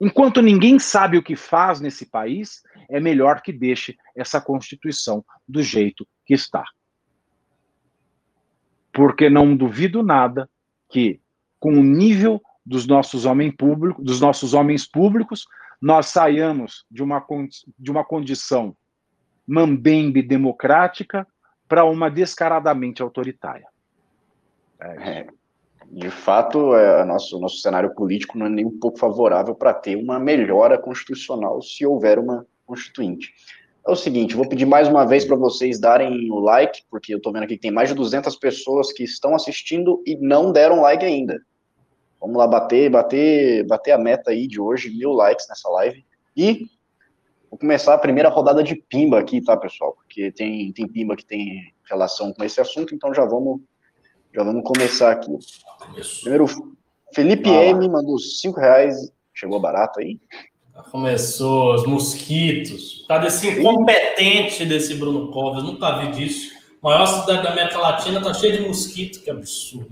enquanto 0.01 0.43
ninguém 0.43 0.79
sabe 0.79 1.19
o 1.19 1.23
que 1.23 1.37
faz 1.37 1.81
nesse 1.81 2.07
país, 2.07 2.63
é 2.89 3.01
melhor 3.01 3.43
que 3.43 3.53
deixe 3.53 3.97
essa 4.17 4.41
Constituição 4.41 5.25
do 5.49 5.63
jeito 5.63 6.07
que 6.25 6.35
está. 6.35 6.65
Porque 8.93 9.31
não 9.31 9.57
duvido 9.57 10.03
nada 10.03 10.49
que, 10.89 11.21
com 11.59 11.73
o 11.73 11.83
nível 11.83 12.43
dos 12.65 12.87
nossos 12.87 13.25
homens 13.25 13.55
públicos, 13.57 14.05
dos 14.05 14.21
nossos 14.21 14.55
homens 14.55 14.87
públicos, 14.87 15.47
nós 15.81 16.07
saiamos 16.07 16.85
de 16.91 17.03
uma, 17.03 17.25
de 17.79 17.91
uma 17.91 18.05
condição 18.05 18.77
mambembe 19.47 20.23
democrática 20.23 21.27
para 21.67 21.85
uma 21.85 22.11
descaradamente 22.11 23.01
autoritária. 23.01 23.67
É. 24.81 25.27
De 25.93 26.09
fato, 26.09 26.75
é, 26.77 27.05
nosso, 27.05 27.39
nosso 27.41 27.57
cenário 27.57 27.93
político 27.95 28.39
não 28.39 28.47
é 28.47 28.49
nem 28.49 28.65
um 28.65 28.79
pouco 28.79 28.97
favorável 28.97 29.57
para 29.57 29.75
ter 29.75 29.97
uma 29.97 30.21
melhora 30.21 30.79
constitucional 30.79 31.61
se 31.61 31.85
houver 31.85 32.19
uma 32.19 32.47
constituinte. 32.65 33.33
É 33.87 33.91
o 33.91 33.97
seguinte, 33.97 34.37
vou 34.37 34.49
pedir 34.49 34.67
mais 34.67 34.87
uma 34.87 35.05
vez 35.05 35.25
para 35.25 35.35
vocês 35.35 35.81
darem 35.81 36.31
o 36.31 36.39
like, 36.39 36.83
porque 36.89 37.13
eu 37.13 37.17
estou 37.17 37.33
vendo 37.33 37.43
aqui 37.43 37.57
que 37.57 37.63
tem 37.63 37.73
mais 37.73 37.89
de 37.89 37.95
200 37.97 38.37
pessoas 38.37 38.93
que 38.93 39.03
estão 39.03 39.35
assistindo 39.35 40.01
e 40.07 40.17
não 40.17 40.53
deram 40.53 40.81
like 40.81 41.05
ainda. 41.05 41.41
Vamos 42.21 42.37
lá 42.37 42.47
bater, 42.47 42.89
bater, 42.89 43.67
bater 43.67 43.91
a 43.91 43.99
meta 43.99 44.31
aí 44.31 44.47
de 44.47 44.61
hoje, 44.61 44.91
mil 44.91 45.11
likes 45.11 45.49
nessa 45.49 45.69
live. 45.71 46.05
E 46.37 46.67
vou 47.51 47.59
começar 47.59 47.95
a 47.95 47.99
primeira 47.99 48.29
rodada 48.29 48.63
de 48.63 48.77
pimba 48.77 49.19
aqui, 49.19 49.43
tá, 49.43 49.57
pessoal? 49.57 49.95
Porque 49.95 50.31
tem, 50.31 50.71
tem 50.73 50.87
pimba 50.87 51.17
que 51.17 51.25
tem 51.25 51.75
relação 51.89 52.33
com 52.33 52.45
esse 52.45 52.61
assunto, 52.61 52.95
então 52.95 53.13
já 53.13 53.25
vamos, 53.25 53.61
já 54.35 54.43
vamos 54.43 54.63
começar 54.65 55.13
aqui. 55.13 55.31
Primeiro, 56.23 56.47
Felipe 57.15 57.49
ah, 57.51 57.65
M 57.65 57.89
mandou 57.89 58.19
cinco 58.19 58.61
reais, 58.61 58.97
chegou 59.35 59.61
barato 59.61 60.01
aí. 60.01 60.19
Começou, 60.91 61.75
os 61.75 61.87
mosquitos. 61.87 63.05
Tá 63.07 63.19
desse 63.19 63.49
incompetente 63.49 64.65
desse 64.65 64.95
Bruno 64.95 65.31
Covas, 65.31 65.63
nunca 65.63 65.99
vi 65.99 66.13
disso. 66.13 66.53
A 66.83 66.89
maior 66.89 67.07
cidade 67.07 67.43
da 67.43 67.53
América 67.53 67.79
Latina 67.79 68.23
tá 68.23 68.33
cheia 68.33 68.57
de 68.57 68.67
mosquito, 68.67 69.21
que 69.21 69.31
absurdo. 69.31 69.91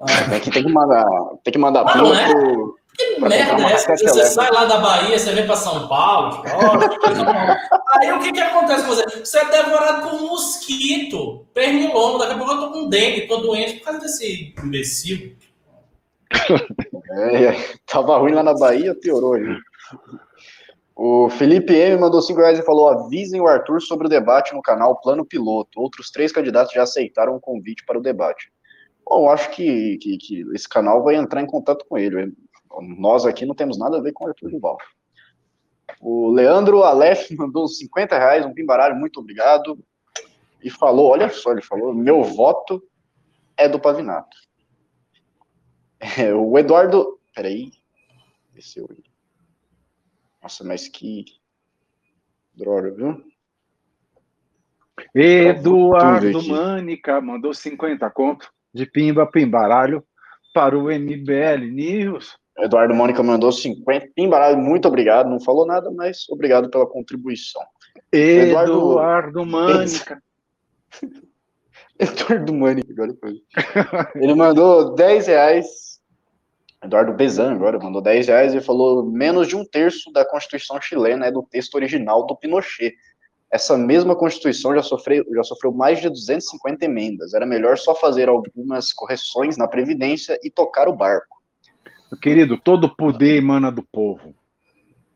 Ah, 0.00 0.28
tem, 0.28 0.40
que, 0.40 0.50
tem 0.50 0.64
que 0.64 0.72
mandar, 0.72 1.06
tem 1.44 1.52
que 1.52 1.58
mandar 1.58 1.84
ah, 1.86 1.90
é? 1.90 2.32
pro, 2.32 2.76
Que 2.96 3.20
merda 3.20 3.62
é 3.62 3.72
essa? 3.72 3.96
Você 3.96 4.04
elétrica. 4.04 4.26
sai 4.26 4.50
lá 4.52 4.64
da 4.66 4.78
Bahia, 4.78 5.18
você 5.18 5.32
vem 5.32 5.46
para 5.46 5.56
São 5.56 5.88
Paulo, 5.88 6.30
tipo, 6.30 6.56
ó, 6.56 7.98
aí 7.98 8.12
o 8.12 8.20
que 8.20 8.32
que 8.32 8.40
acontece 8.40 8.84
com 8.84 8.94
você? 8.94 9.04
Você 9.18 9.38
é 9.38 9.44
devorado 9.50 10.08
por 10.08 10.14
um 10.14 10.28
mosquito, 10.28 11.46
pernilongo, 11.52 12.18
daqui 12.18 12.34
a 12.34 12.38
pouco 12.38 12.52
eu 12.52 12.60
tô 12.60 12.70
com 12.70 12.88
dengue, 12.88 13.26
tô 13.26 13.38
doente 13.38 13.78
por 13.78 13.86
causa 13.86 14.00
desse 14.00 14.54
imbecil. 14.62 15.36
É, 17.16 17.52
tava 17.86 18.18
ruim 18.18 18.32
lá 18.32 18.42
na 18.42 18.54
Bahia, 18.54 18.92
piorou 18.92 19.34
ali. 19.34 19.56
O 20.96 21.28
Felipe 21.28 21.72
M 21.72 22.00
mandou 22.00 22.22
5 22.22 22.40
reais 22.40 22.58
e 22.58 22.64
falou: 22.64 22.88
avisem 22.88 23.40
o 23.40 23.46
Arthur 23.46 23.80
sobre 23.80 24.06
o 24.06 24.10
debate 24.10 24.54
no 24.54 24.62
canal 24.62 25.00
Plano 25.00 25.24
Piloto. 25.24 25.80
Outros 25.80 26.10
três 26.10 26.32
candidatos 26.32 26.72
já 26.72 26.82
aceitaram 26.82 27.36
o 27.36 27.40
convite 27.40 27.84
para 27.84 27.98
o 27.98 28.02
debate. 28.02 28.50
Bom, 29.04 29.28
acho 29.28 29.50
que, 29.50 29.98
que, 29.98 30.16
que, 30.16 30.46
esse 30.54 30.68
canal 30.68 31.02
vai 31.02 31.16
entrar 31.16 31.42
em 31.42 31.46
contato 31.46 31.84
com 31.88 31.98
ele. 31.98 32.32
Nós 32.82 33.24
aqui 33.24 33.44
não 33.44 33.54
temos 33.54 33.78
nada 33.78 33.98
a 33.98 34.00
ver 34.00 34.12
com 34.12 34.24
o 34.24 34.28
Arthur 34.28 34.50
Duval. 34.50 34.78
O 36.00 36.30
Leandro 36.30 36.82
Aleph 36.82 37.30
mandou 37.36 37.68
50 37.68 38.18
reais, 38.18 38.44
um 38.44 38.54
pimbaralho, 38.54 38.96
muito 38.96 39.20
obrigado. 39.20 39.78
E 40.62 40.70
falou: 40.70 41.10
olha 41.10 41.28
só, 41.28 41.52
ele 41.52 41.62
falou: 41.62 41.94
meu 41.94 42.22
voto 42.22 42.82
é 43.56 43.68
do 43.68 43.78
Pavinato. 43.78 44.36
É, 46.18 46.34
o 46.34 46.58
Eduardo. 46.58 47.18
Peraí. 47.34 47.72
Desceu 48.52 48.86
aí. 48.90 49.02
Nossa, 50.42 50.62
mas 50.62 50.86
que 50.86 51.24
droga, 52.54 52.90
viu? 52.90 53.24
Eduardo 55.14 56.42
Mânica 56.46 57.20
mandou 57.20 57.52
50 57.52 58.08
conto 58.10 58.52
de 58.72 58.86
pimba, 58.86 59.26
pimbaralho 59.26 60.04
para 60.52 60.78
o 60.78 60.84
MBL 60.84 61.70
News. 61.72 62.38
Eduardo 62.58 62.94
Mônica 62.94 63.22
mandou 63.22 63.50
50 63.50 64.08
pimbaralho, 64.14 64.58
muito 64.58 64.86
obrigado. 64.86 65.28
Não 65.28 65.40
falou 65.40 65.66
nada, 65.66 65.90
mas 65.90 66.28
obrigado 66.28 66.70
pela 66.70 66.86
contribuição. 66.86 67.62
Eduardo, 68.12 68.72
Eduardo 68.72 69.46
Mânica. 69.46 70.22
Eduardo 71.98 72.54
Mânica, 72.54 72.92
agora 72.92 73.14
foi. 73.20 73.42
Ele 74.16 74.34
mandou 74.34 74.94
10 74.94 75.26
reais 75.26 75.94
Eduardo 76.84 77.14
Bezan 77.14 77.52
agora 77.52 77.78
mandou 77.78 78.02
10 78.02 78.28
reais 78.28 78.54
e 78.54 78.60
falou 78.60 79.04
menos 79.10 79.48
de 79.48 79.56
um 79.56 79.64
terço 79.64 80.12
da 80.12 80.24
Constituição 80.24 80.80
chilena 80.80 81.26
é 81.26 81.32
do 81.32 81.42
texto 81.42 81.74
original 81.76 82.26
do 82.26 82.36
Pinochet. 82.36 82.94
Essa 83.50 83.76
mesma 83.78 84.14
Constituição 84.14 84.74
já 84.74 84.82
sofreu, 84.82 85.24
já 85.34 85.42
sofreu 85.42 85.72
mais 85.72 86.00
de 86.00 86.10
250 86.10 86.84
emendas. 86.84 87.32
Era 87.32 87.46
melhor 87.46 87.78
só 87.78 87.94
fazer 87.94 88.28
algumas 88.28 88.92
correções 88.92 89.56
na 89.56 89.66
Previdência 89.66 90.38
e 90.42 90.50
tocar 90.50 90.88
o 90.88 90.96
barco. 90.96 91.42
Querido, 92.16 92.56
todo 92.56 92.94
poder 92.94 93.36
emana 93.36 93.70
do 93.70 93.82
povo. 93.82 94.34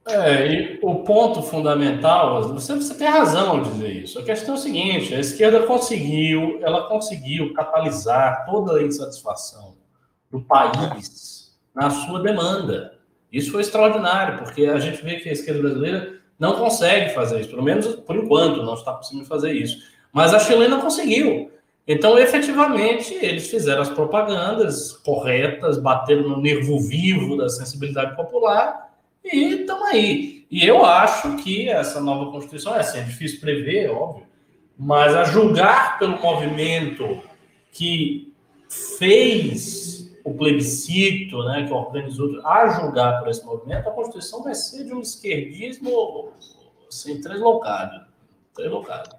É, 0.07 0.46
e 0.46 0.78
o 0.82 0.96
ponto 1.05 1.42
fundamental, 1.42 2.49
você, 2.49 2.74
você 2.74 2.94
tem 2.94 3.09
razão 3.09 3.51
ao 3.51 3.61
dizer 3.61 3.90
isso. 3.90 4.18
A 4.18 4.22
questão 4.22 4.55
é 4.55 4.59
o 4.59 4.61
seguinte: 4.61 5.14
a 5.14 5.20
esquerda 5.20 5.64
conseguiu, 5.64 6.59
ela 6.62 6.88
conseguiu 6.88 7.53
catalisar 7.53 8.46
toda 8.46 8.78
a 8.78 8.82
insatisfação 8.82 9.76
do 10.30 10.40
país 10.40 11.55
na 11.74 11.90
sua 11.90 12.20
demanda. 12.20 12.94
Isso 13.30 13.53
foi 13.53 13.61
extraordinário, 13.61 14.38
porque 14.38 14.64
a 14.64 14.78
gente 14.78 15.03
vê 15.05 15.16
que 15.16 15.28
a 15.28 15.32
esquerda 15.32 15.61
brasileira 15.61 16.18
não 16.38 16.55
consegue 16.57 17.11
fazer 17.11 17.40
isso, 17.40 17.51
pelo 17.51 17.62
menos 17.62 17.86
por 17.96 18.16
enquanto 18.16 18.62
não 18.62 18.74
está 18.74 18.92
conseguindo 18.92 19.26
fazer 19.26 19.53
isso. 19.53 19.78
Mas 20.11 20.32
a 20.32 20.38
chilena 20.38 20.78
conseguiu. 20.80 21.51
Então, 21.91 22.18
efetivamente, 22.18 23.14
eles 23.14 23.49
fizeram 23.49 23.80
as 23.80 23.89
propagandas 23.89 24.93
corretas, 24.93 25.78
bateram 25.78 26.28
no 26.28 26.39
nervo 26.39 26.78
vivo 26.78 27.34
da 27.34 27.49
sensibilidade 27.49 28.14
popular 28.14 28.93
e 29.24 29.61
estão 29.61 29.82
aí. 29.86 30.47
E 30.51 30.66
eu 30.66 30.84
acho 30.84 31.36
que 31.36 31.66
essa 31.70 31.99
nova 31.99 32.30
Constituição, 32.30 32.74
é 32.74 32.80
assim, 32.80 32.99
é 32.99 33.03
difícil 33.05 33.41
prever, 33.41 33.91
óbvio, 33.91 34.26
mas 34.78 35.16
a 35.16 35.24
julgar 35.24 35.99
pelo 35.99 36.20
movimento 36.20 37.22
que 37.72 38.34
fez 38.68 40.12
o 40.22 40.34
plebiscito, 40.34 41.43
né, 41.45 41.64
que 41.66 41.72
organizou, 41.72 42.47
a 42.47 42.68
julgar 42.68 43.20
por 43.20 43.30
esse 43.30 43.43
movimento, 43.47 43.89
a 43.89 43.93
Constituição 43.93 44.43
vai 44.43 44.55
ser 44.55 44.84
de 44.84 44.93
um 44.93 45.01
esquerdismo 45.01 46.32
assim, 46.86 47.18
translocado. 47.18 48.07
Translocado. 48.55 49.18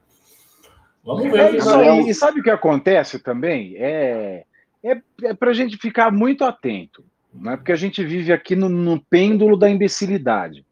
Vamos 1.04 1.32
ver. 1.32 1.40
É 1.40 1.58
isso 1.58 1.70
aí. 1.70 2.10
E 2.10 2.14
sabe 2.14 2.40
o 2.40 2.44
que 2.44 2.50
acontece 2.50 3.20
também? 3.20 3.76
É, 3.78 4.44
é, 4.84 5.02
é 5.24 5.34
para 5.34 5.52
a 5.52 5.54
gente 5.54 5.78
ficar 5.78 6.12
muito 6.12 6.44
atento, 6.44 7.04
né? 7.34 7.58
porque 7.58 7.72
a 7.72 7.78
gente 7.78 8.04
vive 8.04 8.32
aqui 8.32 8.56
no, 8.56 8.70
no 8.70 9.02
pêndulo 9.02 9.58
da 9.58 9.70
imbecilidade. 9.70 10.66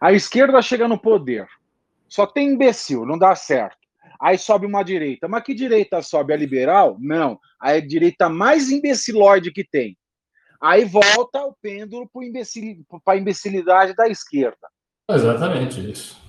A 0.00 0.12
esquerda 0.12 0.60
chega 0.62 0.88
no 0.88 0.98
poder, 0.98 1.46
só 2.08 2.26
tem 2.26 2.50
imbecil, 2.50 3.04
não 3.04 3.18
dá 3.18 3.34
certo. 3.34 3.84
Aí 4.20 4.38
sobe 4.38 4.64
uma 4.64 4.82
direita. 4.82 5.28
Mas 5.28 5.42
que 5.42 5.52
direita 5.52 6.00
sobe? 6.00 6.32
A 6.32 6.36
liberal? 6.36 6.96
Não. 6.98 7.38
A 7.60 7.78
direita 7.78 8.28
mais 8.28 8.70
imbecilóide 8.70 9.52
que 9.52 9.64
tem. 9.64 9.98
Aí 10.60 10.84
volta 10.84 11.44
o 11.44 11.54
pêndulo 11.60 12.08
para 12.10 12.24
imbecil, 12.24 12.82
a 13.06 13.16
imbecilidade 13.16 13.94
da 13.94 14.08
esquerda. 14.08 14.66
Exatamente 15.10 15.90
isso. 15.90 16.23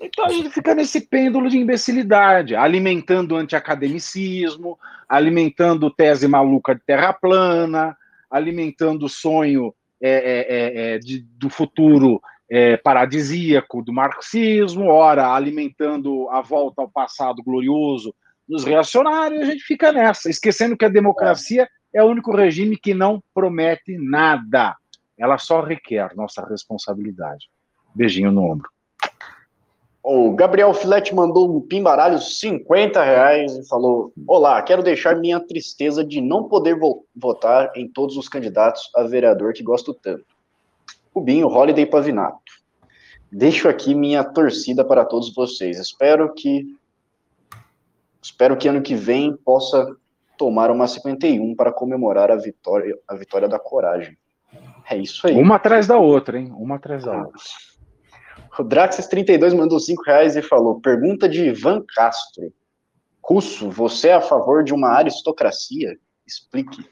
Então 0.00 0.24
a 0.24 0.30
gente 0.30 0.48
fica 0.48 0.74
nesse 0.74 1.02
pêndulo 1.02 1.50
de 1.50 1.58
imbecilidade, 1.58 2.56
alimentando 2.56 3.36
antiacademicismo, 3.36 4.78
alimentando 5.06 5.90
tese 5.90 6.26
maluca 6.26 6.74
de 6.74 6.80
terra 6.80 7.12
plana, 7.12 7.94
alimentando 8.30 9.04
o 9.04 9.08
sonho 9.10 9.74
é, 10.00 10.10
é, 10.10 10.92
é, 10.92 10.94
é 10.94 10.98
de, 10.98 11.20
do 11.36 11.50
futuro 11.50 12.22
é, 12.50 12.78
paradisíaco 12.78 13.82
do 13.82 13.92
marxismo, 13.92 14.86
ora 14.86 15.34
alimentando 15.34 16.28
a 16.30 16.40
volta 16.40 16.80
ao 16.80 16.90
passado 16.90 17.42
glorioso 17.42 18.14
dos 18.48 18.64
reacionários, 18.64 19.42
a 19.42 19.44
gente 19.44 19.62
fica 19.62 19.92
nessa, 19.92 20.30
esquecendo 20.30 20.76
que 20.76 20.84
a 20.84 20.88
democracia 20.88 21.68
é 21.94 22.02
o 22.02 22.06
único 22.06 22.34
regime 22.34 22.76
que 22.76 22.94
não 22.94 23.22
promete 23.34 23.96
nada. 23.98 24.74
Ela 25.18 25.36
só 25.36 25.60
requer 25.60 26.16
nossa 26.16 26.44
responsabilidade. 26.44 27.48
Beijinho 27.94 28.32
no 28.32 28.42
ombro. 28.42 28.68
O 30.02 30.32
Gabriel 30.34 30.72
Filete 30.72 31.14
mandou 31.14 31.54
um 31.54 31.60
pimbaralho 31.60 32.18
50 32.18 33.02
reais 33.02 33.54
e 33.56 33.68
falou: 33.68 34.12
Olá, 34.26 34.60
quero 34.62 34.82
deixar 34.82 35.16
minha 35.16 35.38
tristeza 35.38 36.02
de 36.02 36.20
não 36.20 36.48
poder 36.48 36.78
vo 36.78 37.04
votar 37.14 37.70
em 37.76 37.86
todos 37.86 38.16
os 38.16 38.28
candidatos 38.28 38.90
a 38.96 39.02
vereador 39.02 39.52
que 39.52 39.62
gosto 39.62 39.92
tanto. 39.92 40.24
Rubinho, 41.14 41.48
Holiday 41.48 41.84
Pavinato. 41.84 42.40
Deixo 43.30 43.68
aqui 43.68 43.94
minha 43.94 44.24
torcida 44.24 44.84
para 44.84 45.04
todos 45.04 45.34
vocês. 45.34 45.78
Espero 45.78 46.32
que 46.32 46.74
espero 48.22 48.56
que 48.56 48.68
ano 48.68 48.82
que 48.82 48.94
vem 48.94 49.36
possa 49.36 49.94
tomar 50.38 50.70
uma 50.70 50.88
51 50.88 51.54
para 51.54 51.70
comemorar 51.70 52.30
a 52.30 52.36
vitória, 52.36 52.98
a 53.06 53.14
vitória 53.14 53.46
da 53.46 53.58
coragem. 53.58 54.16
É 54.88 54.96
isso 54.96 55.26
aí. 55.26 55.36
Uma 55.36 55.56
atrás 55.56 55.86
da 55.86 55.98
outra, 55.98 56.38
hein? 56.38 56.50
Uma 56.56 56.76
atrás 56.76 57.04
da 57.04 57.12
outra. 57.12 57.38
O 58.58 58.64
Draxis32 58.64 59.54
mandou 59.54 59.78
5 59.78 60.02
reais 60.02 60.36
e 60.36 60.42
falou: 60.42 60.80
pergunta 60.80 61.28
de 61.28 61.44
Ivan 61.46 61.84
Castro. 61.94 62.52
Russo, 63.22 63.70
você 63.70 64.08
é 64.08 64.14
a 64.14 64.20
favor 64.20 64.64
de 64.64 64.74
uma 64.74 64.88
aristocracia? 64.88 65.96
Explique. 66.26 66.84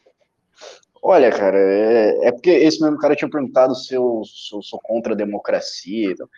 Olha, 1.02 1.30
cara, 1.30 1.58
é, 1.58 2.28
é, 2.28 2.32
porque 2.32 2.50
esse 2.50 2.80
mesmo 2.80 2.98
cara 2.98 3.14
tinha 3.14 3.30
perguntado 3.30 3.74
se 3.74 3.94
eu, 3.94 4.22
se 4.24 4.54
eu 4.54 4.62
sou 4.62 4.80
contra 4.82 5.14
a 5.14 5.16
democracia. 5.16 6.10
Então, 6.10 6.28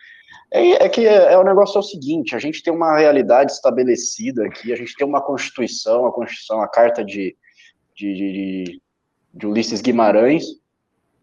é, 0.51 0.85
é, 0.85 0.89
que 0.89 1.07
é, 1.07 1.33
é, 1.33 1.37
o 1.37 1.43
negócio 1.43 1.77
é 1.77 1.79
o 1.79 1.83
seguinte: 1.83 2.35
a 2.35 2.39
gente 2.39 2.63
tem 2.63 2.73
uma 2.73 2.97
realidade 2.97 3.51
estabelecida 3.51 4.45
aqui, 4.45 4.71
a 4.71 4.75
gente 4.75 4.95
tem 4.95 5.05
uma 5.05 5.21
constituição, 5.21 6.05
a 6.05 6.11
constituição, 6.11 6.61
a 6.61 6.67
carta 6.67 7.03
de, 7.03 7.35
de, 7.95 8.13
de, 8.13 8.81
de 9.33 9.47
Ulisses 9.47 9.81
Guimarães, 9.81 10.45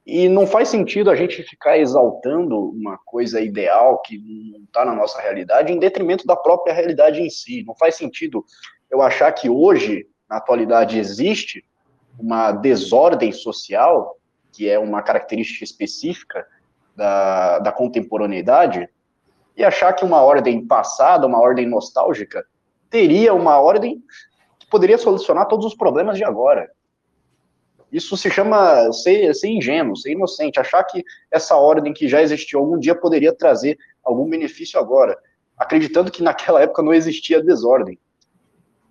e 0.09 0.27
não 0.27 0.47
faz 0.47 0.71
sentido 0.71 1.11
a 1.11 1.15
gente 1.15 1.43
ficar 1.43 1.77
exaltando 1.77 2.71
uma 2.71 2.97
coisa 3.05 3.43
ideal 3.43 4.01
que 4.01 4.17
não 4.51 4.65
está 4.65 4.83
na 4.83 4.95
nossa 4.95 5.21
realidade 5.21 5.71
em 5.71 5.79
detrimento 5.79 6.27
da 6.27 6.35
própria 6.35 6.73
realidade 6.73 7.21
em 7.21 7.29
si. 7.29 7.63
Não 7.67 7.77
faz 7.77 7.97
sentido 7.97 8.43
eu 8.91 9.03
achar 9.03 9.31
que 9.33 9.51
hoje, 9.51 10.07
na 10.27 10.39
atualidade, 10.39 10.99
existe 10.99 11.63
uma 12.19 12.53
desordem 12.53 13.33
social, 13.33 14.17
que 14.51 14.67
é 14.67 14.79
uma 14.79 15.03
característica 15.03 15.63
específica 15.63 16.47
da, 16.97 17.59
da 17.59 17.71
contemporaneidade, 17.71 18.89
e 19.55 19.63
achar 19.63 19.93
que 19.93 20.07
uma 20.07 20.23
ordem 20.23 20.67
passada, 20.67 21.27
uma 21.27 21.39
ordem 21.39 21.67
nostálgica, 21.67 22.47
teria 22.89 23.35
uma 23.35 23.61
ordem 23.61 24.03
que 24.59 24.67
poderia 24.71 24.97
solucionar 24.97 25.47
todos 25.49 25.67
os 25.67 25.75
problemas 25.75 26.17
de 26.17 26.25
agora. 26.25 26.67
Isso 27.91 28.17
se 28.17 28.31
chama 28.31 28.93
ser, 28.93 29.35
ser 29.35 29.49
ingênuo, 29.49 29.97
ser 29.97 30.13
inocente, 30.13 30.61
achar 30.61 30.85
que 30.85 31.03
essa 31.31 31.57
ordem 31.57 31.93
que 31.93 32.07
já 32.07 32.21
existiu 32.21 32.59
algum 32.59 32.79
dia 32.79 32.95
poderia 32.95 33.33
trazer 33.33 33.79
algum 34.05 34.29
benefício 34.29 34.79
agora, 34.79 35.17
acreditando 35.57 36.11
que 36.11 36.23
naquela 36.23 36.63
época 36.63 36.83
não 36.83 36.93
existia 36.93 37.43
desordem. 37.43 37.99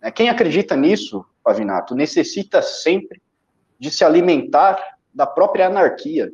Né, 0.02 0.12
quem 0.12 0.30
acredita 0.30 0.76
nisso, 0.76 1.24
Pavinato, 1.43 1.95
necessita 1.95 2.62
sempre 2.62 3.22
de 3.80 3.91
se 3.91 4.04
alimentar 4.04 4.82
da 5.14 5.26
própria 5.26 5.68
anarquia, 5.68 6.32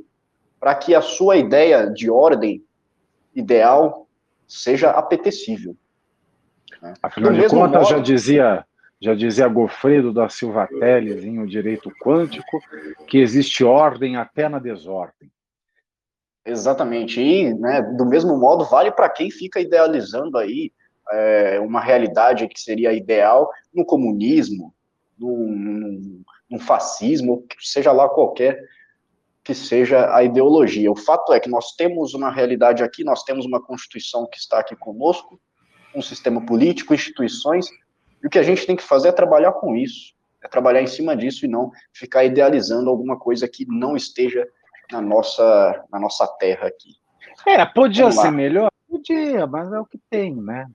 para 0.59 0.73
que 0.75 0.95
a 0.95 1.01
sua 1.01 1.35
ideia 1.35 1.87
de 1.87 2.09
ordem 2.09 2.63
ideal 3.35 4.07
seja 4.47 4.91
apetecível. 4.91 5.75
Afinal 7.01 7.33
de 7.33 7.47
contas, 7.49 7.89
já 7.89 7.99
dizia 7.99 8.65
já 9.03 9.13
dizia 9.13 9.49
Gofredo 9.49 10.13
da 10.13 10.29
Silva 10.29 10.65
Teles 10.65 11.25
em 11.25 11.37
O 11.37 11.45
Direito 11.45 11.91
Quântico, 12.01 12.61
que 13.05 13.17
existe 13.17 13.61
ordem 13.61 14.15
até 14.15 14.47
na 14.47 14.59
desordem. 14.59 15.29
Exatamente. 16.45 17.19
E, 17.19 17.53
né, 17.53 17.81
do 17.81 18.05
mesmo 18.05 18.37
modo, 18.37 18.63
vale 18.63 18.91
para 18.91 19.09
quem 19.09 19.29
fica 19.29 19.59
idealizando 19.59 20.37
aí 20.37 20.71
é, 21.11 21.59
uma 21.59 21.81
realidade 21.81 22.47
que 22.47 22.57
seria 22.57 22.93
ideal 22.93 23.49
no 23.73 23.85
comunismo, 23.85 24.73
no, 25.19 26.59
fascismo, 26.59 27.45
seja 27.59 27.91
lá 27.91 28.07
qualquer 28.07 28.57
que 29.43 29.53
seja 29.53 30.15
a 30.15 30.23
ideologia. 30.23 30.89
O 30.89 30.95
fato 30.95 31.33
é 31.33 31.41
que 31.41 31.49
nós 31.49 31.75
temos 31.75 32.13
uma 32.13 32.31
realidade 32.31 32.81
aqui, 32.81 33.03
nós 33.03 33.23
temos 33.23 33.45
uma 33.45 33.61
Constituição 33.61 34.25
que 34.31 34.37
está 34.37 34.59
aqui 34.59 34.77
conosco, 34.77 35.41
um 35.93 36.01
sistema 36.01 36.45
político, 36.45 36.93
instituições, 36.93 37.67
e 38.23 38.27
o 38.27 38.29
que 38.29 38.39
a 38.39 38.43
gente 38.43 38.65
tem 38.65 38.75
que 38.75 38.83
fazer 38.83 39.09
é 39.09 39.11
trabalhar 39.11 39.51
com 39.51 39.75
isso, 39.75 40.13
é 40.41 40.47
trabalhar 40.47 40.81
em 40.81 40.87
cima 40.87 41.15
disso 41.15 41.45
e 41.45 41.49
não 41.49 41.71
ficar 41.91 42.23
idealizando 42.23 42.89
alguma 42.89 43.19
coisa 43.19 43.47
que 43.47 43.65
não 43.67 43.95
esteja 43.95 44.47
na 44.91 45.01
nossa, 45.01 45.85
na 45.91 45.99
nossa 45.99 46.25
terra 46.39 46.67
aqui. 46.67 46.95
É, 47.45 47.65
podia 47.65 48.11
ser 48.11 48.31
melhor? 48.31 48.69
Podia, 48.89 49.45
mas 49.45 49.71
é 49.73 49.79
o 49.79 49.85
que 49.85 49.99
tem, 50.09 50.35
né? 50.35 50.67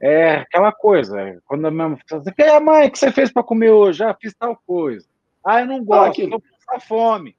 É 0.00 0.36
aquela 0.36 0.72
coisa, 0.72 1.40
quando 1.44 1.66
a 1.66 1.70
minha 1.70 1.96
você 2.10 2.32
fala, 2.32 2.60
mãe, 2.60 2.88
o 2.88 2.90
que 2.90 2.98
você 2.98 3.12
fez 3.12 3.32
para 3.32 3.44
comer 3.44 3.70
hoje? 3.70 4.02
Ah, 4.02 4.16
fiz 4.20 4.34
tal 4.34 4.60
coisa. 4.66 5.06
Ah, 5.44 5.60
eu 5.60 5.66
não 5.66 5.84
gosto, 5.84 6.20
ah, 6.20 6.24
estou 6.24 6.42
com 6.66 6.80
fome. 6.80 7.36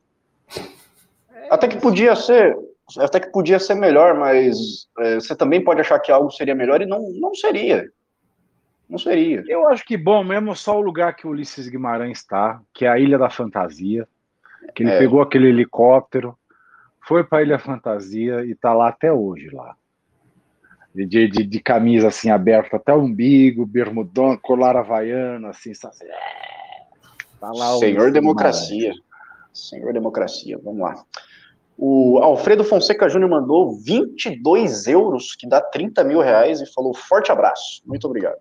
É 1.36 1.48
até 1.50 1.68
que 1.68 1.78
podia 1.78 2.16
ser, 2.16 2.58
até 3.00 3.20
que 3.20 3.32
podia 3.32 3.60
ser 3.60 3.76
melhor, 3.76 4.18
mas 4.18 4.88
é, 5.00 5.16
você 5.16 5.36
também 5.36 5.62
pode 5.62 5.82
achar 5.82 6.00
que 6.00 6.12
algo 6.12 6.32
seria 6.32 6.56
melhor 6.56 6.82
e 6.82 6.86
não, 6.86 7.02
não 7.20 7.36
seria. 7.36 7.90
Não 8.94 9.00
seria. 9.00 9.44
Eu 9.48 9.68
acho 9.68 9.84
que 9.84 9.98
bom 9.98 10.24
mesmo 10.24 10.56
só 10.56 10.78
o 10.78 10.82
lugar 10.82 11.16
que 11.16 11.26
o 11.26 11.32
Ulisses 11.32 11.68
Guimarães 11.68 12.20
está, 12.20 12.62
que 12.72 12.86
é 12.86 12.90
a 12.90 13.00
Ilha 13.00 13.18
da 13.18 13.28
Fantasia, 13.28 14.08
que 14.76 14.84
ele 14.84 14.92
é. 14.92 15.00
pegou 15.00 15.20
aquele 15.20 15.48
helicóptero, 15.48 16.38
foi 17.02 17.24
para 17.24 17.40
a 17.40 17.42
Ilha 17.42 17.58
Fantasia 17.58 18.46
e 18.46 18.52
está 18.52 18.72
lá 18.72 18.90
até 18.90 19.12
hoje 19.12 19.50
lá. 19.50 19.76
De, 20.94 21.08
de, 21.08 21.28
de, 21.28 21.60
camisa 21.60 22.10
assim 22.10 22.30
aberta 22.30 22.78
até 22.78 22.94
o 22.94 23.00
umbigo, 23.02 23.66
bermudão, 23.66 24.38
colar 24.38 24.78
havaiano, 24.78 25.48
assim, 25.48 25.72
assim 25.72 26.06
tá 27.40 27.52
lá 27.52 27.76
Senhor 27.80 28.12
Democracia. 28.12 28.92
Guimarães. 28.92 29.04
Senhor 29.52 29.92
Democracia, 29.92 30.60
vamos 30.64 30.82
lá. 30.82 31.04
O 31.76 32.20
Alfredo 32.20 32.64
Fonseca 32.64 33.10
Júnior 33.10 33.32
mandou 33.32 33.76
22 33.76 34.86
euros, 34.86 35.36
que 35.36 35.50
dá 35.50 35.60
30 35.60 36.04
mil 36.04 36.20
reais, 36.20 36.62
e 36.62 36.72
falou 36.72 36.94
forte 36.94 37.32
abraço. 37.32 37.82
Muito 37.88 38.06
obrigado. 38.06 38.38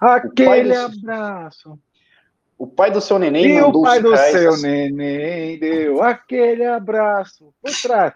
Aquele 0.00 0.74
do... 0.74 0.80
abraço. 0.80 1.78
O 2.56 2.66
pai 2.66 2.90
do 2.90 3.00
seu 3.00 3.18
neném 3.18 3.44
e 3.44 3.60
mandou 3.60 3.82
o 3.82 3.84
pai 3.84 4.00
do 4.00 4.16
seu 4.16 4.54
assim. 4.54 4.62
neném 4.62 5.58
deu 5.58 6.02
aquele 6.02 6.64
abraço. 6.64 7.52
Por 7.60 7.72
trás. 7.82 8.14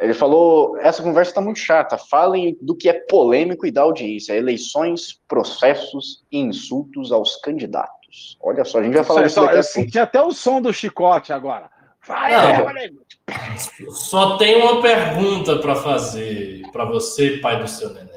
Ele 0.00 0.14
falou: 0.14 0.78
essa 0.78 1.02
conversa 1.02 1.30
está 1.30 1.40
muito 1.40 1.58
chata. 1.58 1.98
Falem 1.98 2.56
do 2.62 2.74
que 2.74 2.88
é 2.88 2.94
polêmico 2.94 3.66
e 3.66 3.70
da 3.70 3.82
audiência: 3.82 4.32
eleições, 4.32 5.20
processos 5.28 6.24
e 6.32 6.38
insultos 6.38 7.12
aos 7.12 7.36
candidatos. 7.36 8.38
Olha 8.40 8.64
só, 8.64 8.78
a 8.78 8.82
gente 8.82 8.94
vai 8.94 9.04
falar 9.04 9.22
disso 9.24 9.40
daqui 9.40 9.58
Eu 9.58 9.62
senti 9.62 9.98
até 9.98 10.22
o 10.22 10.32
som 10.32 10.60
do 10.60 10.72
chicote 10.72 11.32
agora. 11.32 11.68
Vai, 12.06 12.32
Não, 12.32 13.92
Só 13.92 14.38
tem 14.38 14.56
uma 14.56 14.80
pergunta 14.80 15.58
para 15.58 15.76
fazer 15.76 16.62
para 16.72 16.86
você, 16.86 17.36
pai 17.38 17.60
do 17.60 17.68
seu 17.68 17.92
neném. 17.92 18.09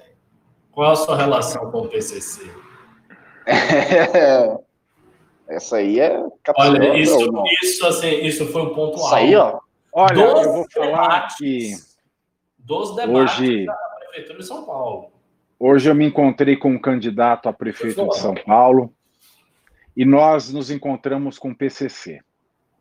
Qual 0.74 0.92
a 0.92 0.96
sua 0.96 1.16
relação 1.16 1.72
com 1.72 1.82
o 1.82 1.88
PCC? 1.88 2.52
É... 3.46 4.58
Essa 5.48 5.78
aí 5.78 6.00
é. 6.00 6.20
Olha, 6.58 6.98
isso, 6.98 7.18
isso, 7.62 7.86
assim, 7.86 8.22
isso 8.22 8.48
foi 8.48 8.62
um 8.64 8.74
ponto 8.74 8.98
alto. 8.98 9.06
Isso 9.06 9.16
aí, 9.16 9.36
ó. 9.36 9.60
Olha, 9.92 10.16
dos 10.16 10.46
eu 10.46 10.54
vou 10.54 10.66
falar 10.72 11.28
que. 11.38 11.74
Dos 12.58 12.96
debates 12.96 13.40
hoje, 13.40 13.66
da 13.66 13.76
Prefeitura 14.00 14.40
de 14.40 14.46
São 14.46 14.66
Paulo. 14.66 15.12
Hoje 15.60 15.90
eu 15.90 15.96
me 15.96 16.06
encontrei 16.06 16.56
com 16.56 16.70
um 16.70 16.80
candidato 16.80 17.48
a 17.48 17.54
prefeito 17.54 18.08
de 18.08 18.18
São 18.18 18.34
Paulo 18.34 18.94
e 19.96 20.06
nós 20.06 20.52
nos 20.52 20.72
encontramos 20.72 21.38
com 21.38 21.52
o 21.52 21.56
PCC. 21.56 22.22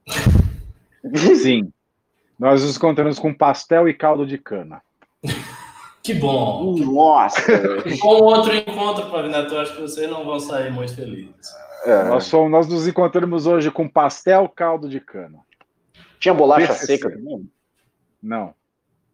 Sim. 1.43 1.73
Nós 2.39 2.63
nos 2.63 2.77
encontramos 2.77 3.19
com 3.19 3.35
pastel 3.35 3.89
e 3.89 3.95
caldo 3.95 4.25
de 4.25 4.39
cana. 4.39 4.83
Que 6.03 6.15
bom. 6.15 6.75
Nossa. 6.79 7.41
Com 8.01 8.09
outro 8.23 8.55
encontro, 8.55 9.11
Pavinato, 9.11 9.57
acho 9.57 9.77
que 9.77 9.83
vocês 9.83 10.11
não 10.11 10.25
vão 10.25 10.41
sair 10.41 10.73
muito 10.73 10.95
felizes. 10.95 11.35
É. 11.85 12.05
Nós, 12.05 12.25
somos, 12.25 12.51
nós 12.51 12.69
nos 12.69 12.87
encontramos 12.87 13.47
hoje 13.47 13.71
com 13.71 13.89
pastel, 13.89 14.49
caldo 14.49 14.89
de 14.89 15.01
cana. 15.01 15.39
Tinha 16.19 16.35
bolacha 16.35 16.69
PCC. 16.69 16.87
seca 16.87 17.11
também? 17.11 17.49
Não. 18.23 18.55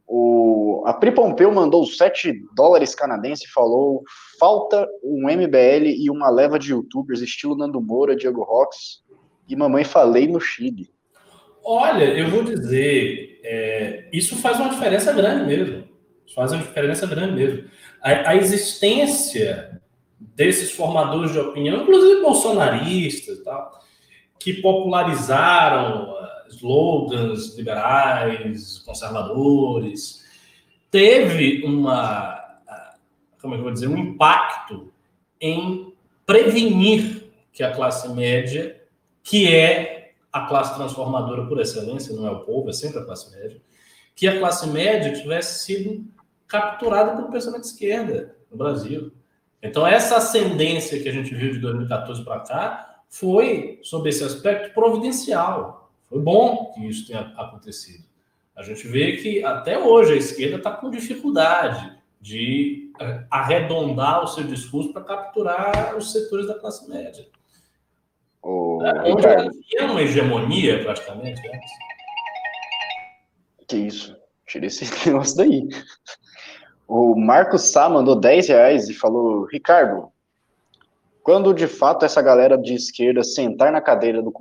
O, 0.06 0.82
a 0.86 0.94
Pri 0.94 1.10
Pompeu 1.12 1.52
mandou 1.52 1.84
7 1.84 2.32
dólares 2.54 2.94
canadenses 2.94 3.46
e 3.46 3.52
falou: 3.52 4.02
falta 4.38 4.86
um 5.02 5.24
MBL 5.30 5.86
e 5.86 6.10
uma 6.10 6.30
leva 6.30 6.58
de 6.58 6.72
youtubers, 6.72 7.20
estilo 7.20 7.56
Nando 7.56 7.80
Moura, 7.80 8.16
Diego 8.16 8.42
Rox 8.42 9.02
e 9.46 9.56
Mamãe 9.56 9.84
Falei 9.84 10.26
no 10.26 10.40
Chile. 10.40 10.90
Olha, 11.62 12.04
eu 12.04 12.30
vou 12.30 12.42
dizer, 12.42 13.40
é, 13.44 14.08
isso 14.10 14.36
faz 14.36 14.58
uma 14.58 14.70
diferença 14.70 15.12
grande 15.12 15.44
mesmo. 15.44 15.87
Isso 16.28 16.34
faz 16.34 16.52
uma 16.52 16.62
diferença 16.62 17.06
grande 17.06 17.32
mesmo. 17.32 17.70
A, 18.02 18.30
a, 18.30 18.36
existência 18.36 19.80
desses 20.20 20.70
formadores 20.72 21.32
de 21.32 21.38
opinião, 21.38 21.82
inclusive 21.82 22.20
bolsonaristas, 22.20 23.42
tal, 23.42 23.82
que 24.38 24.52
popularizaram 24.60 26.10
uh, 26.12 26.48
slogans 26.50 27.56
liberais, 27.56 28.78
conservadores, 28.80 30.22
teve 30.90 31.64
uma, 31.64 32.34
uh, 32.34 32.98
como 33.40 33.54
é 33.54 33.58
eu 33.58 33.62
vou 33.62 33.72
dizer, 33.72 33.88
um 33.88 33.96
impacto 33.96 34.92
em 35.40 35.94
prevenir 36.26 37.30
que 37.54 37.62
a 37.62 37.74
classe 37.74 38.06
média, 38.10 38.78
que 39.22 39.52
é 39.52 40.12
a 40.30 40.42
classe 40.42 40.74
transformadora 40.74 41.46
por 41.46 41.58
excelência, 41.58 42.14
não 42.14 42.26
é 42.26 42.30
o 42.30 42.40
povo, 42.40 42.68
é 42.68 42.72
sempre 42.74 42.98
a 42.98 43.04
classe 43.04 43.34
média, 43.34 43.58
que 44.14 44.28
a 44.28 44.38
classe 44.38 44.68
média 44.68 45.12
tivesse 45.12 45.64
sido 45.64 46.17
capturada 46.48 47.14
pelo 47.14 47.30
pensamento 47.30 47.62
de 47.62 47.68
esquerda 47.68 48.36
no 48.50 48.56
Brasil. 48.56 49.12
Então, 49.62 49.86
essa 49.86 50.16
ascendência 50.16 51.00
que 51.00 51.08
a 51.08 51.12
gente 51.12 51.34
viu 51.34 51.52
de 51.52 51.58
2014 51.58 52.24
para 52.24 52.40
cá 52.40 53.02
foi, 53.08 53.80
sob 53.82 54.08
esse 54.08 54.24
aspecto, 54.24 54.72
providencial. 54.72 55.90
Foi 56.08 56.20
bom 56.20 56.72
que 56.74 56.86
isso 56.86 57.06
tenha 57.06 57.20
acontecido. 57.36 58.04
A 58.56 58.62
gente 58.62 58.86
vê 58.88 59.16
que 59.18 59.44
até 59.44 59.78
hoje 59.78 60.14
a 60.14 60.16
esquerda 60.16 60.56
está 60.56 60.72
com 60.72 60.90
dificuldade 60.90 61.96
de 62.20 62.92
é, 63.00 63.24
arredondar 63.30 64.24
o 64.24 64.26
seu 64.26 64.44
discurso 64.44 64.92
para 64.92 65.04
capturar 65.04 65.96
os 65.96 66.12
setores 66.12 66.46
da 66.46 66.58
classe 66.58 66.88
média. 66.88 67.26
Oh, 68.42 68.78
Onde 69.04 69.26
havia 69.26 69.90
uma 69.90 70.02
hegemonia, 70.02 70.82
praticamente. 70.82 71.40
Né? 71.42 71.60
Que 73.68 73.76
isso? 73.76 74.16
Tira 74.46 74.66
esse 74.66 74.84
negócio 75.06 75.36
daí. 75.36 75.68
O 76.88 77.14
Marcos 77.14 77.70
Sá 77.70 77.86
mandou 77.86 78.16
10 78.16 78.48
reais 78.48 78.88
e 78.88 78.94
falou: 78.94 79.44
Ricardo, 79.44 80.10
quando 81.22 81.52
de 81.52 81.66
fato 81.66 82.06
essa 82.06 82.22
galera 82.22 82.56
de 82.56 82.72
esquerda 82.72 83.22
sentar 83.22 83.70
na 83.70 83.82
cadeira 83.82 84.22
do, 84.22 84.32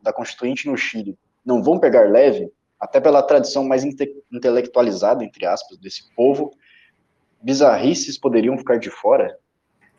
da 0.00 0.12
Constituinte 0.12 0.68
no 0.68 0.76
Chile, 0.76 1.18
não 1.44 1.60
vão 1.60 1.80
pegar 1.80 2.08
leve, 2.08 2.48
até 2.78 3.00
pela 3.00 3.20
tradição 3.24 3.64
mais 3.64 3.82
inte, 3.82 4.08
intelectualizada, 4.32 5.24
entre 5.24 5.44
aspas, 5.44 5.76
desse 5.78 6.14
povo, 6.14 6.52
bizarrices 7.42 8.16
poderiam 8.16 8.56
ficar 8.56 8.78
de 8.78 8.88
fora? 8.88 9.36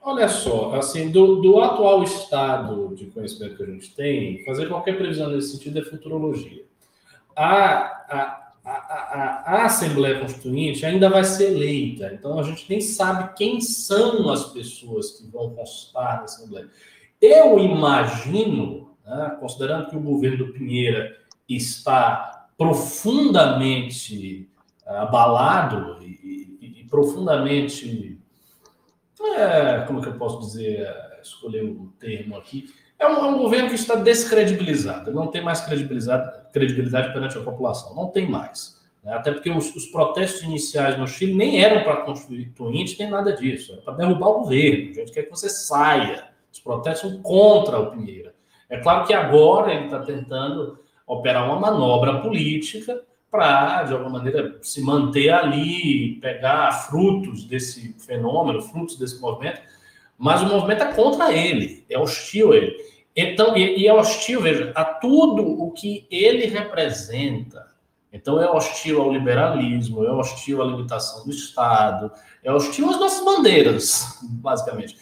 Olha 0.02 0.30
só, 0.30 0.76
assim, 0.76 1.12
do, 1.12 1.42
do, 1.42 1.60
atual 1.60 2.02
estado 2.04 2.96
de 2.96 3.08
conhecimento 3.08 3.58
que 3.58 3.64
a 3.64 3.68
gente 3.68 3.94
tem, 3.94 4.44
fazer 4.46 4.70
qualquer 4.70 4.98
previsão 4.98 5.30
nesse 5.30 5.52
sentido 5.52 5.80
é 5.80 5.84
futurologia. 5.84 6.64
A, 7.36 7.76
a, 8.10 8.51
a, 8.64 8.72
a, 8.72 9.56
a 9.56 9.66
Assembleia 9.66 10.20
Constituinte 10.20 10.86
ainda 10.86 11.10
vai 11.10 11.24
ser 11.24 11.52
eleita, 11.52 12.12
então 12.14 12.40
a 12.40 12.44
gente 12.44 12.66
nem 12.70 12.80
sabe 12.80 13.34
quem 13.36 13.60
são 13.60 14.30
as 14.30 14.46
pessoas 14.46 15.12
que 15.12 15.28
vão 15.28 15.50
constar 15.52 16.18
na 16.18 16.24
Assembleia. 16.24 16.70
Eu 17.20 17.60
imagino, 17.60 18.96
né, 19.06 19.38
considerando 19.40 19.90
que 19.90 19.96
o 19.96 20.02
governo 20.02 20.46
do 20.46 20.54
Pinheira 20.54 21.18
está 21.48 22.48
profundamente 22.58 24.50
abalado 24.86 25.98
e, 26.04 26.58
e, 26.62 26.82
e 26.82 26.84
profundamente 26.86 28.20
é, 29.38 29.82
como 29.88 30.02
que 30.02 30.10
eu 30.10 30.18
posso 30.18 30.40
dizer, 30.40 30.88
escolher 31.22 31.64
o 31.64 31.94
termo 32.00 32.38
aqui, 32.38 32.74
é 33.00 33.08
um, 33.08 33.18
é 33.18 33.26
um, 33.30 33.38
governo 33.38 33.70
que 33.70 33.76
está 33.76 33.96
descredibilizado, 33.96 35.12
não 35.12 35.28
tem 35.28 35.44
mais 35.44 35.62
credibilidade, 35.62 36.41
credibilidade 36.52 37.14
perante 37.14 37.38
a 37.38 37.42
população, 37.42 37.96
não 37.96 38.08
tem 38.08 38.30
mais. 38.30 38.80
Né? 39.04 39.14
Até 39.14 39.32
porque 39.32 39.50
os, 39.50 39.76
os, 39.76 39.88
protestos 39.88 40.44
iniciais 40.44 40.98
no 40.98 41.08
Chile 41.08 41.34
nem 41.34 41.64
eram 41.64 41.84
para 41.84 41.98
constituinte, 41.98 42.98
nem 43.00 43.10
nada 43.10 43.34
disso, 43.34 43.74
era 43.74 43.82
para 43.82 43.94
derrubar 43.94 44.30
o 44.30 44.40
governo, 44.42 44.92
a 44.92 44.94
gente 44.94 45.12
quer 45.12 45.24
que 45.24 45.32
você 45.32 45.50
saia. 45.50 46.30
Os 46.52 46.60
protestos 46.60 47.10
são 47.10 47.22
contra 47.22 47.80
o 47.80 47.92
Pinheira. 47.92 48.36
É 48.70 48.78
claro 48.78 49.06
que 49.06 49.14
agora 49.14 49.74
ele 49.74 49.86
está 49.86 50.00
tentando 50.00 50.80
operar 51.08 51.46
uma 51.46 51.60
manobra 51.60 52.22
política 52.22 53.02
para, 53.30 53.84
de 53.84 53.94
alguma 53.94 54.10
maneira, 54.10 54.58
se 54.62 54.82
manter 54.82 55.30
ali, 55.30 56.20
pegar 56.22 56.72
frutos 56.88 57.46
desse 57.46 57.94
fenômeno, 58.00 58.62
frutos 58.62 58.98
desse 58.98 59.20
movimento, 59.22 59.62
mas 60.18 60.42
o 60.42 60.46
movimento 60.46 60.84
é 60.84 60.94
contra 60.94 61.34
ele, 61.34 61.86
é 61.90 61.98
hostil 61.98 62.52
a 62.52 62.58
ele. 62.58 62.76
Então, 63.16 63.58
e, 63.58 63.80
e 63.80 63.88
é 63.88 63.94
hostil, 63.94 64.42
veja, 64.42 64.72
a 64.76 64.86
tudo 64.86 65.44
o 65.44 65.72
que 65.72 66.08
ele 66.10 66.46
representa. 66.46 67.72
Então, 68.12 68.42
é 68.42 68.50
hostil 68.50 69.02
ao 69.02 69.12
liberalismo, 69.12 70.04
é 70.04 70.12
hostil 70.12 70.62
à 70.62 70.66
limitação 70.66 71.26
do 71.26 71.32
Estado, 71.32 72.12
é 72.44 72.52
hostil 72.52 72.90
às 72.90 73.00
nossas 73.00 73.24
bandeiras, 73.24 74.20
basicamente. 74.24 74.98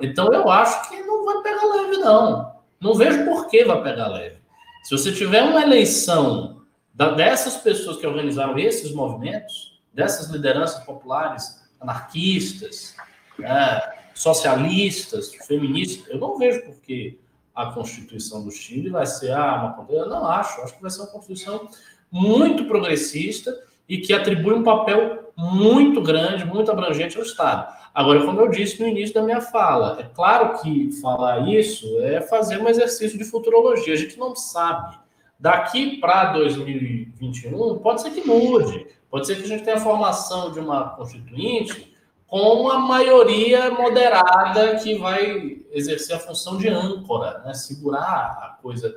Então, 0.00 0.32
eu 0.32 0.50
acho 0.50 0.88
que 0.88 1.02
não 1.02 1.24
vai 1.24 1.42
pegar 1.42 1.64
leve, 1.64 1.96
não. 1.98 2.54
Não 2.80 2.94
vejo 2.94 3.24
por 3.24 3.48
que 3.48 3.64
vai 3.64 3.82
pegar 3.82 4.08
leve. 4.08 4.40
Se 4.82 4.96
você 4.96 5.12
tiver 5.12 5.42
uma 5.42 5.62
eleição 5.62 6.62
dessas 6.94 7.56
pessoas 7.58 7.98
que 7.98 8.06
organizaram 8.06 8.58
esses 8.58 8.92
movimentos, 8.92 9.80
dessas 9.92 10.30
lideranças 10.30 10.82
populares, 10.84 11.60
anarquistas, 11.80 12.94
é, 13.42 14.00
socialistas, 14.14 15.34
feministas, 15.46 16.08
eu 16.08 16.18
não 16.18 16.38
vejo 16.38 16.62
por 16.64 16.80
que 16.80 17.19
a 17.60 17.72
Constituição 17.72 18.44
do 18.44 18.50
Chile 18.50 18.90
vai 18.90 19.06
ser 19.06 19.32
ah, 19.32 19.74
uma 19.78 19.86
eu 19.92 20.08
não 20.08 20.26
acho, 20.26 20.60
acho 20.62 20.74
que 20.74 20.82
vai 20.82 20.90
ser 20.90 21.00
uma 21.00 21.10
Constituição 21.10 21.68
muito 22.10 22.64
progressista 22.64 23.56
e 23.88 23.98
que 23.98 24.12
atribui 24.12 24.54
um 24.54 24.62
papel 24.62 25.32
muito 25.36 26.00
grande, 26.00 26.44
muito 26.44 26.70
abrangente 26.70 27.16
ao 27.16 27.22
Estado. 27.22 27.72
Agora, 27.94 28.24
como 28.24 28.40
eu 28.40 28.48
disse 28.48 28.80
no 28.80 28.88
início 28.88 29.14
da 29.14 29.22
minha 29.22 29.40
fala, 29.40 29.98
é 30.00 30.04
claro 30.04 30.60
que 30.60 30.92
falar 31.00 31.48
isso 31.48 31.86
é 32.00 32.20
fazer 32.20 32.60
um 32.60 32.68
exercício 32.68 33.18
de 33.18 33.24
futurologia. 33.24 33.94
A 33.94 33.96
gente 33.96 34.18
não 34.18 34.36
sabe 34.36 34.96
Daqui 35.40 35.96
para 35.96 36.32
2021, 36.34 37.78
pode 37.78 38.02
ser 38.02 38.10
que 38.10 38.20
mude. 38.20 38.86
Pode 39.10 39.26
ser 39.26 39.36
que 39.36 39.44
a 39.44 39.48
gente 39.48 39.64
tenha 39.64 39.78
a 39.78 39.80
formação 39.80 40.52
de 40.52 40.60
uma 40.60 40.90
constituinte 40.90 41.89
com 42.30 42.62
uma 42.62 42.78
maioria 42.78 43.70
moderada 43.72 44.76
que 44.76 44.96
vai 44.96 45.58
exercer 45.72 46.14
a 46.14 46.20
função 46.20 46.56
de 46.56 46.68
âncora, 46.68 47.40
né? 47.44 47.52
segurar 47.52 48.38
a 48.40 48.58
coisa 48.62 48.88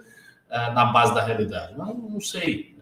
uh, 0.49 0.73
na 0.73 0.85
base 0.85 1.15
da 1.15 1.23
realidade. 1.23 1.75
Não, 1.75 1.95
não 1.95 2.21
sei. 2.21 2.77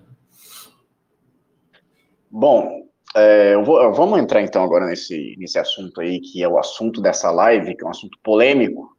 Bom, 2.29 2.85
é, 3.15 3.55
vou, 3.63 3.93
vamos 3.93 4.19
entrar 4.19 4.41
então 4.41 4.61
agora 4.61 4.85
nesse, 4.85 5.35
nesse 5.39 5.57
assunto 5.57 6.01
aí, 6.01 6.19
que 6.19 6.43
é 6.43 6.47
o 6.47 6.59
assunto 6.59 7.01
dessa 7.01 7.31
live, 7.31 7.75
que 7.75 7.83
é 7.83 7.87
um 7.87 7.91
assunto 7.91 8.17
polêmico. 8.21 8.95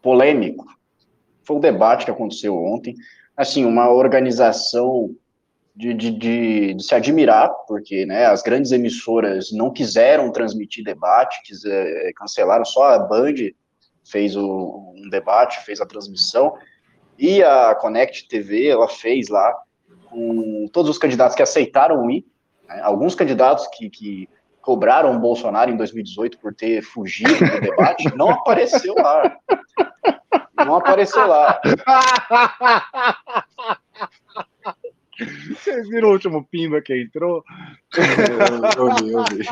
Polêmico. 0.00 0.66
Foi 1.44 1.56
o 1.56 1.60
debate 1.60 2.06
que 2.06 2.10
aconteceu 2.10 2.56
ontem 2.56 2.94
assim, 3.36 3.66
uma 3.66 3.90
organização 3.90 5.14
de, 5.76 5.92
de, 5.92 6.10
de, 6.10 6.74
de, 6.74 6.82
se 6.82 6.94
admirar, 6.94 7.50
porque 7.68 8.06
né, 8.06 8.24
as 8.24 8.42
grandes 8.42 8.72
emissoras 8.72 9.52
não 9.52 9.70
quiseram 9.70 10.32
transmitir 10.32 10.82
debate, 10.82 11.42
quiser, 11.44 12.12
cancelaram, 12.14 12.64
só 12.64 12.94
a 12.94 12.98
Band 12.98 13.34
fez 14.02 14.34
o, 14.34 14.94
um 14.96 15.10
debate, 15.10 15.62
fez 15.66 15.80
a 15.80 15.86
transmissão, 15.86 16.54
e 17.18 17.42
a 17.42 17.74
Connect 17.74 18.26
TV, 18.26 18.68
ela 18.68 18.88
fez 18.88 19.28
lá 19.28 19.54
com 20.08 20.66
todos 20.72 20.90
os 20.90 20.98
candidatos 20.98 21.36
que 21.36 21.42
aceitaram 21.42 22.10
ir, 22.10 22.24
né, 22.66 22.80
alguns 22.82 23.14
candidatos 23.14 23.68
que, 23.74 23.90
que 23.90 24.28
cobraram 24.62 25.14
o 25.14 25.18
Bolsonaro 25.18 25.70
em 25.70 25.76
2018 25.76 26.38
por 26.38 26.54
ter 26.54 26.82
fugido 26.82 27.34
do 27.34 27.60
debate, 27.60 28.16
não 28.16 28.30
apareceu 28.30 28.94
lá. 28.94 29.36
Não 30.56 30.76
apareceu 30.76 31.26
lá. 31.26 31.60
Vocês 35.18 35.88
viram 35.88 36.08
o 36.08 36.12
último 36.12 36.46
pimba 36.46 36.80
que 36.80 36.94
entrou? 37.02 37.42
Eu, 38.76 38.94
vi, 38.96 39.12
eu 39.12 39.24
vi. 39.24 39.44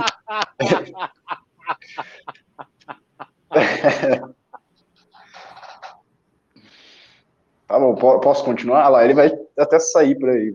Tá 7.67 7.79
bom, 7.79 7.95
posso 7.97 8.45
continuar? 8.45 8.85
Ah 8.85 8.89
lá, 8.89 9.05
ele 9.05 9.15
vai 9.15 9.33
até 9.59 9.79
sair 9.79 10.19
por 10.19 10.29
aí. 10.29 10.55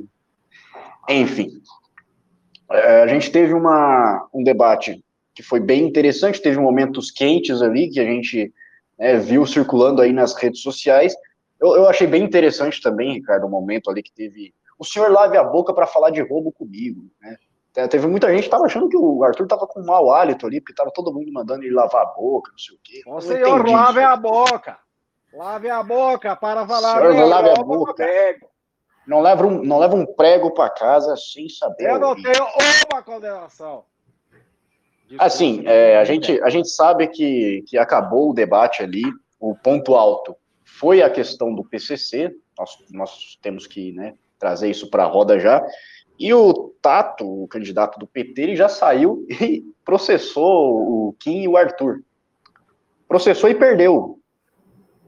Enfim, 1.10 1.50
é, 2.72 3.02
a 3.02 3.08
gente 3.08 3.32
teve 3.32 3.54
uma, 3.54 4.30
um 4.34 4.44
debate 4.44 5.04
que 5.34 5.42
foi 5.42 5.60
bem 5.60 5.86
interessante, 5.86 6.42
teve 6.42 6.60
momentos 6.60 7.10
quentes 7.10 7.62
ali 7.62 7.90
que 7.90 8.00
a 8.00 8.04
gente 8.04 8.54
né, 8.98 9.18
viu 9.18 9.46
circulando 9.46 10.02
aí 10.02 10.14
nas 10.14 10.36
redes 10.36 10.62
sociais. 10.62 11.16
Eu, 11.60 11.76
eu, 11.76 11.88
achei 11.88 12.06
bem 12.06 12.24
interessante 12.24 12.82
também, 12.82 13.14
Ricardo, 13.14 13.48
o 13.48 13.50
momento 13.50 13.90
ali 13.90 14.04
que 14.04 14.14
teve. 14.14 14.54
O 14.80 14.86
senhor 14.86 15.12
lave 15.12 15.38
a 15.38 15.44
boca 15.44 15.74
para 15.74 15.86
falar 15.86 16.10
de 16.10 16.22
roubo 16.22 16.52
comigo, 16.52 17.12
né? 17.22 17.38
Teve 17.88 18.08
muita 18.08 18.30
gente 18.30 18.42
que 18.42 18.48
estava 18.48 18.66
achando 18.66 18.90
que 18.90 18.98
o 18.98 19.24
Arthur 19.24 19.44
estava 19.44 19.68
com 19.68 19.84
mau 19.84 20.12
hálito 20.12 20.48
ali, 20.48 20.60
porque 20.60 20.74
estava 20.74 20.92
todo 20.92 21.14
mundo 21.14 21.32
mandando 21.32 21.64
ele 21.64 21.74
lavar 21.74 22.02
a 22.02 22.06
boca, 22.06 22.52
não 22.52 22.58
sei 22.58 22.76
o 22.76 22.80
quê. 22.84 23.02
O 23.06 23.22
senhor, 23.22 23.70
lave 23.70 24.02
a 24.02 24.16
boca! 24.16 24.78
Lave 25.32 25.70
a 25.70 25.84
boca 25.84 26.36
para 26.36 26.66
falar. 26.66 27.00
Senhor, 27.00 27.14
não 27.14 27.28
lave 27.28 27.50
a 27.50 27.64
boca. 27.64 28.06
Não 29.08 29.22
leva 29.22 29.46
um, 29.46 29.64
não 29.64 29.78
leva 29.78 29.96
um 29.96 30.06
prego 30.06 30.52
para 30.54 30.70
casa 30.70 31.16
sem 31.16 31.48
saber. 31.48 31.90
Eu 31.90 32.00
não 32.00 32.16
tenho 32.16 32.46
uma 32.92 33.02
condenação. 33.02 33.86
Assim, 35.18 35.64
é, 35.66 35.98
a, 35.98 36.04
gente, 36.04 36.42
a 36.42 36.50
gente 36.50 36.70
sabe 36.70 37.08
que, 37.08 37.64
que 37.68 37.78
acabou 37.78 38.30
o 38.30 38.34
debate 38.34 38.84
ali, 38.84 39.04
o 39.40 39.56
ponto 39.56 39.96
alto 39.96 40.36
foi 40.64 41.02
a 41.02 41.10
questão 41.10 41.54
do 41.54 41.64
PCC, 41.64 42.36
nós, 42.58 42.78
nós 42.92 43.40
temos 43.42 43.66
que 43.66 43.92
né, 43.94 44.16
trazer 44.40 44.70
isso 44.70 44.90
para 44.90 45.04
a 45.04 45.08
roda 45.08 45.40
já, 45.40 45.64
e 46.20 46.34
o 46.34 46.74
Tato, 46.82 47.44
o 47.44 47.48
candidato 47.48 47.98
do 47.98 48.08
PT, 48.08 48.42
ele 48.42 48.56
já 48.56 48.68
saiu 48.68 49.26
e 49.42 49.64
processou 49.86 51.08
o 51.08 51.16
Kim 51.20 51.44
e 51.44 51.48
o 51.48 51.56
Arthur. 51.56 52.04
Processou 53.08 53.50
e 53.50 53.56
perdeu. 53.56 54.20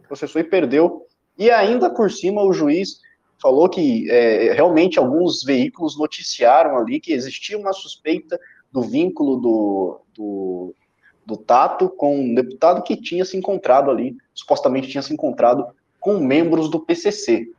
Processou 0.08 0.42
e 0.42 0.44
perdeu. 0.44 1.06
E 1.38 1.52
ainda 1.52 1.90
por 1.90 2.10
cima 2.12 2.44
o 2.44 2.54
juiz 2.54 3.00
falou 3.42 3.68
que 3.68 4.10
é, 4.10 4.54
realmente 4.54 5.00
alguns 5.00 5.44
veículos 5.44 5.98
noticiaram 5.98 6.78
ali 6.78 7.00
que 7.00 7.12
existia 7.12 7.58
uma 7.58 7.74
suspeita 7.74 8.40
do 8.72 8.82
vínculo 8.82 9.38
do, 9.38 10.02
do, 10.14 10.76
do 11.26 11.38
Tato 11.38 11.90
com 11.90 12.20
um 12.20 12.34
deputado 12.34 12.84
que 12.84 12.96
tinha 12.96 13.26
se 13.26 13.36
encontrado 13.36 13.90
ali, 13.90 14.16
supostamente 14.34 14.88
tinha 14.88 15.02
se 15.02 15.14
encontrado 15.14 15.66
com 16.00 16.20
membros 16.20 16.70
do 16.70 16.80
PCC. 16.80 17.50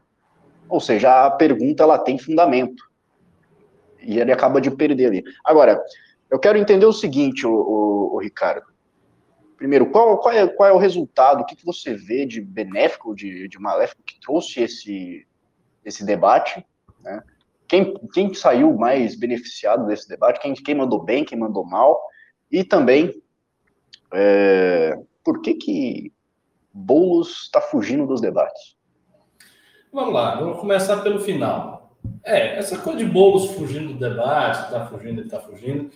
Ou 0.69 0.81
seja, 0.81 1.27
a 1.27 1.31
pergunta 1.31 1.83
ela 1.83 1.99
tem 1.99 2.19
fundamento. 2.19 2.83
E 4.01 4.19
ele 4.19 4.33
acaba 4.33 4.61
de 4.61 4.71
perder 4.71 5.07
ali. 5.07 5.25
Agora, 5.45 5.81
eu 6.31 6.39
quero 6.39 6.59
entender 6.59 6.87
o 6.87 6.93
seguinte, 6.93 7.47
o, 7.47 7.53
o, 7.53 8.15
o 8.17 8.19
Ricardo. 8.19 8.67
Primeiro, 9.57 9.91
qual, 9.91 10.19
qual, 10.19 10.35
é, 10.35 10.47
qual 10.47 10.69
é 10.69 10.73
o 10.73 10.79
resultado, 10.79 11.43
o 11.43 11.45
que, 11.45 11.55
que 11.55 11.65
você 11.65 11.95
vê 11.95 12.27
de 12.27 12.41
benéfico, 12.41 13.15
de, 13.15 13.47
de 13.49 13.59
maléfico 13.61 14.03
que 14.03 14.21
trouxe 14.21 14.61
esse, 14.61 15.27
esse 15.85 16.05
debate? 16.05 16.67
Né? 17.01 17.23
quem, 17.73 17.95
quem 18.13 18.35
saiu 18.35 18.75
mais 18.75 19.17
beneficiado 19.17 19.87
desse 19.87 20.07
debate, 20.07 20.41
quem, 20.41 20.53
quem 20.53 20.75
mandou 20.75 21.03
bem, 21.03 21.25
quem 21.25 21.39
mandou 21.39 21.65
mal, 21.65 21.99
e 22.51 22.63
também 22.63 23.23
é, 24.13 24.95
por 25.25 25.41
que 25.41 25.55
que 25.55 26.13
Boulos 26.71 27.45
está 27.45 27.63
fugindo 27.63 28.07
dos 28.07 28.21
debates? 28.21 28.77
Vamos 29.93 30.15
lá, 30.15 30.41
vou 30.41 30.55
começar 30.55 31.03
pelo 31.03 31.21
final. 31.21 31.95
É, 32.25 32.57
essa 32.57 32.79
coisa 32.79 32.99
de 32.99 33.05
Boulos 33.05 33.51
fugindo 33.51 33.93
do 33.93 33.99
debate, 33.99 34.65
está 34.65 34.87
fugindo, 34.87 35.21
está 35.21 35.39
fugindo, 35.39 35.91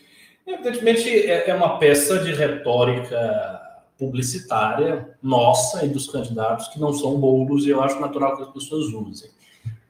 evidentemente 0.46 1.08
é, 1.08 1.48
é 1.48 1.54
uma 1.54 1.78
peça 1.78 2.18
de 2.18 2.34
retórica 2.34 3.58
publicitária 3.98 5.16
nossa 5.22 5.82
e 5.82 5.88
dos 5.88 6.10
candidatos 6.10 6.68
que 6.68 6.78
não 6.78 6.92
são 6.92 7.18
Boulos, 7.18 7.64
e 7.64 7.70
eu 7.70 7.82
acho 7.82 7.98
natural 7.98 8.36
que 8.36 8.42
as 8.42 8.50
pessoas 8.50 8.88
usem. 8.88 9.30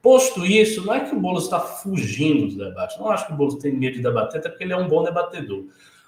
Posto 0.01 0.47
isso, 0.47 0.87
não 0.87 0.95
é 0.95 1.01
que 1.01 1.13
o 1.13 1.19
Boulos 1.19 1.45
está 1.45 1.59
fugindo 1.59 2.47
do 2.47 2.65
debate. 2.65 2.97
Não 3.01 3.11
acho 3.11 3.27
que 3.27 3.33
o 3.33 3.37
Boulos 3.37 3.57
tem 3.57 3.73
medo 3.73 3.97
de 3.97 4.03
debater, 4.05 4.39
até 4.39 4.49
porque 4.49 4.63
ele 4.63 4.73
é 4.73 4.77
um 4.77 4.87
bom 4.87 5.03
debatedor. 5.03 5.65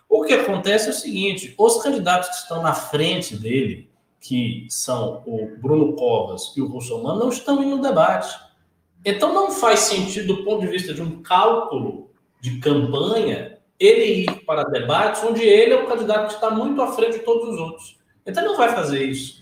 O 0.09 0.23
que 0.23 0.35
acontece 0.35 0.87
é 0.87 0.91
o 0.91 0.95
seguinte: 0.95 1.53
os 1.59 1.83
candidatos 1.83 2.29
que 2.29 2.37
estão 2.37 2.63
na 2.63 2.75
frente 2.75 3.37
dele, 3.37 3.88
que 4.21 4.67
são 4.69 5.23
o 5.27 5.57
Bruno 5.59 5.95
Covas 5.95 6.53
e 6.57 6.61
o 6.61 6.67
Russomano, 6.67 7.21
não 7.21 7.29
estão 7.29 7.63
indo 7.63 7.77
no 7.77 7.83
debate. 7.83 8.37
Então 9.05 9.33
não 9.33 9.51
faz 9.51 9.81
sentido, 9.81 10.37
do 10.37 10.45
ponto 10.45 10.61
de 10.61 10.67
vista 10.67 10.93
de 10.93 11.01
um 11.01 11.23
cálculo 11.23 12.11
de 12.41 12.59
campanha, 12.59 13.59
ele 13.79 14.25
ir 14.25 14.45
para 14.45 14.65
debates 14.65 15.23
onde 15.23 15.43
ele 15.43 15.73
é 15.73 15.83
o 15.83 15.87
candidato 15.87 16.29
que 16.29 16.35
está 16.35 16.51
muito 16.51 16.83
à 16.83 16.93
frente 16.93 17.19
de 17.19 17.25
todos 17.25 17.55
os 17.55 17.61
outros. 17.61 17.99
Então 18.27 18.45
não 18.45 18.57
vai 18.57 18.75
fazer 18.75 19.05
isso. 19.05 19.39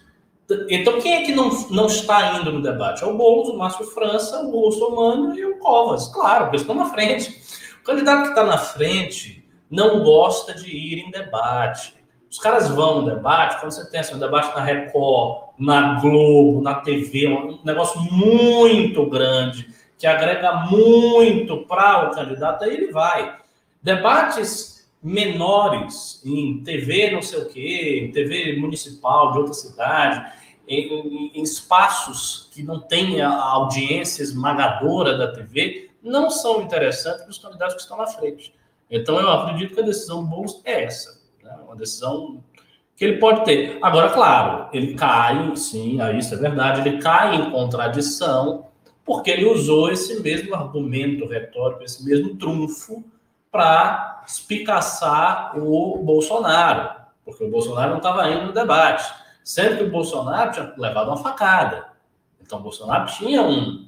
Então, 0.68 1.00
quem 1.00 1.12
é 1.12 1.26
que 1.26 1.32
não, 1.32 1.50
não 1.70 1.86
está 1.86 2.38
indo 2.38 2.52
no 2.52 2.62
debate? 2.62 3.02
É 3.02 3.06
o 3.06 3.16
Boulos, 3.16 3.48
o 3.48 3.58
Márcio 3.58 3.84
França, 3.86 4.42
o 4.42 4.52
Bolsonaro 4.52 5.36
e 5.36 5.44
o 5.44 5.58
Covas. 5.58 6.06
Claro, 6.08 6.44
porque 6.44 6.58
estão 6.58 6.74
na 6.74 6.84
frente. 6.84 7.42
O 7.80 7.84
candidato 7.84 8.22
que 8.22 8.28
está 8.28 8.44
na 8.44 8.58
frente 8.58 9.44
não 9.68 10.04
gosta 10.04 10.54
de 10.54 10.70
ir 10.70 11.00
em 11.00 11.10
debate. 11.10 11.95
Os 12.36 12.42
caras 12.42 12.68
vão 12.68 13.00
no 13.00 13.14
debate, 13.14 13.58
quando 13.58 13.72
você 13.72 13.90
tem 13.90 13.98
assim, 13.98 14.14
um 14.14 14.18
debate 14.18 14.54
na 14.54 14.62
Record, 14.62 15.52
na 15.58 15.98
Globo, 16.00 16.60
na 16.60 16.74
TV, 16.74 17.28
um 17.28 17.58
negócio 17.64 17.98
muito 17.98 19.06
grande, 19.06 19.66
que 19.96 20.06
agrega 20.06 20.52
muito 20.70 21.64
para 21.64 22.10
o 22.10 22.14
candidato, 22.14 22.62
aí 22.62 22.74
ele 22.74 22.92
vai. 22.92 23.38
Debates 23.82 24.86
menores 25.02 26.20
em 26.26 26.62
TV 26.62 27.10
não 27.12 27.22
sei 27.22 27.38
o 27.38 27.48
quê, 27.48 28.02
em 28.04 28.12
TV 28.12 28.56
municipal 28.56 29.32
de 29.32 29.38
outra 29.38 29.54
cidade, 29.54 30.30
em, 30.68 31.32
em 31.34 31.42
espaços 31.42 32.50
que 32.52 32.62
não 32.62 32.80
têm 32.80 33.22
a 33.22 33.30
audiência 33.30 34.22
esmagadora 34.22 35.16
da 35.16 35.32
TV, 35.32 35.90
não 36.02 36.28
são 36.28 36.60
interessantes 36.60 37.22
para 37.22 37.30
os 37.30 37.38
candidatos 37.38 37.76
que 37.76 37.80
estão 37.80 37.96
na 37.96 38.06
frente. 38.06 38.54
Então, 38.90 39.18
eu 39.18 39.30
acredito 39.30 39.72
que 39.72 39.80
a 39.80 39.84
decisão 39.84 40.22
do 40.22 40.28
Boulos 40.28 40.60
é 40.66 40.84
essa. 40.84 41.15
Né? 41.46 41.56
Uma 41.64 41.76
decisão 41.76 42.42
que 42.96 43.04
ele 43.04 43.18
pode 43.18 43.44
ter. 43.44 43.78
Agora, 43.82 44.10
claro, 44.10 44.68
ele 44.72 44.94
cai, 44.94 45.54
sim, 45.56 45.98
isso 46.18 46.34
é 46.34 46.38
verdade, 46.38 46.86
ele 46.86 46.98
cai 46.98 47.36
em 47.36 47.50
contradição, 47.50 48.66
porque 49.04 49.30
ele 49.30 49.44
usou 49.44 49.90
esse 49.90 50.20
mesmo 50.20 50.54
argumento 50.54 51.26
retórico, 51.26 51.84
esse 51.84 52.04
mesmo 52.04 52.36
trunfo, 52.36 53.04
para 53.50 54.24
espicaçar 54.26 55.58
o 55.58 56.02
Bolsonaro, 56.02 56.90
porque 57.24 57.44
o 57.44 57.50
Bolsonaro 57.50 57.90
não 57.90 57.98
estava 57.98 58.28
indo 58.30 58.46
no 58.46 58.52
debate 58.52 59.26
sendo 59.46 59.76
que 59.76 59.84
o 59.84 59.90
Bolsonaro 59.90 60.50
tinha 60.50 60.74
levado 60.76 61.06
uma 61.06 61.16
facada. 61.18 61.86
Então, 62.42 62.58
o 62.58 62.62
Bolsonaro 62.62 63.06
tinha 63.12 63.42
um 63.42 63.86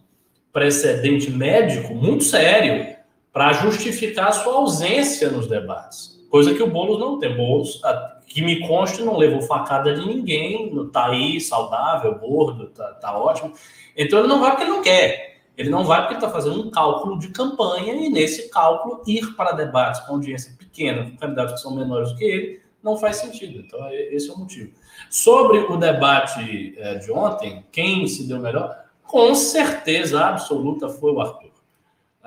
precedente 0.52 1.32
médico 1.32 1.92
muito 1.96 2.22
sério 2.22 2.96
para 3.32 3.52
justificar 3.54 4.28
a 4.28 4.32
sua 4.32 4.54
ausência 4.54 5.28
nos 5.30 5.48
debates, 5.48 6.17
coisa 6.30 6.54
que 6.54 6.62
o 6.62 6.70
Boulos 6.70 6.98
não 6.98 7.18
tem. 7.18 7.36
Boulos, 7.36 7.80
que 8.26 8.42
me 8.42 8.66
conste, 8.66 9.02
não 9.02 9.16
levou 9.16 9.42
facada 9.42 9.94
de 9.94 10.06
ninguém, 10.06 10.72
está 10.84 11.06
aí, 11.06 11.40
saudável, 11.40 12.14
gordo, 12.18 12.64
está 12.64 12.92
tá 12.94 13.18
ótimo. 13.18 13.52
Então, 13.96 14.18
ele 14.18 14.28
não 14.28 14.40
vai 14.40 14.50
porque 14.50 14.64
ele 14.64 14.72
não 14.72 14.82
quer. 14.82 15.38
Ele 15.56 15.70
não 15.70 15.84
vai 15.84 16.02
porque 16.02 16.14
está 16.14 16.30
fazendo 16.30 16.60
um 16.62 16.70
cálculo 16.70 17.18
de 17.18 17.28
campanha 17.30 17.94
e, 17.94 18.08
nesse 18.08 18.48
cálculo, 18.48 19.02
ir 19.06 19.34
para 19.34 19.52
debates 19.52 20.00
com 20.02 20.12
audiência 20.12 20.54
pequena, 20.56 21.10
com 21.10 21.16
candidatos 21.16 21.54
que 21.54 21.60
são 21.60 21.74
menores 21.74 22.12
do 22.12 22.16
que 22.16 22.24
ele, 22.24 22.62
não 22.82 22.96
faz 22.96 23.16
sentido. 23.16 23.60
Então, 23.66 23.84
é, 23.86 24.14
esse 24.14 24.30
é 24.30 24.32
o 24.32 24.38
motivo. 24.38 24.72
Sobre 25.10 25.58
o 25.58 25.76
debate 25.76 26.74
é, 26.76 26.94
de 26.96 27.10
ontem, 27.10 27.64
quem 27.72 28.06
se 28.06 28.28
deu 28.28 28.38
melhor? 28.38 28.76
Com 29.02 29.34
certeza 29.34 30.24
absoluta 30.24 30.88
foi 30.88 31.12
o 31.12 31.20
Arthur. 31.20 31.50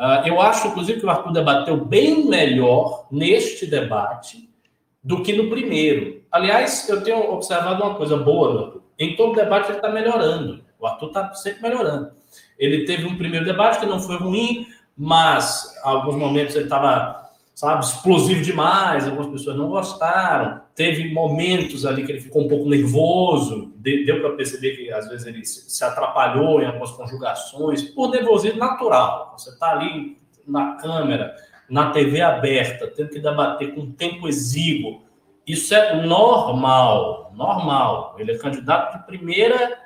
Uh, 0.01 0.25
eu 0.27 0.41
acho, 0.41 0.67
inclusive, 0.67 0.99
que 0.99 1.05
o 1.05 1.09
Arthur 1.11 1.31
debateu 1.31 1.77
bem 1.77 2.25
melhor 2.25 3.05
neste 3.11 3.67
debate 3.67 4.49
do 5.03 5.21
que 5.21 5.31
no 5.31 5.47
primeiro. 5.47 6.23
Aliás, 6.31 6.89
eu 6.89 7.03
tenho 7.03 7.31
observado 7.31 7.83
uma 7.83 7.93
coisa 7.93 8.17
boa 8.17 8.65
Arthur. 8.65 8.81
Em 8.97 9.15
todo 9.15 9.35
debate 9.35 9.67
ele 9.67 9.77
está 9.77 9.89
melhorando. 9.89 10.63
O 10.79 10.87
Arthur 10.87 11.09
está 11.09 11.31
sempre 11.35 11.61
melhorando. 11.61 12.09
Ele 12.57 12.83
teve 12.85 13.05
um 13.05 13.15
primeiro 13.15 13.45
debate 13.45 13.79
que 13.79 13.85
não 13.85 13.99
foi 13.99 14.17
ruim, 14.17 14.65
mas 14.97 15.71
alguns 15.83 16.15
momentos 16.15 16.55
ele 16.55 16.63
estava 16.63 17.20
sabe, 17.61 17.85
explosivo 17.85 18.41
demais, 18.41 19.05
algumas 19.05 19.27
pessoas 19.27 19.55
não 19.55 19.69
gostaram. 19.69 20.61
Teve 20.73 21.13
momentos 21.13 21.85
ali 21.85 22.03
que 22.03 22.11
ele 22.11 22.19
ficou 22.19 22.45
um 22.45 22.47
pouco 22.47 22.67
nervoso, 22.67 23.71
deu 23.75 24.19
para 24.19 24.31
perceber 24.31 24.77
que 24.77 24.91
às 24.91 25.07
vezes 25.07 25.27
ele 25.27 25.45
se 25.45 25.83
atrapalhou 25.83 26.59
em 26.59 26.65
algumas 26.65 26.89
conjugações, 26.89 27.83
por 27.83 28.09
nervosismo 28.09 28.57
natural. 28.57 29.35
Você 29.37 29.51
está 29.51 29.73
ali 29.73 30.17
na 30.47 30.73
câmera, 30.77 31.35
na 31.69 31.91
TV 31.91 32.19
aberta, 32.21 32.87
tendo 32.87 33.09
que 33.09 33.19
debater 33.19 33.75
com 33.75 33.91
tempo 33.91 34.27
exíguo. 34.27 35.03
Isso 35.45 35.75
é 35.75 36.03
normal, 36.03 37.31
normal. 37.35 38.15
Ele 38.17 38.31
é 38.31 38.39
candidato 38.39 38.97
de 38.97 39.05
primeira 39.05 39.77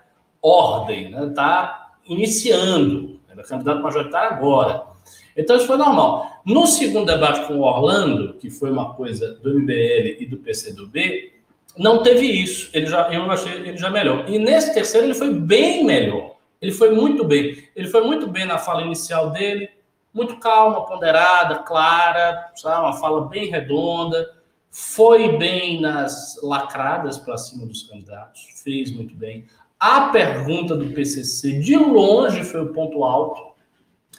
ordem, 0.41 1.07
está 1.07 1.19
né? 1.25 1.33
Tá 1.35 1.91
iniciando, 2.07 3.19
ele 3.29 3.41
é 3.41 3.43
candidato 3.43 3.81
majoritário 3.81 4.37
agora. 4.37 4.94
Então, 5.35 5.55
isso 5.55 5.67
foi 5.67 5.77
normal. 5.77 6.41
No 6.45 6.65
segundo 6.65 7.05
debate 7.05 7.45
com 7.47 7.55
o 7.55 7.61
Orlando, 7.61 8.35
que 8.35 8.49
foi 8.49 8.71
uma 8.71 8.93
coisa 8.93 9.33
do 9.35 9.59
MBL 9.59 10.17
e 10.19 10.25
do 10.25 10.37
PCdoB, 10.37 11.33
não 11.77 12.03
teve 12.03 12.25
isso. 12.25 12.69
Ele 12.73 12.85
já, 12.85 13.11
eu 13.11 13.29
achei 13.29 13.53
ele 13.53 13.77
já 13.77 13.89
melhor. 13.89 14.29
E 14.29 14.39
nesse 14.39 14.73
terceiro, 14.73 15.07
ele 15.07 15.13
foi 15.13 15.33
bem 15.33 15.83
melhor. 15.83 16.35
Ele 16.61 16.71
foi 16.71 16.91
muito 16.91 17.23
bem. 17.23 17.63
Ele 17.75 17.87
foi 17.87 18.01
muito 18.01 18.27
bem 18.27 18.45
na 18.45 18.57
fala 18.57 18.81
inicial 18.81 19.31
dele, 19.31 19.69
muito 20.13 20.37
calma, 20.37 20.85
ponderada, 20.85 21.59
clara, 21.59 22.51
sabe? 22.55 22.81
uma 22.81 22.93
fala 22.93 23.27
bem 23.27 23.49
redonda. 23.49 24.33
Foi 24.71 25.37
bem 25.37 25.79
nas 25.79 26.39
lacradas 26.41 27.17
para 27.17 27.37
cima 27.37 27.65
dos 27.65 27.83
candidatos, 27.83 28.61
fez 28.61 28.91
muito 28.91 29.15
bem. 29.15 29.45
A 29.79 30.09
pergunta 30.09 30.75
do 30.75 30.91
PCC, 30.91 31.59
de 31.59 31.77
longe, 31.77 32.43
foi 32.43 32.61
o 32.61 32.73
ponto 32.73 33.03
alto 33.03 33.54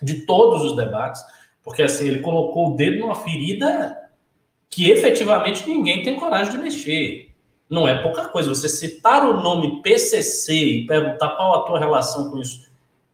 de 0.02 0.26
todos 0.26 0.62
os 0.62 0.76
debates, 0.76 1.22
porque 1.62 1.82
assim, 1.82 2.08
ele 2.08 2.20
colocou 2.20 2.72
o 2.72 2.76
dedo 2.76 3.00
numa 3.00 3.14
ferida 3.14 3.96
que 4.68 4.90
efetivamente 4.90 5.68
ninguém 5.68 6.02
tem 6.02 6.16
coragem 6.16 6.52
de 6.52 6.58
mexer. 6.58 7.30
Não 7.68 7.88
é 7.88 8.00
pouca 8.02 8.26
coisa. 8.26 8.48
Você 8.48 8.68
citar 8.68 9.28
o 9.28 9.40
nome 9.40 9.82
PCC 9.82 10.54
e 10.54 10.86
perguntar 10.86 11.30
qual 11.30 11.54
a 11.54 11.62
tua 11.62 11.78
relação 11.78 12.30
com 12.30 12.38
isso 12.38 12.66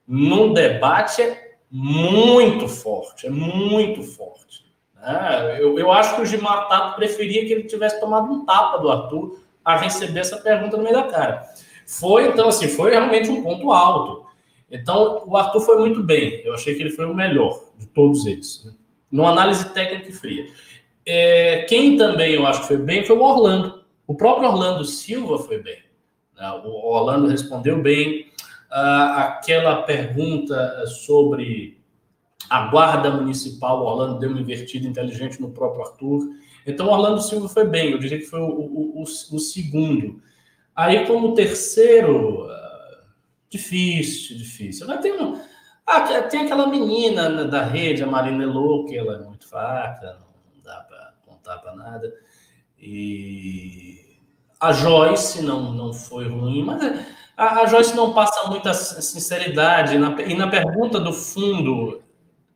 num 0.06 0.52
debate 0.52 1.22
é 1.22 1.52
muito 1.70 2.68
forte, 2.68 3.26
é 3.26 3.30
muito 3.30 4.02
forte. 4.02 4.64
Né? 4.94 5.56
Eu, 5.58 5.78
eu 5.78 5.90
acho 5.90 6.16
que 6.16 6.22
o 6.22 6.26
Gilmar 6.26 6.68
Tato 6.68 6.96
preferia 6.96 7.46
que 7.46 7.52
ele 7.52 7.62
tivesse 7.64 7.98
tomado 7.98 8.30
um 8.30 8.44
tapa 8.44 8.78
do 8.78 8.90
Arthur 8.90 9.40
a 9.64 9.76
receber 9.76 10.20
essa 10.20 10.36
pergunta 10.36 10.76
no 10.76 10.82
meio 10.82 10.96
da 10.96 11.04
cara. 11.04 11.48
Foi, 11.86 12.26
então, 12.28 12.48
assim, 12.48 12.68
foi 12.68 12.90
realmente 12.90 13.30
um 13.30 13.42
ponto 13.42 13.72
alto. 13.72 14.26
Então, 14.72 15.22
o 15.26 15.36
Arthur 15.36 15.60
foi 15.60 15.78
muito 15.78 16.02
bem. 16.02 16.40
Eu 16.44 16.54
achei 16.54 16.74
que 16.74 16.82
ele 16.82 16.90
foi 16.90 17.04
o 17.04 17.14
melhor 17.14 17.62
de 17.78 17.86
todos 17.86 18.24
eles. 18.24 18.64
Né? 18.64 18.72
Numa 19.10 19.30
análise 19.30 19.68
técnica 19.68 20.08
e 20.08 20.12
fria. 20.12 20.46
É, 21.04 21.66
quem 21.68 21.98
também 21.98 22.32
eu 22.32 22.46
acho 22.46 22.62
que 22.62 22.68
foi 22.68 22.78
bem 22.78 23.04
foi 23.04 23.14
o 23.14 23.22
Orlando. 23.22 23.84
O 24.06 24.14
próprio 24.14 24.48
Orlando 24.48 24.82
Silva 24.86 25.38
foi 25.38 25.62
bem. 25.62 25.76
Né? 26.34 26.50
O 26.64 26.94
Orlando 26.94 27.28
respondeu 27.28 27.82
bem. 27.82 28.32
Ah, 28.70 29.24
aquela 29.24 29.82
pergunta 29.82 30.86
sobre 30.86 31.78
a 32.48 32.68
guarda 32.68 33.10
municipal, 33.10 33.80
o 33.80 33.86
Orlando 33.86 34.18
deu 34.18 34.30
uma 34.30 34.40
invertida 34.40 34.88
inteligente 34.88 35.38
no 35.38 35.50
próprio 35.50 35.84
Arthur. 35.84 36.30
Então, 36.66 36.86
o 36.86 36.90
Orlando 36.90 37.20
Silva 37.20 37.48
foi 37.48 37.66
bem. 37.66 37.90
Eu 37.90 37.98
diria 37.98 38.18
que 38.18 38.24
foi 38.24 38.40
o, 38.40 38.48
o, 38.48 39.00
o, 39.00 39.02
o 39.02 39.38
segundo. 39.38 40.22
Aí, 40.74 41.06
como 41.06 41.34
terceiro, 41.34 42.48
Difícil, 43.52 44.38
difícil. 44.38 44.86
Mas 44.86 45.00
tem, 45.00 45.12
um, 45.12 45.38
ah, 45.86 46.22
tem 46.22 46.46
aquela 46.46 46.66
menina 46.66 47.44
da 47.44 47.62
rede, 47.62 48.02
a 48.02 48.06
Marina 48.06 48.44
Elô, 48.44 48.86
que 48.86 48.96
ela 48.96 49.16
é 49.16 49.18
muito 49.18 49.46
fraca, 49.46 50.18
não 50.18 50.62
dá 50.62 50.80
para 50.80 51.12
contar 51.26 51.58
para 51.58 51.76
nada. 51.76 52.10
E 52.78 54.16
a 54.58 54.72
Joyce 54.72 55.42
não, 55.42 55.70
não 55.70 55.92
foi 55.92 56.28
ruim, 56.28 56.64
mas 56.64 56.82
a, 57.36 57.60
a 57.60 57.66
Joyce 57.66 57.94
não 57.94 58.14
passa 58.14 58.48
muita 58.48 58.72
sinceridade. 58.72 59.98
Na, 59.98 60.18
e 60.22 60.34
na 60.34 60.48
pergunta 60.48 60.98
do 60.98 61.12
fundo, 61.12 62.02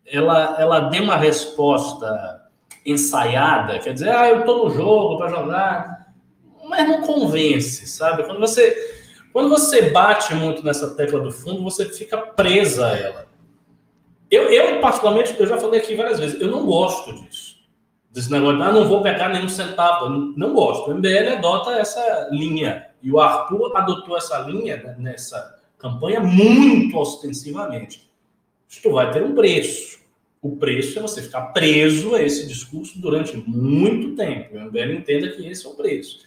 ela, 0.06 0.56
ela 0.58 0.80
deu 0.80 1.02
uma 1.02 1.16
resposta 1.16 2.42
ensaiada, 2.86 3.78
quer 3.80 3.92
dizer, 3.92 4.16
ah, 4.16 4.30
eu 4.30 4.40
estou 4.40 4.64
no 4.64 4.74
jogo 4.74 5.18
para 5.18 5.28
jogar. 5.28 6.06
mas 6.66 6.88
não 6.88 7.02
convence, 7.02 7.86
sabe? 7.86 8.22
Quando 8.22 8.40
você, 8.40 8.95
quando 9.36 9.50
você 9.50 9.90
bate 9.90 10.34
muito 10.34 10.64
nessa 10.64 10.94
tecla 10.94 11.20
do 11.20 11.30
fundo, 11.30 11.62
você 11.62 11.84
fica 11.84 12.16
presa 12.16 12.86
a 12.86 12.96
ela. 12.98 13.26
Eu, 14.30 14.44
eu, 14.44 14.80
particularmente, 14.80 15.36
eu 15.38 15.46
já 15.46 15.58
falei 15.58 15.78
aqui 15.78 15.94
várias 15.94 16.18
vezes, 16.18 16.40
eu 16.40 16.50
não 16.50 16.64
gosto 16.64 17.12
disso. 17.12 17.56
Desse 18.10 18.32
negócio, 18.32 18.62
ah, 18.62 18.72
não 18.72 18.88
vou 18.88 19.02
pegar 19.02 19.28
nenhum 19.28 19.50
centavo. 19.50 20.08
Não, 20.08 20.32
não 20.34 20.54
gosto. 20.54 20.90
O 20.90 20.94
MBL 20.94 21.34
adota 21.36 21.72
essa 21.72 22.30
linha. 22.32 22.86
E 23.02 23.12
o 23.12 23.20
Arthur 23.20 23.76
adotou 23.76 24.16
essa 24.16 24.38
linha 24.38 24.78
né, 24.78 24.96
nessa 24.98 25.60
campanha 25.76 26.20
muito 26.20 26.96
ostensivamente. 26.96 28.10
Isto 28.66 28.90
vai 28.90 29.12
ter 29.12 29.22
um 29.22 29.34
preço. 29.34 29.98
O 30.40 30.56
preço 30.56 30.98
é 30.98 31.02
você 31.02 31.20
ficar 31.20 31.48
preso 31.48 32.14
a 32.14 32.22
esse 32.22 32.46
discurso 32.46 32.98
durante 32.98 33.36
muito 33.36 34.16
tempo. 34.16 34.56
O 34.56 34.60
MBL 34.62 34.92
entenda 34.94 35.28
que 35.28 35.46
esse 35.46 35.66
é 35.66 35.68
o 35.68 35.74
preço. 35.74 36.25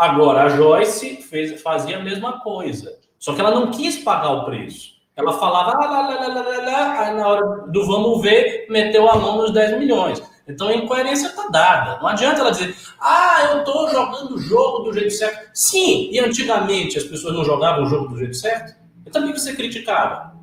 Agora, 0.00 0.44
a 0.44 0.48
Joyce 0.48 1.16
fez, 1.16 1.60
fazia 1.60 1.98
a 1.98 2.02
mesma 2.02 2.40
coisa. 2.40 2.96
Só 3.18 3.34
que 3.34 3.40
ela 3.42 3.50
não 3.50 3.70
quis 3.70 3.98
pagar 3.98 4.30
o 4.30 4.44
preço. 4.46 4.92
Ela 5.14 5.34
falava, 5.34 5.72
ah, 5.72 5.86
lá, 5.86 6.08
lá, 6.08 6.26
lá, 6.26 6.40
lá, 6.40 6.58
lá, 6.64 7.00
aí 7.00 7.14
na 7.14 7.28
hora 7.28 7.66
do 7.66 7.86
vamos 7.86 8.22
ver, 8.22 8.66
meteu 8.70 9.06
a 9.10 9.16
mão 9.16 9.36
nos 9.36 9.52
10 9.52 9.78
milhões. 9.78 10.22
Então 10.48 10.68
a 10.68 10.74
incoerência 10.74 11.26
está 11.26 11.48
dada. 11.48 12.00
Não 12.00 12.08
adianta 12.08 12.40
ela 12.40 12.50
dizer, 12.50 12.74
ah, 12.98 13.50
eu 13.50 13.58
estou 13.58 13.90
jogando 13.90 14.36
o 14.36 14.38
jogo 14.38 14.84
do 14.84 14.94
jeito 14.94 15.10
certo. 15.10 15.50
Sim, 15.52 16.08
e 16.10 16.18
antigamente 16.18 16.96
as 16.96 17.04
pessoas 17.04 17.34
não 17.34 17.44
jogavam 17.44 17.84
o 17.84 17.86
jogo 17.86 18.08
do 18.08 18.16
jeito 18.16 18.36
certo? 18.38 18.74
Por 19.04 19.12
que 19.12 19.38
você 19.38 19.52
criticava? 19.54 20.34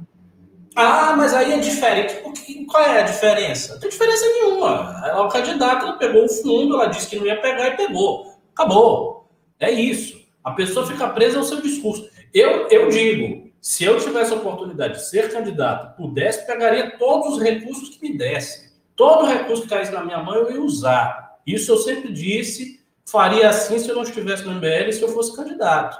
Ah, 0.75 1.15
mas 1.17 1.33
aí 1.33 1.53
é 1.53 1.57
diferente. 1.57 2.13
Porque, 2.21 2.63
qual 2.65 2.83
é 2.83 3.01
a 3.01 3.05
diferença? 3.05 3.73
Não 3.73 3.79
tem 3.79 3.89
diferença 3.89 4.23
nenhuma. 4.23 5.01
Ela 5.03 5.17
é 5.17 5.21
o 5.21 5.29
candidato, 5.29 5.83
ela 5.83 5.97
pegou 5.97 6.25
o 6.25 6.29
fundo, 6.29 6.75
ela 6.75 6.85
disse 6.85 7.07
que 7.07 7.15
não 7.15 7.25
ia 7.25 7.41
pegar 7.41 7.69
e 7.69 7.75
pegou. 7.75 8.37
Acabou. 8.53 9.16
É 9.59 9.71
isso. 9.71 10.21
A 10.43 10.51
pessoa 10.51 10.87
fica 10.87 11.09
presa 11.09 11.37
ao 11.39 11.43
seu 11.43 11.61
discurso. 11.61 12.09
Eu, 12.33 12.67
eu 12.69 12.89
digo, 12.89 13.51
se 13.61 13.83
eu 13.83 13.99
tivesse 13.99 14.33
a 14.33 14.37
oportunidade 14.37 14.95
de 14.95 15.09
ser 15.09 15.31
candidato, 15.31 15.97
pudesse, 15.97 16.45
pegaria 16.45 16.97
todos 16.97 17.33
os 17.33 17.41
recursos 17.41 17.89
que 17.89 18.01
me 18.01 18.17
dessem. 18.17 18.69
Todo 18.95 19.27
recurso 19.27 19.63
que 19.63 19.69
caísse 19.69 19.91
na 19.91 20.03
minha 20.03 20.23
mão, 20.23 20.35
eu 20.35 20.51
ia 20.51 20.61
usar. 20.61 21.37
Isso 21.45 21.71
eu 21.71 21.77
sempre 21.77 22.11
disse, 22.11 22.79
faria 23.05 23.49
assim 23.49 23.79
se 23.79 23.89
eu 23.89 23.95
não 23.95 24.03
estivesse 24.03 24.43
no 24.43 24.53
MBL, 24.53 24.91
se 24.91 25.01
eu 25.01 25.09
fosse 25.09 25.35
candidato. 25.35 25.97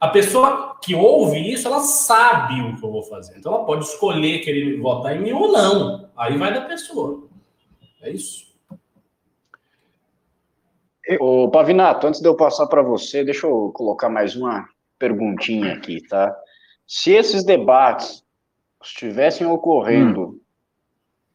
A 0.00 0.08
pessoa 0.08 0.76
que 0.82 0.94
ouve 0.94 1.52
isso, 1.52 1.68
ela 1.68 1.80
sabe 1.80 2.60
o 2.60 2.76
que 2.76 2.84
eu 2.84 2.90
vou 2.90 3.02
fazer. 3.04 3.38
Então 3.38 3.54
ela 3.54 3.64
pode 3.64 3.84
escolher 3.84 4.40
querer 4.40 4.80
votar 4.80 5.16
em 5.16 5.20
mim 5.20 5.32
ou 5.32 5.52
não. 5.52 6.10
Aí 6.16 6.36
vai 6.36 6.52
da 6.52 6.62
pessoa. 6.62 7.28
É 8.00 8.10
isso. 8.10 8.51
Ô, 11.18 11.50
Pavinato, 11.50 12.06
antes 12.06 12.20
de 12.20 12.28
eu 12.28 12.36
passar 12.36 12.66
para 12.66 12.82
você, 12.82 13.24
deixa 13.24 13.46
eu 13.46 13.72
colocar 13.74 14.08
mais 14.08 14.36
uma 14.36 14.68
perguntinha 14.98 15.74
aqui, 15.74 16.00
tá? 16.06 16.34
Se 16.86 17.10
esses 17.12 17.44
debates 17.44 18.22
estivessem 18.82 19.46
ocorrendo 19.46 20.22
hum. 20.22 20.40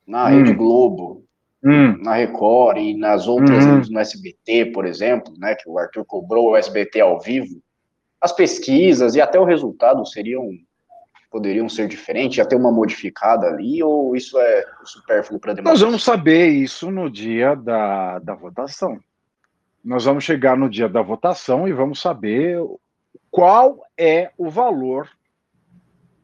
na 0.06 0.28
Rede 0.30 0.52
hum. 0.52 0.58
Globo, 0.58 1.26
hum. 1.64 1.98
na 2.02 2.14
Record 2.14 2.78
e 2.78 2.96
nas 2.96 3.28
outras, 3.28 3.66
hum. 3.66 3.82
no 3.90 4.00
SBT, 4.00 4.68
por 4.68 4.86
exemplo, 4.86 5.34
né, 5.38 5.56
que 5.56 5.70
o 5.70 5.78
Arthur 5.78 6.06
cobrou 6.06 6.52
o 6.52 6.58
SBT 6.58 7.02
ao 7.02 7.20
vivo, 7.20 7.62
as 8.22 8.32
pesquisas 8.32 9.16
e 9.16 9.22
até 9.22 9.40
o 9.40 9.46
resultado 9.46 10.06
seriam 10.06 10.50
poderiam 11.30 11.68
ser 11.68 11.90
diferentes, 11.90 12.38
já 12.38 12.46
ter 12.46 12.56
uma 12.56 12.72
modificada 12.72 13.48
ali, 13.48 13.84
ou 13.84 14.16
isso 14.16 14.40
é 14.40 14.66
supérfluo 14.86 15.40
para 15.40 15.54
democracia? 15.54 15.74
Nós 15.74 15.82
vamos 15.82 16.04
saber 16.04 16.48
isso 16.48 16.90
no 16.90 17.12
dia 17.12 17.54
da, 17.54 18.18
da 18.20 18.34
votação. 18.34 18.98
Nós 19.84 20.06
vamos 20.06 20.24
chegar 20.24 20.58
no 20.58 20.70
dia 20.70 20.90
da 20.90 21.02
votação 21.02 21.68
e 21.68 21.74
vamos 21.74 22.02
saber 22.02 22.60
qual 23.30 23.86
é 23.98 24.32
o 24.38 24.50
valor 24.50 25.10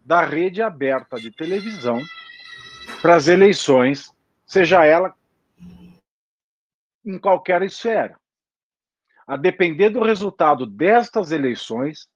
da 0.05 0.25
rede 0.25 0.61
aberta 0.61 1.17
de 1.17 1.31
televisão 1.31 2.01
para 3.01 3.15
as 3.15 3.27
eleições, 3.27 4.11
seja 4.45 4.85
ela 4.85 5.13
em 7.05 7.17
qualquer 7.17 7.61
esfera. 7.61 8.17
A 9.25 9.37
depender 9.37 9.89
do 9.89 10.03
resultado 10.03 10.65
destas 10.65 11.31
eleições, 11.31 12.07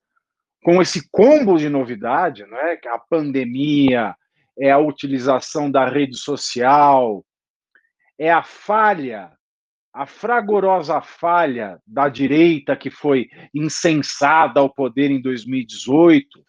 com 0.64 0.82
esse 0.82 1.08
combo 1.10 1.58
de 1.58 1.70
novidade, 1.70 2.46
não 2.46 2.58
é? 2.58 2.76
Que 2.76 2.90
a 2.90 2.98
pandemia, 2.98 4.16
é 4.60 4.72
a 4.72 4.80
utilização 4.80 5.70
da 5.70 5.88
rede 5.88 6.18
social, 6.18 7.24
é 8.18 8.32
a 8.32 8.42
falha, 8.42 9.37
a 9.98 10.06
fragorosa 10.06 11.02
falha 11.02 11.82
da 11.84 12.08
direita 12.08 12.76
que 12.76 12.92
foi 12.92 13.32
insensada 13.52 14.60
ao 14.60 14.72
poder 14.72 15.10
em 15.10 15.20
2018, 15.20 16.46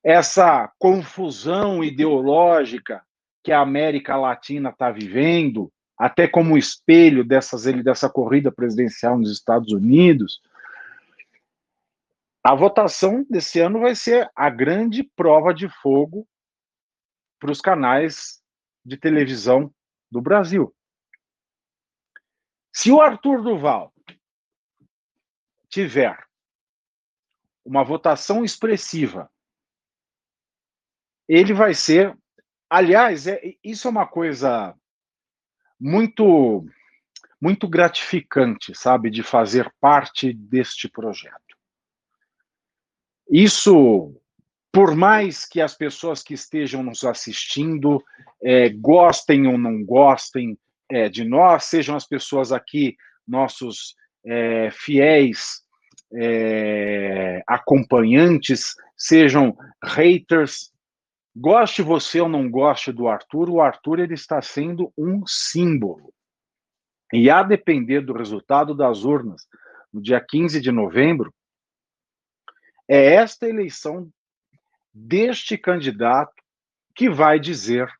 essa 0.00 0.72
confusão 0.78 1.82
ideológica 1.82 3.02
que 3.42 3.50
a 3.50 3.58
América 3.58 4.16
Latina 4.16 4.70
está 4.70 4.92
vivendo, 4.92 5.68
até 5.98 6.28
como 6.28 6.56
espelho 6.56 7.24
dessas, 7.24 7.64
dessa 7.82 8.08
corrida 8.08 8.52
presidencial 8.52 9.18
nos 9.18 9.32
Estados 9.32 9.72
Unidos, 9.72 10.40
a 12.44 12.54
votação 12.54 13.26
desse 13.28 13.58
ano 13.58 13.80
vai 13.80 13.96
ser 13.96 14.30
a 14.36 14.48
grande 14.48 15.02
prova 15.16 15.52
de 15.52 15.68
fogo 15.82 16.24
para 17.40 17.50
os 17.50 17.60
canais 17.60 18.40
de 18.84 18.96
televisão 18.96 19.74
do 20.08 20.22
Brasil. 20.22 20.72
Se 22.74 22.90
o 22.90 23.00
Arthur 23.00 23.42
Duval 23.42 23.94
tiver 25.68 26.18
uma 27.64 27.82
votação 27.82 28.44
expressiva 28.44 29.30
ele 31.28 31.52
vai 31.52 31.74
ser. 31.74 32.16
Aliás, 32.68 33.26
é, 33.26 33.40
isso 33.62 33.88
é 33.88 33.90
uma 33.90 34.06
coisa 34.06 34.74
muito 35.80 36.64
muito 37.40 37.68
gratificante, 37.68 38.74
sabe, 38.74 39.10
de 39.10 39.22
fazer 39.22 39.70
parte 39.78 40.32
deste 40.32 40.88
projeto. 40.88 41.58
Isso, 43.30 44.18
por 44.72 44.96
mais 44.96 45.44
que 45.44 45.60
as 45.60 45.74
pessoas 45.74 46.22
que 46.22 46.32
estejam 46.32 46.82
nos 46.82 47.04
assistindo 47.04 48.02
é, 48.42 48.70
gostem 48.70 49.46
ou 49.46 49.58
não 49.58 49.84
gostem 49.84 50.58
é, 50.90 51.08
de 51.08 51.24
nós, 51.24 51.64
sejam 51.64 51.96
as 51.96 52.06
pessoas 52.06 52.52
aqui, 52.52 52.96
nossos 53.26 53.94
é, 54.24 54.70
fiéis 54.70 55.62
é, 56.12 57.42
acompanhantes, 57.46 58.74
sejam 58.96 59.56
haters, 59.82 60.72
Goste 61.36 61.82
você 61.82 62.20
ou 62.20 62.28
não 62.28 62.48
goste 62.48 62.92
do 62.92 63.08
Arthur, 63.08 63.50
o 63.50 63.60
Arthur 63.60 63.98
ele 63.98 64.14
está 64.14 64.40
sendo 64.40 64.92
um 64.96 65.26
símbolo. 65.26 66.14
E 67.12 67.28
a 67.28 67.42
depender 67.42 68.02
do 68.02 68.12
resultado 68.12 68.72
das 68.72 69.02
urnas, 69.04 69.42
no 69.92 70.00
dia 70.00 70.20
15 70.20 70.60
de 70.60 70.70
novembro, 70.70 71.34
é 72.86 73.14
esta 73.14 73.48
eleição 73.48 74.08
deste 74.92 75.58
candidato 75.58 76.32
que 76.94 77.10
vai 77.10 77.40
dizer 77.40 77.92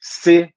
se 0.00 0.52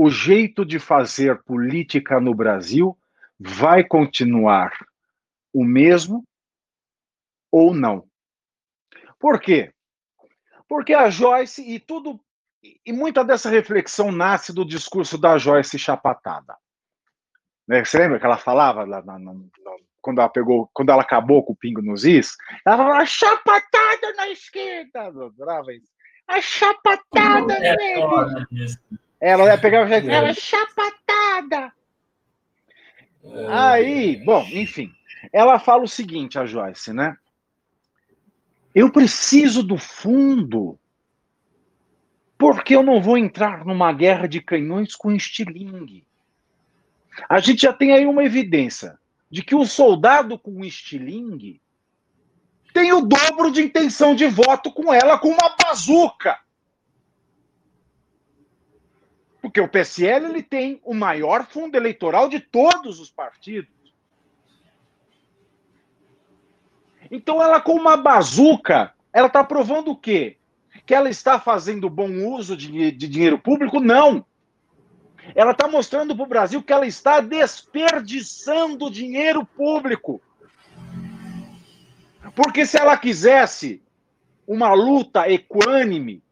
o 0.00 0.08
jeito 0.08 0.64
de 0.64 0.78
fazer 0.78 1.42
política 1.42 2.20
no 2.20 2.32
Brasil 2.32 2.96
vai 3.36 3.82
continuar 3.82 4.70
o 5.52 5.64
mesmo 5.64 6.22
ou 7.50 7.74
não. 7.74 8.06
Por 9.18 9.40
quê? 9.40 9.72
Porque 10.68 10.94
a 10.94 11.10
Joyce 11.10 11.68
e 11.68 11.80
tudo 11.80 12.20
e 12.86 12.92
muita 12.92 13.24
dessa 13.24 13.50
reflexão 13.50 14.12
nasce 14.12 14.52
do 14.52 14.64
discurso 14.64 15.18
da 15.18 15.36
Joyce 15.36 15.76
chapatada. 15.76 16.56
Né? 17.66 17.84
Você 17.84 17.98
lembra 17.98 18.20
que 18.20 18.26
ela 18.26 18.38
falava 18.38 18.84
lá 18.84 19.02
na, 19.02 19.18
na, 19.18 19.34
na, 19.34 19.40
quando 20.00 20.20
ela 20.20 20.28
pegou, 20.28 20.70
quando 20.72 20.90
ela 20.90 21.02
acabou 21.02 21.42
com 21.42 21.54
o 21.54 21.56
pingo 21.56 21.82
nos 21.82 22.04
is? 22.04 22.36
Ela 22.64 22.76
falava 22.76 23.04
chapatada 23.04 24.12
na 24.16 24.28
esquerda, 24.28 25.06
adorava 25.08 25.72
isso. 25.72 25.90
A 26.28 26.40
chapatada 26.40 27.54
é 27.54 27.76
nele. 27.76 28.78
Ela 29.20 29.58
pegava 29.58 29.98
e 29.98 30.08
ela 30.08 30.32
chapatada. 30.32 31.72
É. 33.24 33.46
Aí, 33.48 34.16
bom, 34.24 34.42
enfim, 34.52 34.92
ela 35.32 35.58
fala 35.58 35.82
o 35.82 35.88
seguinte, 35.88 36.38
a 36.38 36.46
Joyce, 36.46 36.92
né? 36.92 37.16
Eu 38.74 38.92
preciso 38.92 39.62
do 39.62 39.76
fundo, 39.76 40.78
porque 42.36 42.76
eu 42.76 42.82
não 42.82 43.02
vou 43.02 43.18
entrar 43.18 43.64
numa 43.64 43.92
guerra 43.92 44.28
de 44.28 44.40
canhões 44.40 44.94
com 44.94 45.10
estilingue. 45.10 46.06
A 47.28 47.40
gente 47.40 47.62
já 47.62 47.72
tem 47.72 47.92
aí 47.92 48.06
uma 48.06 48.22
evidência 48.22 48.96
de 49.30 49.42
que 49.42 49.54
o 49.54 49.66
soldado 49.66 50.38
com 50.38 50.64
estilingue 50.64 51.60
tem 52.72 52.92
o 52.92 53.00
dobro 53.00 53.50
de 53.50 53.62
intenção 53.62 54.14
de 54.14 54.26
voto 54.26 54.72
com 54.72 54.94
ela 54.94 55.18
com 55.18 55.28
uma 55.28 55.56
bazuca. 55.56 56.38
Porque 59.48 59.62
o 59.62 59.68
PSL 59.68 60.26
ele 60.26 60.42
tem 60.42 60.78
o 60.84 60.92
maior 60.92 61.46
fundo 61.46 61.74
eleitoral 61.74 62.28
de 62.28 62.38
todos 62.38 63.00
os 63.00 63.10
partidos. 63.10 63.72
Então 67.10 67.42
ela 67.42 67.58
com 67.58 67.72
uma 67.72 67.96
bazuca, 67.96 68.92
ela 69.10 69.26
está 69.26 69.42
provando 69.42 69.92
o 69.92 69.96
quê? 69.96 70.36
Que 70.84 70.94
ela 70.94 71.08
está 71.08 71.40
fazendo 71.40 71.88
bom 71.88 72.10
uso 72.26 72.54
de, 72.54 72.92
de 72.92 73.08
dinheiro 73.08 73.38
público? 73.38 73.80
Não. 73.80 74.22
Ela 75.34 75.52
está 75.52 75.66
mostrando 75.66 76.14
para 76.14 76.24
o 76.24 76.28
Brasil 76.28 76.62
que 76.62 76.72
ela 76.72 76.86
está 76.86 77.20
desperdiçando 77.22 78.90
dinheiro 78.90 79.46
público. 79.46 80.20
Porque 82.36 82.66
se 82.66 82.76
ela 82.76 82.98
quisesse 82.98 83.82
uma 84.46 84.74
luta 84.74 85.26
equânime, 85.26 86.22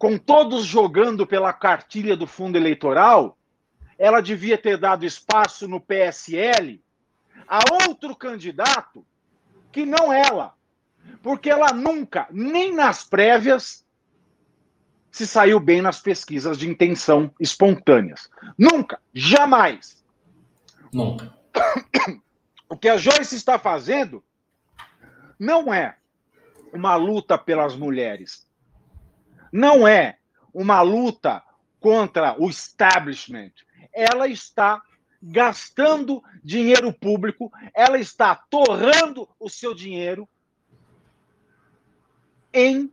com 0.00 0.16
todos 0.16 0.64
jogando 0.64 1.26
pela 1.26 1.52
cartilha 1.52 2.16
do 2.16 2.26
fundo 2.26 2.56
eleitoral, 2.56 3.36
ela 3.98 4.22
devia 4.22 4.56
ter 4.56 4.78
dado 4.78 5.04
espaço 5.04 5.68
no 5.68 5.78
PSL 5.78 6.82
a 7.46 7.60
outro 7.86 8.16
candidato 8.16 9.04
que 9.70 9.84
não 9.84 10.10
ela. 10.10 10.54
Porque 11.22 11.50
ela 11.50 11.74
nunca, 11.74 12.26
nem 12.30 12.74
nas 12.74 13.04
prévias, 13.04 13.84
se 15.10 15.26
saiu 15.26 15.60
bem 15.60 15.82
nas 15.82 16.00
pesquisas 16.00 16.56
de 16.56 16.66
intenção 16.66 17.30
espontâneas. 17.38 18.30
Nunca, 18.56 18.98
jamais. 19.12 20.02
Nunca. 20.90 21.30
O 22.70 22.76
que 22.76 22.88
a 22.88 22.96
Joyce 22.96 23.36
está 23.36 23.58
fazendo 23.58 24.24
não 25.38 25.74
é 25.74 25.98
uma 26.72 26.96
luta 26.96 27.36
pelas 27.36 27.76
mulheres, 27.76 28.48
não 29.52 29.86
é 29.86 30.16
uma 30.52 30.80
luta 30.82 31.42
contra 31.78 32.34
o 32.40 32.48
establishment. 32.48 33.52
Ela 33.92 34.28
está 34.28 34.82
gastando 35.22 36.22
dinheiro 36.42 36.92
público, 36.92 37.52
ela 37.74 37.98
está 37.98 38.34
torrando 38.34 39.28
o 39.38 39.48
seu 39.48 39.74
dinheiro 39.74 40.28
em 42.52 42.90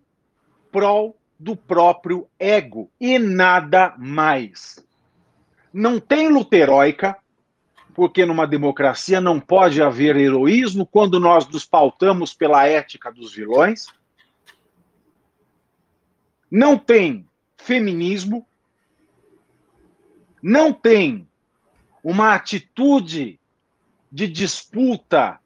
prol 0.72 1.18
do 1.40 1.56
próprio 1.56 2.28
ego 2.40 2.92
e 3.00 3.18
nada 3.18 3.96
mais. 3.98 4.84
Não 5.72 6.00
tem 6.00 6.30
luta 6.30 6.56
heróica, 6.56 7.18
porque 7.94 8.26
numa 8.26 8.46
democracia 8.46 9.20
não 9.22 9.40
pode 9.40 9.82
haver 9.82 10.16
heroísmo 10.16 10.86
quando 10.86 11.20
nós 11.20 11.48
nos 11.48 11.66
pautamos 11.66 12.34
pela 12.34 12.68
ética 12.68 13.12
dos 13.12 13.34
vilões. 13.34 13.88
Não 16.50 16.78
tem 16.78 17.28
feminismo, 17.58 18.48
não 20.42 20.72
tem 20.72 21.28
uma 22.04 22.34
atitude 22.34 23.40
de 24.10 24.28
disputa 24.28 25.40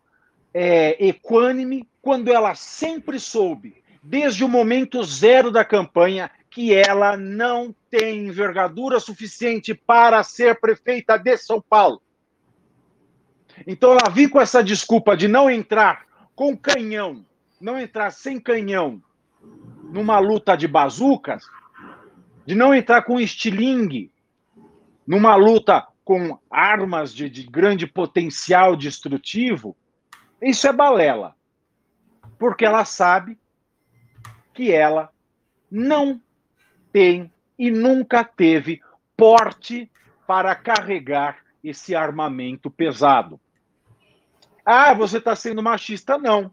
é, 0.53 1.07
equânime 1.07 1.87
quando 2.01 2.31
ela 2.31 2.53
sempre 2.53 3.19
soube, 3.19 3.81
desde 4.03 4.43
o 4.43 4.49
momento 4.49 5.03
zero 5.03 5.49
da 5.49 5.65
campanha, 5.65 6.29
que 6.49 6.73
ela 6.73 7.15
não 7.15 7.73
tem 7.89 8.27
envergadura 8.27 8.99
suficiente 8.99 9.73
para 9.73 10.21
ser 10.23 10.59
prefeita 10.59 11.17
de 11.17 11.37
São 11.37 11.61
Paulo. 11.61 12.01
Então 13.65 13.91
ela 13.91 14.09
vem 14.09 14.27
com 14.27 14.39
essa 14.39 14.63
desculpa 14.63 15.15
de 15.15 15.27
não 15.27 15.49
entrar 15.49 16.05
com 16.35 16.55
canhão, 16.55 17.25
não 17.59 17.79
entrar 17.79 18.11
sem 18.11 18.39
canhão 18.39 19.01
numa 19.83 20.19
luta 20.19 20.55
de 20.55 20.67
bazucas, 20.67 21.45
de 22.45 22.55
não 22.55 22.73
entrar 22.73 23.03
com 23.03 23.19
estilingue 23.19 24.11
numa 25.05 25.35
luta 25.35 25.85
com 26.03 26.39
armas 26.49 27.13
de, 27.13 27.29
de 27.29 27.43
grande 27.43 27.85
potencial 27.85 28.75
destrutivo, 28.75 29.75
isso 30.41 30.67
é 30.67 30.73
balela. 30.73 31.35
Porque 32.39 32.65
ela 32.65 32.85
sabe 32.85 33.37
que 34.53 34.71
ela 34.71 35.11
não 35.69 36.21
tem 36.91 37.31
e 37.57 37.69
nunca 37.69 38.23
teve 38.23 38.81
porte 39.15 39.91
para 40.25 40.55
carregar 40.55 41.37
esse 41.63 41.95
armamento 41.95 42.71
pesado. 42.71 43.39
Ah, 44.65 44.93
você 44.93 45.17
está 45.17 45.35
sendo 45.35 45.61
machista? 45.61 46.17
Não. 46.17 46.51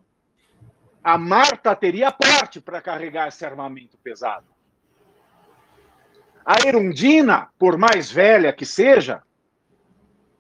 A 1.03 1.17
Marta 1.17 1.75
teria 1.75 2.11
porte 2.11 2.61
para 2.61 2.83
carregar 2.83 3.29
esse 3.29 3.45
armamento 3.45 3.97
pesado. 3.99 4.47
A 6.45 6.67
Erundina, 6.67 7.51
por 7.59 7.77
mais 7.77 8.11
velha 8.11 8.53
que 8.53 8.65
seja, 8.65 9.23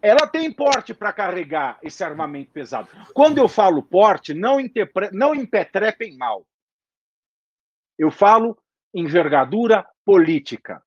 ela 0.00 0.26
tem 0.26 0.50
porte 0.52 0.94
para 0.94 1.12
carregar 1.12 1.78
esse 1.82 2.02
armamento 2.04 2.50
pesado. 2.52 2.88
Quando 3.12 3.38
eu 3.38 3.48
falo 3.48 3.82
porte, 3.82 4.32
não, 4.32 4.60
interpre... 4.60 5.10
não 5.12 5.34
impetrepem 5.34 6.16
mal. 6.16 6.46
Eu 7.98 8.10
falo 8.10 8.56
envergadura 8.94 9.86
política. 10.04 10.82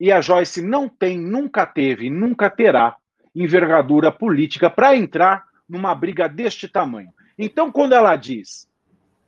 E 0.00 0.10
a 0.10 0.20
Joyce 0.20 0.60
não 0.60 0.88
tem, 0.88 1.18
nunca 1.18 1.64
teve, 1.66 2.10
nunca 2.10 2.50
terá 2.50 2.96
envergadura 3.34 4.10
política 4.10 4.68
para 4.68 4.96
entrar 4.96 5.46
numa 5.68 5.94
briga 5.94 6.28
deste 6.28 6.66
tamanho. 6.66 7.12
Então, 7.38 7.72
quando 7.72 7.94
ela 7.94 8.16
diz 8.16 8.68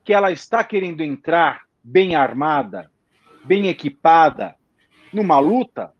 que 0.05 0.13
ela 0.13 0.31
está 0.31 0.63
querendo 0.63 1.03
entrar 1.03 1.63
bem 1.83 2.15
armada, 2.15 2.91
bem 3.45 3.69
equipada, 3.69 4.55
numa 5.13 5.39
luta, 5.39 5.93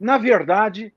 na 0.00 0.18
verdade, 0.18 0.94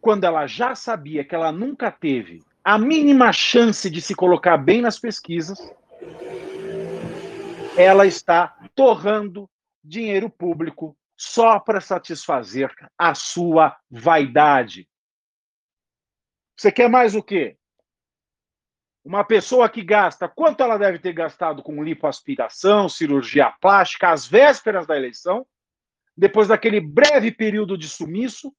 quando 0.00 0.24
ela 0.24 0.46
já 0.46 0.74
sabia 0.74 1.24
que 1.24 1.34
ela 1.34 1.50
nunca 1.50 1.90
teve 1.90 2.42
a 2.62 2.78
mínima 2.78 3.32
chance 3.32 3.88
de 3.88 4.00
se 4.00 4.14
colocar 4.14 4.58
bem 4.58 4.82
nas 4.82 4.98
pesquisas, 4.98 5.58
ela 7.76 8.06
está 8.06 8.54
torrando 8.74 9.48
dinheiro 9.82 10.28
público 10.28 10.96
só 11.16 11.58
para 11.58 11.80
satisfazer 11.80 12.70
a 12.96 13.14
sua 13.14 13.76
vaidade. 13.90 14.88
Você 16.56 16.70
quer 16.70 16.90
mais 16.90 17.14
o 17.14 17.22
quê? 17.22 17.56
Uma 19.08 19.24
pessoa 19.24 19.70
que 19.70 19.82
gasta, 19.82 20.28
quanto 20.28 20.62
ela 20.62 20.76
deve 20.76 20.98
ter 20.98 21.14
gastado 21.14 21.62
com 21.62 21.82
lipoaspiração, 21.82 22.90
cirurgia 22.90 23.50
plástica, 23.58 24.10
às 24.10 24.26
vésperas 24.26 24.86
da 24.86 24.94
eleição, 24.94 25.46
depois 26.14 26.48
daquele 26.48 26.78
breve 26.78 27.32
período 27.32 27.78
de 27.78 27.88
sumiço, 27.88 28.54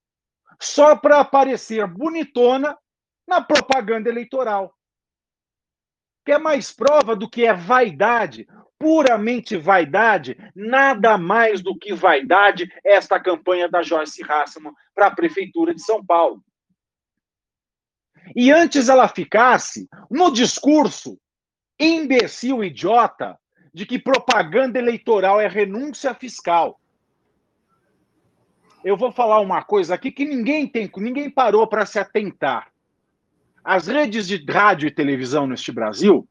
só 0.59 0.95
para 0.95 1.19
aparecer 1.19 1.85
bonitona 1.85 2.75
na 3.27 3.39
propaganda 3.41 4.09
eleitoral. 4.09 4.73
Quer 6.25 6.39
mais 6.39 6.71
prova 6.71 7.15
do 7.15 7.29
que 7.29 7.45
é 7.45 7.53
vaidade? 7.53 8.47
puramente 8.79 9.57
vaidade, 9.57 10.37
nada 10.55 11.17
mais 11.17 11.61
do 11.61 11.77
que 11.77 11.93
vaidade 11.93 12.71
esta 12.81 13.19
campanha 13.19 13.67
da 13.67 13.83
Joyce 13.83 14.23
Hasselman 14.23 14.73
para 14.95 15.07
a 15.07 15.13
Prefeitura 15.13 15.75
de 15.75 15.81
São 15.81 16.03
Paulo. 16.03 16.41
E 18.35 18.51
antes 18.51 18.89
ela 18.89 19.07
ficasse 19.07 19.87
no 20.09 20.31
discurso 20.31 21.17
imbecil, 21.79 22.63
idiota, 22.63 23.39
de 23.73 23.85
que 23.85 23.99
propaganda 23.99 24.77
eleitoral 24.77 25.39
é 25.39 25.47
renúncia 25.47 26.13
fiscal. 26.13 26.79
Eu 28.83 28.97
vou 28.97 29.11
falar 29.11 29.39
uma 29.39 29.63
coisa 29.63 29.95
aqui 29.95 30.11
que 30.11 30.25
ninguém 30.25 30.67
tem, 30.67 30.91
ninguém 30.97 31.29
parou 31.29 31.65
para 31.67 31.85
se 31.85 31.99
atentar. 31.99 32.71
As 33.63 33.87
redes 33.87 34.27
de 34.27 34.43
rádio 34.49 34.87
e 34.87 34.91
televisão 34.91 35.45
neste 35.45 35.71
Brasil 35.71 36.27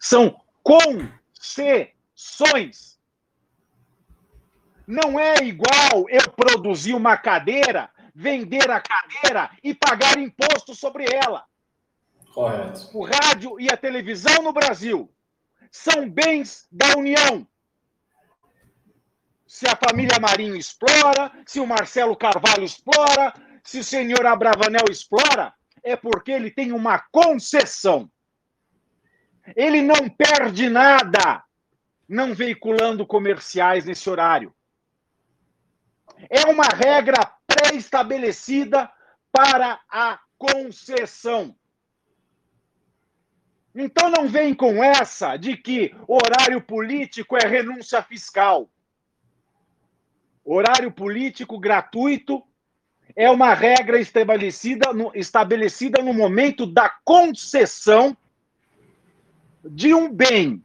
são 0.00 0.34
concessões. 0.62 2.98
Não 4.86 5.18
é 5.18 5.36
igual 5.42 6.06
eu 6.08 6.30
produzir 6.32 6.94
uma 6.94 7.16
cadeira, 7.16 7.90
vender 8.14 8.70
a 8.70 8.80
cadeira 8.80 9.50
e 9.62 9.74
pagar 9.74 10.18
imposto 10.18 10.74
sobre 10.74 11.06
ela. 11.12 11.44
Correto. 12.32 12.90
O 12.92 13.04
rádio 13.04 13.60
e 13.60 13.68
a 13.70 13.76
televisão 13.76 14.42
no 14.42 14.52
Brasil 14.52 15.12
são 15.70 16.08
bens 16.08 16.66
da 16.70 16.96
União. 16.96 17.46
Se 19.46 19.66
a 19.68 19.76
família 19.76 20.18
Marinho 20.20 20.56
explora, 20.56 21.32
se 21.46 21.60
o 21.60 21.66
Marcelo 21.66 22.16
Carvalho 22.16 22.64
explora, 22.64 23.32
se 23.62 23.78
o 23.78 23.84
senhor 23.84 24.26
Abravanel 24.26 24.86
explora, 24.90 25.54
é 25.82 25.96
porque 25.96 26.32
ele 26.32 26.50
tem 26.50 26.72
uma 26.72 26.98
concessão. 26.98 28.10
Ele 29.54 29.82
não 29.82 30.08
perde 30.08 30.68
nada 30.68 31.44
não 32.08 32.34
veiculando 32.34 33.06
comerciais 33.06 33.84
nesse 33.84 34.08
horário. 34.08 34.54
É 36.30 36.46
uma 36.46 36.64
regra 36.64 37.18
pré-estabelecida 37.46 38.90
para 39.32 39.80
a 39.90 40.18
concessão. 40.38 41.54
Então 43.74 44.08
não 44.08 44.28
vem 44.28 44.54
com 44.54 44.82
essa 44.82 45.36
de 45.36 45.56
que 45.56 45.94
horário 46.06 46.60
político 46.60 47.36
é 47.36 47.46
renúncia 47.46 48.00
fiscal. 48.02 48.70
Horário 50.44 50.92
político 50.92 51.58
gratuito 51.58 52.42
é 53.16 53.28
uma 53.30 53.54
regra 53.54 53.98
estabelecida 53.98 54.92
no, 54.92 55.10
estabelecida 55.14 56.02
no 56.02 56.12
momento 56.12 56.66
da 56.66 56.88
concessão 57.04 58.16
de 59.64 59.94
um 59.94 60.12
bem 60.12 60.64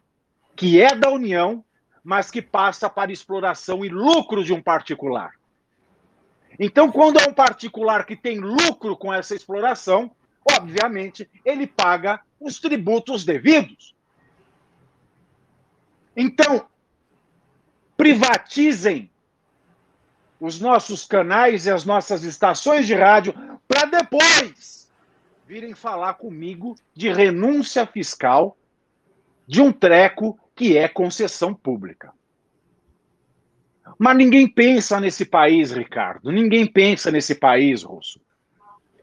que 0.56 0.82
é 0.82 0.94
da 0.94 1.10
União, 1.10 1.64
mas 2.04 2.30
que 2.30 2.42
passa 2.42 2.90
para 2.90 3.12
exploração 3.12 3.86
e 3.86 3.90
lucro 3.90 4.44
de 4.44 4.54
um 4.54 4.62
particular. 4.62 5.39
Então, 6.60 6.92
quando 6.92 7.18
é 7.18 7.28
um 7.28 7.34
particular 7.34 8.06
que 8.06 8.18
tem 8.18 8.38
lucro 8.38 8.98
com 8.98 9.14
essa 9.14 9.34
exploração, 9.34 10.12
obviamente, 10.52 11.30
ele 11.46 11.66
paga 11.66 12.20
os 12.38 12.60
tributos 12.60 13.24
devidos. 13.24 13.96
Então, 16.16 16.68
privatizem 17.96 19.10
os 20.40 20.60
nossos 20.60 21.06
canais 21.06 21.66
e 21.66 21.72
as 21.72 21.86
nossas 21.86 22.24
estações 22.24 22.86
de 22.86 22.94
rádio 22.94 23.34
para 23.66 23.86
depois 23.86 24.90
virem 25.48 25.74
falar 25.74 26.16
comigo 26.16 26.76
de 26.94 27.12
renúncia 27.12 27.86
fiscal 27.86 28.58
de 29.48 29.62
um 29.62 29.72
treco 29.72 30.38
que 30.56 30.78
é 30.78 30.88
concessão 30.88 31.54
pública. 31.54 32.14
Mas 33.98 34.18
ninguém 34.18 34.48
pensa 34.48 35.00
nesse 35.00 35.26
país, 35.26 35.72
Ricardo. 35.72 36.32
Ninguém 36.32 36.66
pensa 36.66 37.12
nesse 37.12 37.36
país, 37.36 37.84
Russo. 37.84 38.22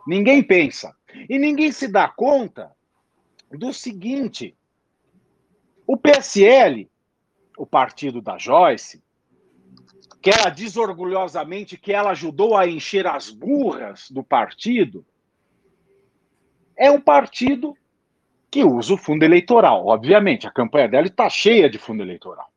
Ninguém 0.06 0.42
pensa. 0.42 0.94
E 1.28 1.38
ninguém 1.38 1.72
se 1.72 1.88
dá 1.88 2.08
conta 2.08 2.70
do 3.50 3.72
seguinte: 3.72 4.56
o 5.86 5.96
PSL, 5.96 6.88
o 7.56 7.66
partido 7.66 8.20
da 8.20 8.38
Joyce, 8.38 9.02
que 10.20 10.30
ela 10.30 10.50
diz 10.50 10.76
orgulhosamente 10.76 11.76
que 11.76 11.92
ela 11.92 12.10
ajudou 12.10 12.56
a 12.56 12.66
encher 12.66 13.06
as 13.06 13.30
burras 13.30 14.10
do 14.10 14.22
partido, 14.22 15.04
é 16.76 16.90
um 16.90 17.00
partido 17.00 17.76
que 18.50 18.64
usa 18.64 18.94
o 18.94 18.98
fundo 18.98 19.24
eleitoral. 19.24 19.86
Obviamente, 19.86 20.46
a 20.46 20.50
campanha 20.50 20.88
dela 20.88 21.06
está 21.06 21.28
cheia 21.28 21.70
de 21.70 21.78
fundo 21.78 22.02
eleitoral. 22.02 22.50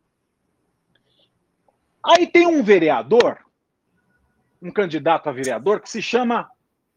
Aí 2.04 2.28
tem 2.28 2.48
um 2.48 2.64
vereador, 2.64 3.40
um 4.62 4.72
candidato 4.72 5.28
a 5.28 5.32
vereador, 5.32 5.82
que 5.82 5.90
se 5.90 6.02
chama 6.02 6.50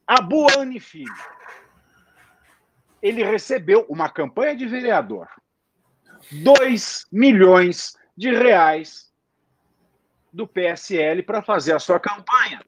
Abuane 0.07 0.79
Filho. 0.79 1.13
Ele 3.01 3.25
recebeu 3.25 3.85
uma 3.89 4.09
campanha 4.09 4.57
de 4.57 4.67
vereador. 4.67 5.29
2 6.31 7.07
milhões 7.11 7.97
de 8.17 8.31
reais 8.31 9.13
do 10.33 10.47
PSL 10.47 11.23
para 11.25 11.43
fazer 11.43 11.75
a 11.75 11.81
sua 11.81 11.99
campanha. 11.99 12.65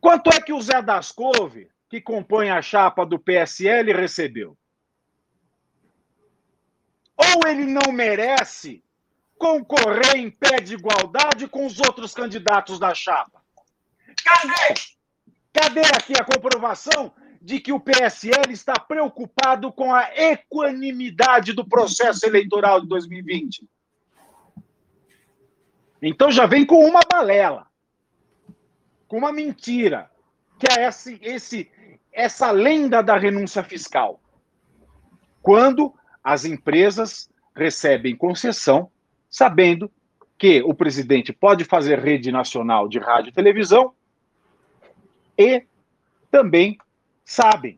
Quanto 0.00 0.30
é 0.30 0.40
que 0.40 0.52
o 0.52 0.60
Zé 0.60 0.80
das 0.80 1.12
Couve, 1.12 1.70
que 1.90 2.00
compõe 2.00 2.50
a 2.50 2.62
chapa 2.62 3.04
do 3.04 3.18
PSL, 3.18 3.92
recebeu? 3.92 4.56
Ou 7.16 7.48
ele 7.48 7.66
não 7.66 7.92
merece 7.92 8.82
concorrer 9.38 10.16
em 10.16 10.30
pé 10.30 10.60
de 10.60 10.74
igualdade 10.74 11.46
com 11.48 11.66
os 11.66 11.78
outros 11.80 12.12
candidatos 12.12 12.78
da 12.78 12.94
chapa? 12.94 13.42
Cadê? 14.24 14.74
Cadê 15.52 15.80
aqui 15.80 16.12
a 16.18 16.24
comprovação 16.24 17.12
de 17.40 17.60
que 17.60 17.72
o 17.72 17.80
PSL 17.80 18.52
está 18.52 18.74
preocupado 18.74 19.72
com 19.72 19.94
a 19.94 20.10
equanimidade 20.14 21.52
do 21.52 21.66
processo 21.66 22.26
eleitoral 22.26 22.80
de 22.80 22.88
2020? 22.88 23.68
Então 26.02 26.30
já 26.30 26.46
vem 26.46 26.66
com 26.66 26.84
uma 26.84 27.00
balela, 27.08 27.66
com 29.08 29.18
uma 29.18 29.32
mentira, 29.32 30.10
que 30.58 30.66
é 30.70 30.86
esse, 30.86 31.18
esse, 31.22 31.70
essa 32.12 32.50
lenda 32.50 33.02
da 33.02 33.16
renúncia 33.16 33.62
fiscal. 33.62 34.20
Quando 35.40 35.94
as 36.22 36.44
empresas 36.44 37.30
recebem 37.54 38.16
concessão, 38.16 38.90
sabendo 39.28 39.90
que 40.38 40.62
o 40.62 40.74
presidente 40.74 41.32
pode 41.32 41.64
fazer 41.64 41.98
rede 41.98 42.30
nacional 42.30 42.88
de 42.88 42.98
rádio 42.98 43.30
e 43.30 43.32
televisão 43.32 43.92
e 45.38 45.64
também 46.30 46.76
sabem, 47.24 47.76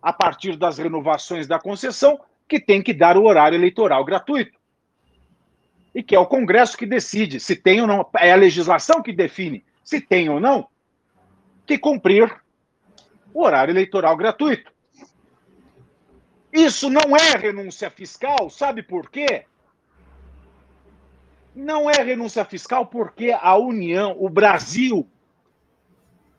a 0.00 0.12
partir 0.12 0.56
das 0.56 0.78
renovações 0.78 1.46
da 1.46 1.58
concessão, 1.58 2.20
que 2.48 2.60
tem 2.60 2.82
que 2.82 2.94
dar 2.94 3.16
o 3.16 3.24
horário 3.24 3.56
eleitoral 3.56 4.04
gratuito 4.04 4.56
e 5.94 6.02
que 6.02 6.14
é 6.14 6.18
o 6.18 6.26
Congresso 6.26 6.76
que 6.76 6.84
decide 6.84 7.40
se 7.40 7.56
tem 7.56 7.80
ou 7.80 7.86
não, 7.86 8.08
é 8.18 8.30
a 8.30 8.36
legislação 8.36 9.02
que 9.02 9.12
define 9.12 9.64
se 9.82 10.00
tem 10.00 10.28
ou 10.28 10.38
não 10.38 10.68
que 11.66 11.78
cumprir 11.78 12.30
o 13.32 13.42
horário 13.42 13.72
eleitoral 13.72 14.16
gratuito. 14.16 14.70
Isso 16.52 16.88
não 16.88 17.16
é 17.16 17.36
renúncia 17.36 17.90
fiscal, 17.90 18.48
sabe 18.48 18.82
por 18.82 19.10
quê? 19.10 19.46
Não 21.56 21.88
é 21.88 22.02
renúncia 22.02 22.44
fiscal 22.44 22.84
porque 22.84 23.30
a 23.32 23.56
União, 23.56 24.14
o 24.20 24.28
Brasil, 24.28 25.08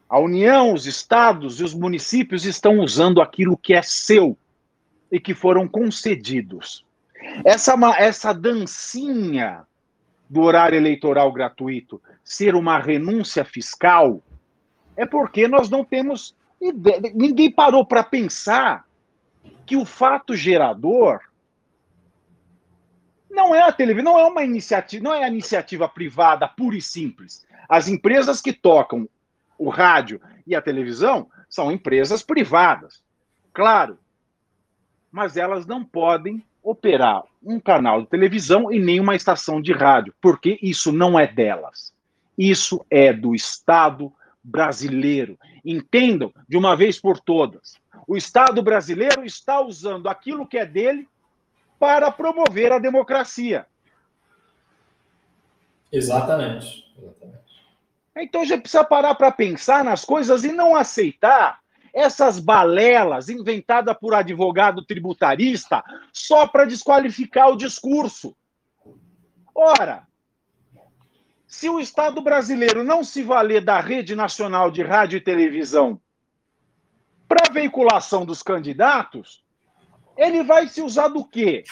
a 0.07 0.19
União, 0.19 0.71
os 0.71 0.85
estados 0.85 1.59
e 1.59 1.63
os 1.63 1.73
municípios 1.73 2.45
estão 2.45 2.77
usando 2.77 3.19
aquilo 3.19 3.57
que 3.57 3.73
é 3.73 3.81
seu 3.81 4.37
e 5.11 5.19
que 5.19 5.33
foram 5.33 5.67
concedidos. 5.67 6.85
Essa, 7.43 7.73
essa 7.97 8.31
dancinha 8.31 9.65
do 10.29 10.41
horário 10.41 10.77
eleitoral 10.77 11.31
gratuito 11.31 11.99
ser 12.23 12.53
uma 12.53 12.77
renúncia 12.77 13.43
fiscal 13.43 14.21
é 14.95 15.03
porque 15.03 15.47
nós 15.47 15.67
não 15.67 15.83
temos 15.83 16.35
ideia. 16.61 17.01
Ninguém 17.15 17.51
parou 17.51 17.83
para 17.83 18.03
pensar 18.03 18.85
que 19.65 19.75
o 19.75 19.83
fato 19.83 20.35
gerador 20.35 21.21
não 23.37 23.53
é 23.53 23.61
a 23.61 23.71
televisão, 23.71 24.11
não 24.11 24.19
é 24.19 24.25
uma 24.25 24.43
iniciativa, 24.43 25.03
não 25.03 25.13
é 25.13 25.23
a 25.23 25.27
iniciativa 25.27 25.87
privada 25.87 26.47
pura 26.47 26.75
e 26.75 26.81
simples. 26.81 27.45
As 27.69 27.87
empresas 27.87 28.41
que 28.41 28.51
tocam 28.51 29.07
o 29.59 29.69
rádio 29.69 30.19
e 30.45 30.55
a 30.55 30.61
televisão 30.61 31.29
são 31.47 31.71
empresas 31.71 32.23
privadas, 32.23 33.01
claro, 33.53 33.97
mas 35.11 35.37
elas 35.37 35.65
não 35.65 35.85
podem 35.85 36.43
operar 36.63 37.23
um 37.41 37.59
canal 37.59 38.01
de 38.01 38.07
televisão 38.07 38.73
e 38.73 38.79
nem 38.79 38.99
uma 38.99 39.15
estação 39.15 39.61
de 39.61 39.71
rádio, 39.71 40.13
porque 40.19 40.59
isso 40.61 40.91
não 40.91 41.17
é 41.17 41.27
delas. 41.27 41.93
Isso 42.37 42.85
é 42.89 43.13
do 43.13 43.33
Estado 43.33 44.11
brasileiro. 44.43 45.39
Entendam 45.63 46.33
de 46.47 46.57
uma 46.57 46.75
vez 46.75 46.99
por 46.99 47.19
todas. 47.19 47.75
O 48.07 48.17
Estado 48.17 48.61
brasileiro 48.61 49.23
está 49.23 49.61
usando 49.61 50.07
aquilo 50.07 50.45
que 50.45 50.57
é 50.57 50.65
dele 50.65 51.07
para 51.79 52.11
promover 52.11 52.71
a 52.71 52.79
democracia. 52.79 53.65
Exatamente. 55.91 56.85
Então 58.15 58.43
já 58.45 58.57
precisa 58.57 58.83
parar 58.83 59.15
para 59.15 59.31
pensar 59.31 59.83
nas 59.83 60.03
coisas 60.03 60.43
e 60.43 60.51
não 60.51 60.75
aceitar 60.75 61.59
essas 61.93 62.39
balelas 62.39 63.29
inventadas 63.29 63.95
por 63.97 64.13
advogado 64.13 64.85
tributarista 64.85 65.83
só 66.11 66.47
para 66.47 66.65
desqualificar 66.65 67.49
o 67.49 67.57
discurso. 67.57 68.35
Ora, 69.53 70.05
se 71.47 71.69
o 71.69 71.79
Estado 71.79 72.21
brasileiro 72.21 72.83
não 72.83 73.03
se 73.03 73.23
valer 73.23 73.63
da 73.63 73.79
rede 73.79 74.15
nacional 74.15 74.69
de 74.69 74.83
rádio 74.83 75.17
e 75.17 75.21
televisão 75.21 75.99
para 77.27 77.51
veiculação 77.51 78.25
dos 78.25 78.43
candidatos, 78.43 79.43
ele 80.17 80.43
vai 80.43 80.67
se 80.67 80.81
usar 80.81 81.07
do 81.09 81.23
quê? 81.23 81.63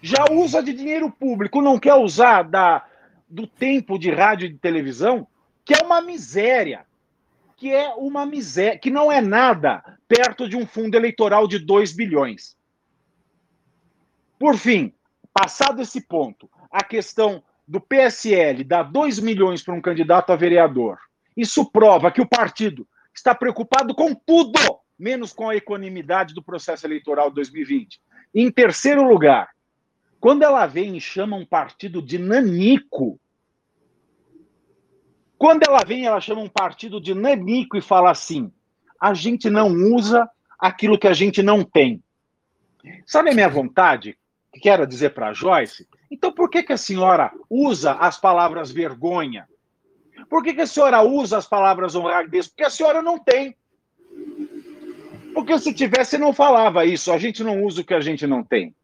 Já 0.00 0.24
usa 0.30 0.62
de 0.62 0.72
dinheiro 0.72 1.10
público, 1.10 1.60
não 1.60 1.78
quer 1.78 1.94
usar 1.94 2.42
da, 2.42 2.86
do 3.28 3.46
tempo 3.46 3.98
de 3.98 4.10
rádio 4.10 4.46
e 4.46 4.52
de 4.52 4.58
televisão, 4.58 5.26
que 5.64 5.74
é 5.74 5.84
uma 5.84 6.00
miséria 6.00 6.86
que 7.58 7.74
é 7.74 7.92
uma 7.96 8.24
miséria, 8.24 8.78
que 8.78 8.88
não 8.88 9.10
é 9.10 9.20
nada 9.20 9.82
perto 10.06 10.48
de 10.48 10.56
um 10.56 10.64
fundo 10.64 10.94
eleitoral 10.94 11.48
de 11.48 11.58
2 11.58 11.92
bilhões. 11.92 12.56
Por 14.38 14.56
fim, 14.56 14.94
passado 15.34 15.82
esse 15.82 16.00
ponto, 16.00 16.48
a 16.70 16.84
questão 16.84 17.42
do 17.66 17.80
PSL 17.80 18.62
dar 18.62 18.84
2 18.84 19.18
milhões 19.18 19.60
para 19.60 19.74
um 19.74 19.80
candidato 19.80 20.32
a 20.32 20.36
vereador, 20.36 20.98
isso 21.36 21.68
prova 21.68 22.12
que 22.12 22.20
o 22.20 22.28
partido 22.28 22.86
está 23.12 23.34
preocupado 23.34 23.92
com 23.92 24.14
tudo, 24.14 24.60
menos 24.98 25.32
com 25.32 25.48
a 25.48 25.56
equanimidade 25.56 26.34
do 26.34 26.42
processo 26.42 26.86
eleitoral 26.86 27.28
de 27.28 27.36
2020. 27.36 28.00
Em 28.34 28.50
terceiro 28.50 29.02
lugar, 29.02 29.50
quando 30.20 30.42
ela 30.42 30.66
vem 30.66 30.96
e 30.96 31.00
chama 31.00 31.36
um 31.36 31.46
partido 31.46 32.02
de 32.02 32.18
nanico, 32.18 33.20
quando 35.38 35.62
ela 35.62 35.84
vem, 35.84 36.04
ela 36.04 36.20
chama 36.20 36.40
um 36.40 36.48
partido 36.48 37.00
de 37.00 37.14
nanico 37.14 37.76
e 37.76 37.80
fala 37.80 38.10
assim: 38.10 38.52
a 39.00 39.14
gente 39.14 39.48
não 39.48 39.68
usa 39.68 40.28
aquilo 40.58 40.98
que 40.98 41.06
a 41.06 41.12
gente 41.12 41.42
não 41.42 41.62
tem. 41.62 42.02
Sabe 43.06 43.30
a 43.30 43.34
minha 43.34 43.48
vontade, 43.48 44.18
que 44.52 44.60
quero 44.60 44.86
dizer 44.86 45.10
para 45.10 45.28
a 45.28 45.32
Joyce, 45.32 45.86
Então, 46.10 46.32
por 46.32 46.50
que, 46.50 46.62
que 46.62 46.72
a 46.72 46.78
senhora 46.78 47.30
usa 47.48 47.92
as 47.92 48.18
palavras 48.18 48.72
vergonha? 48.72 49.46
Por 50.28 50.42
que, 50.42 50.54
que 50.54 50.62
a 50.62 50.66
senhora 50.66 51.02
usa 51.02 51.38
as 51.38 51.46
palavras 51.46 51.94
honradez? 51.94 52.48
Porque 52.48 52.64
a 52.64 52.70
senhora 52.70 53.02
não 53.02 53.18
tem. 53.18 53.56
Porque 55.38 55.56
se 55.60 55.72
tivesse, 55.72 56.18
não 56.18 56.32
falava 56.32 56.84
isso. 56.84 57.12
A 57.12 57.18
gente 57.18 57.44
não 57.44 57.62
usa 57.62 57.82
o 57.82 57.84
que 57.84 57.94
a 57.94 58.00
gente 58.00 58.26
não 58.26 58.42
tem. 58.42 58.74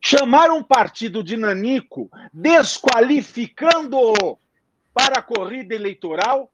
Chamar 0.00 0.52
um 0.52 0.62
partido 0.62 1.24
de 1.24 1.36
nanico, 1.36 2.08
desqualificando-o 2.32 4.38
para 4.94 5.18
a 5.18 5.22
corrida 5.22 5.74
eleitoral, 5.74 6.52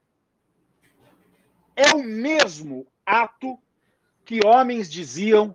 é 1.77 1.93
o 1.93 2.03
mesmo 2.03 2.86
ato 3.05 3.59
que 4.24 4.41
homens 4.47 4.91
diziam 4.91 5.55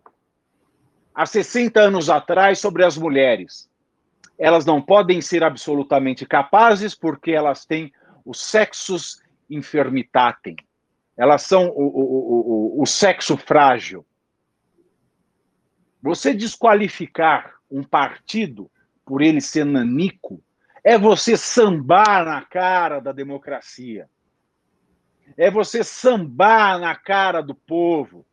há 1.15 1.26
60 1.26 1.80
anos 1.80 2.11
atrás 2.11 2.60
sobre 2.60 2.86
as 2.86 2.95
mulheres. 2.95 3.68
Elas 4.38 4.68
não 4.68 4.80
podem 4.80 5.19
ser 5.19 5.44
absolutamente 5.44 6.27
capazes 6.27 6.94
porque 6.94 7.31
elas 7.31 7.65
têm 7.65 7.91
os 8.23 8.40
sexos 8.40 9.19
infirmitatem. 9.49 10.56
Elas 11.19 11.41
são 11.41 11.68
o, 11.68 11.81
o, 11.81 12.02
o, 12.02 12.68
o 12.81 12.85
sexo 12.85 13.35
frágil. 13.35 14.06
Você 16.01 16.34
desqualificar 16.34 17.56
um 17.69 17.84
partido 17.84 18.72
por 19.03 19.22
ele 19.22 19.41
ser 19.41 19.65
nanico 19.65 20.41
é 20.81 20.97
você 20.97 21.35
sambar 21.35 22.23
na 22.23 22.41
cara 22.41 23.01
da 23.01 23.11
democracia. 23.11 24.10
É 25.35 25.51
você 25.51 25.84
sambar 25.84 26.80
na 26.80 26.95
cara 26.95 27.41
do 27.41 27.53
povo. 27.53 28.26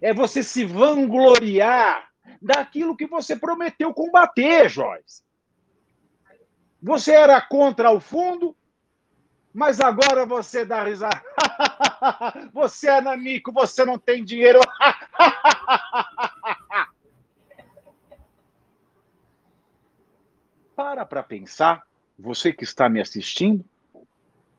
É 0.00 0.14
você 0.14 0.40
se 0.40 0.64
vangloriar 0.64 2.08
daquilo 2.40 2.96
que 2.96 3.08
você 3.08 3.34
prometeu 3.34 3.92
combater, 3.92 4.68
Joyce. 4.68 5.24
Você 6.80 7.10
era 7.10 7.40
contra 7.40 7.90
o 7.90 7.98
fundo, 7.98 8.56
mas 9.52 9.80
agora 9.80 10.24
você 10.24 10.64
dá 10.64 10.84
risada. 10.84 11.22
você 12.52 12.88
é 12.88 13.00
nanico, 13.00 13.52
você 13.52 13.84
não 13.84 13.98
tem 13.98 14.24
dinheiro. 14.24 14.60
Para 20.74 21.04
para 21.04 21.22
pensar, 21.22 21.82
você 22.18 22.54
que 22.54 22.64
está 22.64 22.88
me 22.88 23.02
assistindo, 23.02 23.62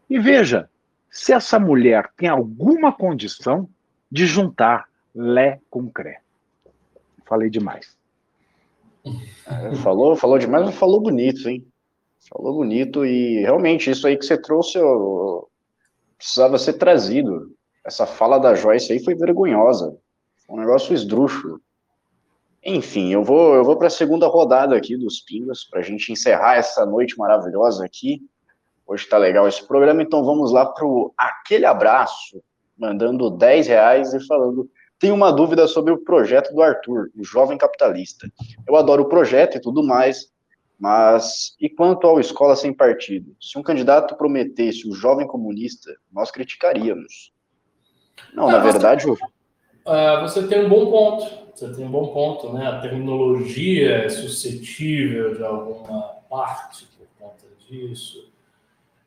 e 0.07 0.19
veja 0.19 0.69
se 1.09 1.33
essa 1.33 1.59
mulher 1.59 2.11
tem 2.15 2.29
alguma 2.29 2.93
condição 2.93 3.67
de 4.11 4.27
juntar 4.27 4.87
Lé 5.15 5.59
com 5.69 5.89
Cré. 5.89 6.21
Falei 7.25 7.49
demais. 7.49 7.97
Falou, 9.81 10.15
falou 10.15 10.37
demais, 10.37 10.65
mas 10.65 10.75
falou 10.75 11.01
bonito, 11.01 11.49
hein? 11.49 11.65
Falou 12.29 12.53
bonito 12.53 13.05
e 13.05 13.41
realmente 13.41 13.89
isso 13.89 14.05
aí 14.05 14.15
que 14.15 14.25
você 14.25 14.37
trouxe 14.37 14.79
ó, 14.79 15.43
precisava 16.17 16.57
ser 16.57 16.73
trazido. 16.73 17.51
Essa 17.83 18.05
fala 18.05 18.37
da 18.37 18.53
Joyce 18.53 18.93
aí 18.93 19.03
foi 19.03 19.15
vergonhosa. 19.15 19.97
Um 20.47 20.57
negócio 20.57 20.93
esdrúxulo. 20.93 21.59
Enfim, 22.63 23.11
eu 23.11 23.23
vou, 23.23 23.55
eu 23.55 23.63
vou 23.63 23.75
para 23.75 23.87
a 23.87 23.91
segunda 23.91 24.27
rodada 24.27 24.75
aqui 24.75 24.95
dos 24.95 25.21
Pingas, 25.21 25.63
para 25.63 25.79
a 25.79 25.83
gente 25.83 26.11
encerrar 26.11 26.57
essa 26.57 26.85
noite 26.85 27.17
maravilhosa 27.17 27.83
aqui. 27.83 28.21
Hoje 28.85 29.03
está 29.05 29.17
legal 29.17 29.47
esse 29.47 29.65
programa, 29.65 30.03
então 30.03 30.23
vamos 30.23 30.51
lá 30.51 30.65
para 30.65 30.85
aquele 31.17 31.65
abraço, 31.65 32.43
mandando 32.77 33.31
10 33.31 33.67
reais 33.67 34.13
e 34.13 34.27
falando. 34.27 34.69
Tenho 34.99 35.15
uma 35.15 35.31
dúvida 35.31 35.67
sobre 35.67 35.91
o 35.91 35.97
projeto 35.97 36.53
do 36.53 36.61
Arthur, 36.61 37.09
o 37.15 37.23
jovem 37.23 37.57
capitalista. 37.57 38.27
Eu 38.67 38.75
adoro 38.75 39.03
o 39.03 39.09
projeto 39.09 39.57
e 39.57 39.61
tudo 39.61 39.83
mais, 39.83 40.30
mas 40.81 41.55
e 41.61 41.69
quanto 41.69 42.07
ao 42.07 42.19
escola 42.19 42.55
sem 42.55 42.73
partido? 42.73 43.35
Se 43.39 43.57
um 43.57 43.61
candidato 43.61 44.15
prometesse 44.15 44.89
o 44.89 44.93
jovem 44.93 45.27
comunista, 45.27 45.95
nós 46.11 46.31
criticaríamos. 46.31 47.31
Não, 48.33 48.49
ah, 48.49 48.53
na 48.53 48.59
verdade. 48.59 49.05
Você, 49.05 49.23
uh, 49.23 50.21
você 50.21 50.47
tem 50.47 50.65
um 50.65 50.69
bom 50.69 50.89
ponto 50.89 51.41
você 51.55 51.75
tem 51.75 51.85
um 51.85 51.91
bom 51.91 52.07
ponto, 52.07 52.51
né? 52.53 52.65
A 52.65 52.79
terminologia 52.79 54.05
é 54.05 54.09
suscetível 54.09 55.35
de 55.35 55.43
alguma 55.43 56.01
parte 56.29 56.87
por 56.97 57.07
conta 57.19 57.45
disso. 57.69 58.31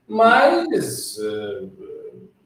Mas 0.06 1.18
eh, 1.18 1.64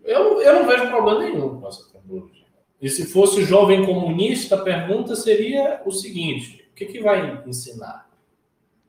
eu, 0.05 0.41
eu 0.41 0.55
não 0.55 0.67
vejo 0.67 0.89
problema 0.89 1.21
nenhum 1.21 1.61
com 1.61 1.69
essa 1.69 1.91
terminologia. 1.93 2.45
E 2.81 2.89
se 2.89 3.07
fosse 3.07 3.45
jovem 3.45 3.85
comunista, 3.85 4.55
a 4.55 4.63
pergunta 4.63 5.15
seria 5.17 5.83
o 5.85 5.91
seguinte: 5.91 6.67
o 6.71 6.75
que, 6.75 6.87
que 6.87 7.01
vai 7.01 7.43
ensinar? 7.47 8.08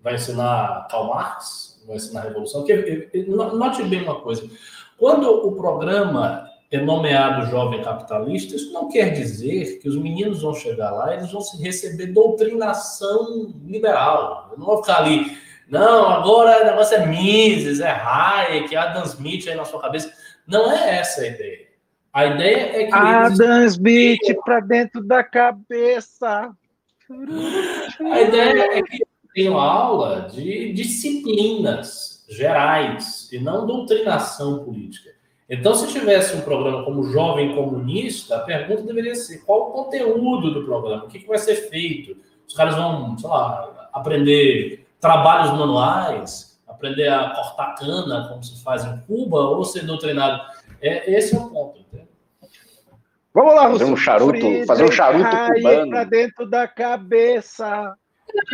Vai 0.02 0.16
ensinar 0.16 0.88
Karl 0.90 1.08
Marx? 1.08 1.82
Vai 1.86 1.98
ensinar 1.98 2.22
a 2.22 2.24
Revolução? 2.24 2.64
Porque, 2.64 3.10
note 3.28 3.84
bem 3.84 4.04
uma 4.04 4.22
coisa: 4.22 4.48
quando 4.98 5.30
o 5.30 5.52
programa 5.54 6.50
é 6.72 6.80
nomeado 6.80 7.50
jovem 7.50 7.82
capitalista, 7.82 8.56
isso 8.56 8.72
não 8.72 8.90
quer 8.90 9.10
dizer 9.12 9.80
que 9.80 9.90
os 9.90 9.98
meninos 9.98 10.42
vão 10.42 10.54
chegar 10.54 10.92
lá 10.92 11.14
e 11.14 11.18
eles 11.18 11.32
vão 11.32 11.42
receber 11.60 12.08
doutrinação 12.08 13.54
liberal. 13.66 14.54
não 14.58 14.66
vão 14.66 14.78
ficar 14.78 14.98
ali, 14.98 15.36
não, 15.70 16.10
agora 16.10 16.64
o 16.64 16.66
negócio 16.66 16.98
é 16.98 17.06
Mises, 17.06 17.80
é 17.80 17.92
Hayek, 17.92 18.76
Adam 18.76 19.04
Smith 19.04 19.48
aí 19.48 19.56
na 19.56 19.66
sua 19.66 19.80
cabeça. 19.80 20.12
Não 20.48 20.72
é 20.72 20.98
essa 20.98 21.22
a 21.22 21.28
ideia. 21.28 21.68
A 22.12 22.26
ideia 22.26 22.82
é 22.82 22.86
que. 22.86 22.94
Adam 22.94 23.66
Smith 23.66 24.20
para 24.44 24.60
dentro 24.62 25.04
da 25.04 25.24
cabeça. 25.24 26.52
A 28.12 28.22
ideia 28.22 28.78
é 28.78 28.82
que 28.82 29.04
tenham 29.34 29.58
aula 29.58 30.28
de 30.32 30.74
disciplinas 30.74 32.26
gerais 32.30 33.32
e 33.32 33.40
não 33.40 33.66
doutrinação 33.66 34.64
política. 34.64 35.12
Então, 35.50 35.74
se 35.74 35.92
tivesse 35.92 36.36
um 36.36 36.42
programa 36.42 36.84
como 36.84 37.04
Jovem 37.04 37.56
Comunista, 37.56 38.38
a 38.38 38.42
pergunta 38.42 38.84
deveria 38.84 39.16
ser 39.16 39.40
qual 39.40 39.70
o 39.70 39.72
conteúdo 39.72 40.54
do 40.54 40.64
programa, 40.64 41.06
o 41.06 41.08
que, 41.08 41.20
que 41.20 41.28
vai 41.28 41.40
ser 41.40 41.56
feito. 41.70 42.16
Os 42.48 42.54
caras 42.54 42.76
vão, 42.76 43.18
sei 43.18 43.28
lá, 43.28 43.90
aprender 43.92 44.88
trabalhos 45.00 45.58
manuais, 45.58 46.62
aprender 46.68 47.08
a 47.08 47.32
cortar 47.32 47.76
cana, 47.76 48.28
como 48.30 48.44
se 48.44 48.64
faz 48.64 48.86
em 48.86 49.00
Cuba, 49.08 49.40
ou 49.40 49.64
ser 49.66 49.86
doutrinado. 49.86 50.40
É, 50.80 51.12
esse 51.12 51.36
é 51.36 51.40
o 51.40 51.50
ponto, 51.50 51.80
entendeu? 51.80 52.08
Vamos 53.34 53.56
lá, 53.56 53.70
fazer 53.72 53.86
um 53.86 53.96
charuto, 53.96 54.66
fazer 54.68 54.84
um 54.84 54.92
charuto 54.92 55.30
cubano. 55.30 55.90
para 55.90 56.04
dentro 56.04 56.48
da 56.48 56.68
cabeça. 56.68 57.96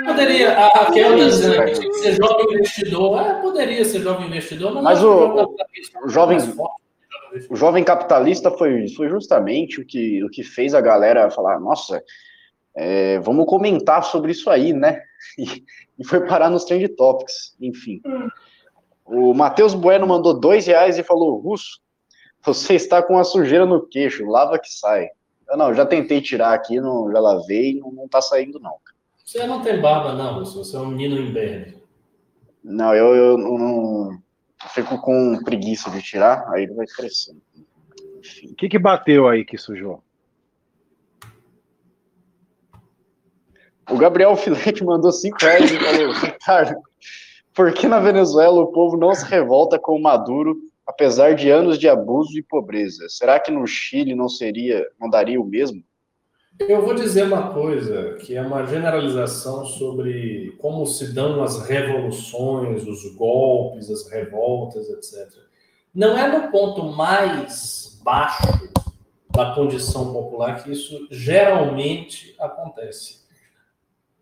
Poderia, 0.05 0.67
aquela 0.67 1.15
dizendo 1.15 1.65
que 1.65 1.73
tinha 1.73 1.89
que 1.89 1.97
ser 1.97 2.15
jovem 2.15 2.45
investidor, 2.55 3.21
é, 3.21 3.41
poderia 3.41 3.85
ser 3.85 4.01
jovem 4.01 4.27
investidor, 4.27 4.73
mas, 4.73 4.83
mas 4.83 5.03
o, 5.03 5.55
o, 6.03 6.09
jovem, 6.09 6.37
o 7.49 7.55
jovem 7.55 7.83
capitalista 7.83 8.49
foi, 8.51 8.87
foi 8.89 9.09
justamente 9.09 9.81
o 9.81 9.85
que, 9.85 10.23
o 10.23 10.29
que 10.29 10.43
fez 10.43 10.73
a 10.73 10.81
galera 10.81 11.29
falar, 11.29 11.59
nossa, 11.59 12.01
é, 12.75 13.19
vamos 13.19 13.45
comentar 13.45 14.03
sobre 14.03 14.31
isso 14.31 14.49
aí, 14.49 14.73
né? 14.73 15.01
E, 15.37 15.63
e 15.97 16.05
foi 16.05 16.25
parar 16.27 16.51
nos 16.51 16.65
trend 16.65 16.87
topics, 16.89 17.55
enfim. 17.59 17.99
O 19.03 19.33
Matheus 19.33 19.73
Bueno 19.73 20.05
mandou 20.05 20.39
dois 20.39 20.67
reais 20.67 20.99
e 20.99 21.03
falou, 21.03 21.39
Russo, 21.39 21.79
você 22.43 22.75
está 22.75 23.01
com 23.01 23.17
a 23.17 23.23
sujeira 23.23 23.65
no 23.65 23.87
queixo, 23.87 24.25
lava 24.25 24.59
que 24.59 24.69
sai. 24.69 25.09
Eu, 25.49 25.57
não, 25.57 25.73
já 25.73 25.85
tentei 25.85 26.21
tirar 26.21 26.53
aqui, 26.53 26.79
não, 26.79 27.11
já 27.11 27.19
lavei, 27.19 27.79
não, 27.79 27.91
não 27.91 28.07
tá 28.07 28.21
saindo 28.21 28.59
não. 28.59 28.75
Você 29.25 29.47
não 29.47 29.59
tem 29.63 29.81
barba 29.81 30.13
não, 30.13 30.35
Russo, 30.35 30.63
você 30.63 30.77
é 30.77 30.79
um 30.79 30.85
menino 30.85 31.19
imberbe. 31.19 31.81
Não, 32.63 32.93
eu, 32.93 33.15
eu 33.15 33.37
não 33.39 34.21
fico 34.69 35.01
com 35.01 35.43
preguiça 35.43 35.89
de 35.89 35.99
tirar, 35.99 36.47
aí 36.53 36.63
ele 36.63 36.75
vai 36.75 36.85
crescendo. 36.85 37.41
O 38.43 38.55
que, 38.55 38.69
que 38.69 38.77
bateu 38.77 39.27
aí 39.27 39.43
que 39.43 39.57
sujou? 39.57 40.03
O 43.89 43.97
Gabriel 43.97 44.35
Filete 44.35 44.83
mandou 44.83 45.11
5 45.11 45.37
reais 45.41 45.71
e 45.71 45.79
falou: 45.79 46.11
Ricardo, 46.21 46.75
por 47.53 47.73
que 47.73 47.87
na 47.87 47.99
Venezuela 47.99 48.61
o 48.61 48.71
povo 48.71 48.95
não 48.95 49.13
se 49.15 49.25
revolta 49.25 49.79
com 49.79 49.95
o 49.95 50.01
Maduro, 50.01 50.55
apesar 50.85 51.33
de 51.33 51.49
anos 51.49 51.79
de 51.79 51.89
abuso 51.89 52.37
e 52.37 52.43
pobreza? 52.43 53.09
Será 53.09 53.39
que 53.39 53.51
no 53.51 53.65
Chile 53.65 54.13
não 54.13 54.29
seria, 54.29 54.87
não 54.99 55.09
daria 55.09 55.41
o 55.41 55.45
mesmo? 55.45 55.83
Eu 56.59 56.85
vou 56.85 56.95
dizer 56.95 57.25
uma 57.25 57.51
coisa, 57.51 58.13
que 58.13 58.33
é 58.33 58.41
uma 58.41 58.65
generalização 58.65 59.65
sobre 59.65 60.55
como 60.61 60.85
se 60.85 61.13
dão 61.13 61.43
as 61.43 61.67
revoluções, 61.67 62.87
os 62.87 63.13
golpes, 63.13 63.91
as 63.91 64.09
revoltas, 64.09 64.89
etc. 64.89 65.37
Não 65.93 66.17
é 66.17 66.27
no 66.27 66.49
ponto 66.51 66.83
mais 66.83 67.99
baixo 68.01 68.47
da 69.29 69.53
condição 69.53 70.13
popular 70.13 70.63
que 70.63 70.71
isso 70.71 71.07
geralmente 71.11 72.33
acontece. 72.39 73.25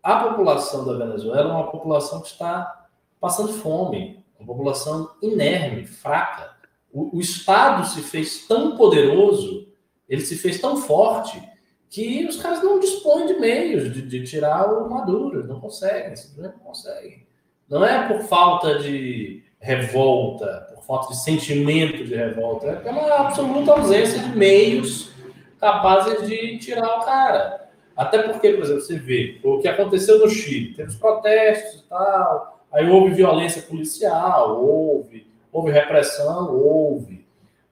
A 0.02 0.24
população 0.24 0.84
da 0.84 1.04
Venezuela 1.04 1.50
é 1.50 1.52
uma 1.52 1.70
população 1.70 2.20
que 2.20 2.28
está 2.28 2.88
passando 3.20 3.52
fome, 3.52 4.24
uma 4.38 4.46
população 4.46 5.08
inerme, 5.22 5.86
fraca. 5.86 6.56
O, 6.92 7.16
o 7.16 7.20
Estado 7.20 7.86
se 7.86 8.02
fez 8.02 8.44
tão 8.48 8.76
poderoso, 8.76 9.68
ele 10.08 10.20
se 10.20 10.36
fez 10.36 10.60
tão 10.60 10.76
forte 10.76 11.53
que 11.94 12.26
os 12.26 12.42
caras 12.42 12.60
não 12.60 12.80
dispõem 12.80 13.26
de 13.26 13.34
meios 13.34 13.94
de, 13.94 14.02
de 14.02 14.24
tirar 14.24 14.66
o 14.66 14.90
Maduro, 14.90 15.46
não 15.46 15.60
conseguem, 15.60 16.16
simplesmente 16.16 16.56
não 16.56 16.64
conseguem. 16.64 17.24
Não 17.70 17.84
é 17.84 18.08
por 18.08 18.22
falta 18.22 18.80
de 18.80 19.44
revolta, 19.60 20.72
por 20.74 20.82
falta 20.82 21.12
de 21.12 21.22
sentimento 21.22 22.04
de 22.04 22.16
revolta, 22.16 22.66
é 22.66 22.74
pela 22.74 23.20
absoluta 23.20 23.70
ausência 23.70 24.18
de 24.18 24.36
meios 24.36 25.12
capazes 25.60 26.26
de 26.26 26.58
tirar 26.58 26.98
o 26.98 27.04
cara. 27.04 27.68
Até 27.96 28.24
porque, 28.24 28.50
por 28.54 28.64
exemplo, 28.64 28.82
você 28.82 28.98
vê 28.98 29.38
o 29.44 29.60
que 29.60 29.68
aconteceu 29.68 30.18
no 30.18 30.28
Chile, 30.28 30.74
teve 30.74 30.88
os 30.88 30.96
protestos 30.96 31.82
e 31.82 31.88
tal, 31.88 32.66
aí 32.72 32.90
houve 32.90 33.14
violência 33.14 33.62
policial, 33.62 34.60
houve, 34.64 35.28
houve 35.52 35.70
repressão, 35.70 36.52
houve. 36.52 37.24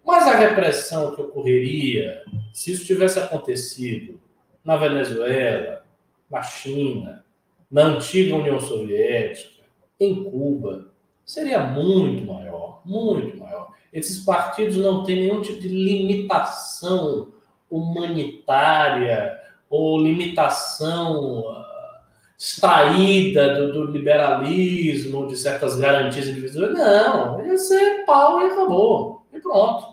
Mas 0.06 0.28
a 0.28 0.36
repressão 0.36 1.12
que 1.12 1.22
ocorreria 1.22 2.22
se 2.52 2.72
isso 2.72 2.84
tivesse 2.84 3.18
acontecido 3.18 4.20
na 4.64 4.76
Venezuela, 4.76 5.84
na 6.30 6.42
China, 6.42 7.24
na 7.70 7.84
antiga 7.84 8.36
União 8.36 8.60
Soviética, 8.60 9.62
em 9.98 10.24
Cuba, 10.24 10.92
seria 11.24 11.60
muito 11.60 12.26
maior, 12.26 12.82
muito 12.84 13.38
maior. 13.38 13.72
Esses 13.92 14.24
partidos 14.24 14.76
não 14.76 15.04
têm 15.04 15.16
nenhum 15.16 15.40
tipo 15.42 15.60
de 15.60 15.68
limitação 15.68 17.32
humanitária 17.70 19.38
ou 19.68 20.02
limitação 20.02 21.44
ah, 21.48 22.00
extraída 22.38 23.54
do, 23.54 23.72
do, 23.72 23.84
liberalismo, 23.90 25.26
de 25.26 25.36
certas 25.36 25.76
garantias 25.76 26.28
individuais. 26.28 26.74
Não, 26.74 27.46
ia 27.46 27.56
ser 27.56 28.04
pau 28.04 28.42
e 28.42 28.50
acabou. 28.50 29.26
E 29.32 29.40
pronto. 29.40 29.91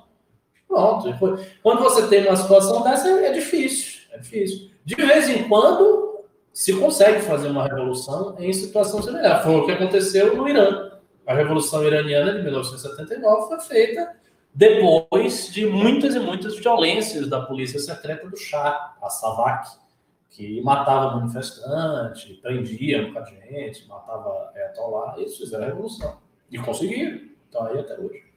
Pronto. 0.69 1.11
Quando 1.63 1.81
você 1.81 2.07
tem 2.07 2.27
uma 2.27 2.35
situação 2.37 2.83
dessa, 2.83 3.09
é 3.09 3.33
difícil. 3.33 4.01
É 4.11 4.19
difícil. 4.19 4.69
De 4.85 4.95
vez 4.95 5.27
em 5.27 5.49
quando, 5.49 6.23
se 6.53 6.73
consegue 6.73 7.21
fazer 7.21 7.47
uma 7.49 7.63
revolução 7.63 8.35
em 8.39 8.53
situação 8.53 9.01
semelhante. 9.01 9.43
Foi 9.43 9.55
o 9.55 9.65
que 9.65 9.71
aconteceu 9.71 10.37
no 10.37 10.47
Irã. 10.47 10.91
A 11.25 11.33
Revolução 11.33 11.83
Iraniana 11.83 12.33
de 12.33 12.43
1979 12.43 13.47
foi 13.47 13.59
feita 13.61 14.15
depois 14.53 15.51
de 15.51 15.65
muitas 15.65 16.15
e 16.15 16.19
muitas 16.19 16.57
violências 16.57 17.27
da 17.27 17.41
polícia 17.41 17.79
secreta 17.79 18.27
do 18.27 18.35
Shah, 18.35 18.95
a 19.01 19.09
Savak, 19.09 19.69
que 20.29 20.61
matava 20.61 21.15
manifestante, 21.15 22.33
prendia 22.41 23.03
muita 23.03 23.25
gente, 23.25 23.87
matava 23.87 24.51
Ayatollah, 24.55 25.15
eles 25.17 25.37
fizeram 25.37 25.63
a 25.63 25.67
revolução. 25.67 26.17
E 26.51 26.57
conseguiram. 26.57 27.21
Então 27.47 27.65
aí 27.65 27.79
até 27.79 27.99
hoje. 27.99 28.28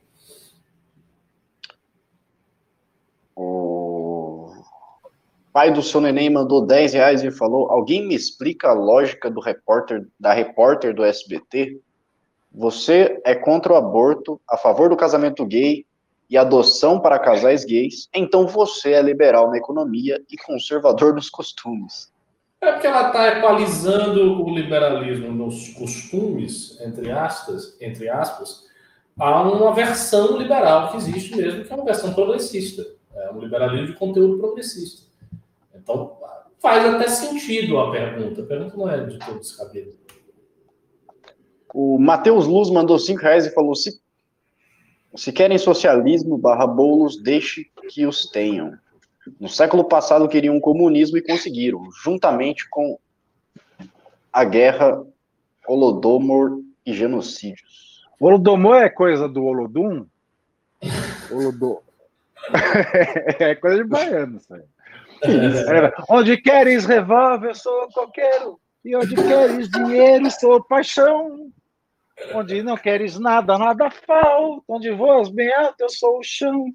Pai 5.52 5.72
do 5.72 5.82
seu 5.82 6.00
neném 6.00 6.30
mandou 6.30 6.66
10 6.66 6.94
reais 6.94 7.22
e 7.22 7.30
falou: 7.30 7.70
Alguém 7.70 8.06
me 8.06 8.14
explica 8.14 8.70
a 8.70 8.74
lógica 8.74 9.30
do 9.30 9.40
repórter, 9.40 10.06
da 10.18 10.32
repórter 10.32 10.94
do 10.94 11.04
SBT? 11.04 11.78
Você 12.54 13.20
é 13.24 13.34
contra 13.34 13.72
o 13.72 13.76
aborto, 13.76 14.40
a 14.48 14.56
favor 14.56 14.88
do 14.88 14.96
casamento 14.96 15.44
gay 15.46 15.86
e 16.28 16.36
adoção 16.36 17.00
para 17.00 17.18
casais 17.18 17.64
gays, 17.64 18.08
então 18.14 18.46
você 18.46 18.92
é 18.92 19.02
liberal 19.02 19.50
na 19.50 19.58
economia 19.58 20.22
e 20.30 20.36
conservador 20.36 21.14
nos 21.14 21.28
costumes. 21.28 22.10
É 22.60 22.72
porque 22.72 22.86
ela 22.86 23.08
está 23.08 23.38
equalizando 23.38 24.42
o 24.42 24.54
liberalismo 24.54 25.32
nos 25.32 25.70
costumes, 25.70 26.80
entre 26.80 27.10
aspas, 27.10 27.76
entre 27.80 28.08
aspas, 28.08 28.64
a 29.18 29.42
uma 29.42 29.74
versão 29.74 30.38
liberal 30.38 30.90
que 30.90 30.96
existe 30.98 31.36
mesmo, 31.36 31.64
que 31.64 31.72
é 31.72 31.76
uma 31.76 31.84
versão 31.84 32.14
progressista. 32.14 32.82
É 33.14 33.30
um 33.30 33.40
liberalismo 33.40 33.86
de 33.88 33.92
conteúdo 33.94 34.38
progressista. 34.38 35.06
Então, 35.74 36.16
faz 36.60 36.84
até 36.94 37.08
sentido 37.08 37.78
a 37.78 37.90
pergunta. 37.90 38.42
A 38.42 38.46
pergunta 38.46 38.76
não 38.76 38.88
é 38.88 39.04
de 39.04 39.18
todo 39.18 39.40
descabelo. 39.40 39.92
O 41.74 41.98
Matheus 41.98 42.46
Luz 42.46 42.70
mandou 42.70 42.98
cinco 42.98 43.22
reais 43.22 43.46
e 43.46 43.54
falou: 43.54 43.74
se, 43.74 44.00
se 45.14 45.32
querem 45.32 45.58
socialismo 45.58 46.38
barra 46.38 46.66
bolos, 46.66 47.20
deixe 47.20 47.70
que 47.88 48.06
os 48.06 48.26
tenham. 48.26 48.78
No 49.40 49.48
século 49.48 49.84
passado 49.84 50.28
queriam 50.28 50.60
comunismo 50.60 51.16
e 51.16 51.22
conseguiram, 51.22 51.88
juntamente 52.02 52.68
com 52.68 52.98
a 54.32 54.44
guerra, 54.44 55.04
Holodomor 55.66 56.60
e 56.84 56.92
genocídios. 56.92 58.02
Holodomor 58.18 58.76
é 58.76 58.88
coisa 58.88 59.28
do 59.28 59.44
Holodum? 59.44 60.06
Holodor. 61.30 61.82
é 63.38 63.54
coisa 63.54 63.78
de 63.78 63.84
baiano, 63.84 64.40
sabe? 64.40 64.64
Era, 65.68 65.94
onde 66.08 66.36
queres 66.36 66.84
revólver, 66.84 67.54
sou 67.54 67.88
coqueiro. 67.92 68.58
E 68.84 68.96
onde 68.96 69.14
queres 69.14 69.68
dinheiro, 69.70 70.30
sou 70.30 70.62
paixão. 70.64 71.52
Onde 72.34 72.62
não 72.62 72.76
queres 72.76 73.18
nada, 73.18 73.56
nada 73.56 73.90
falta. 73.90 74.64
Onde 74.68 74.90
voas 74.90 75.28
bem 75.30 75.52
alto, 75.54 75.80
eu 75.80 75.88
sou 75.88 76.18
o 76.18 76.22
chão. 76.22 76.66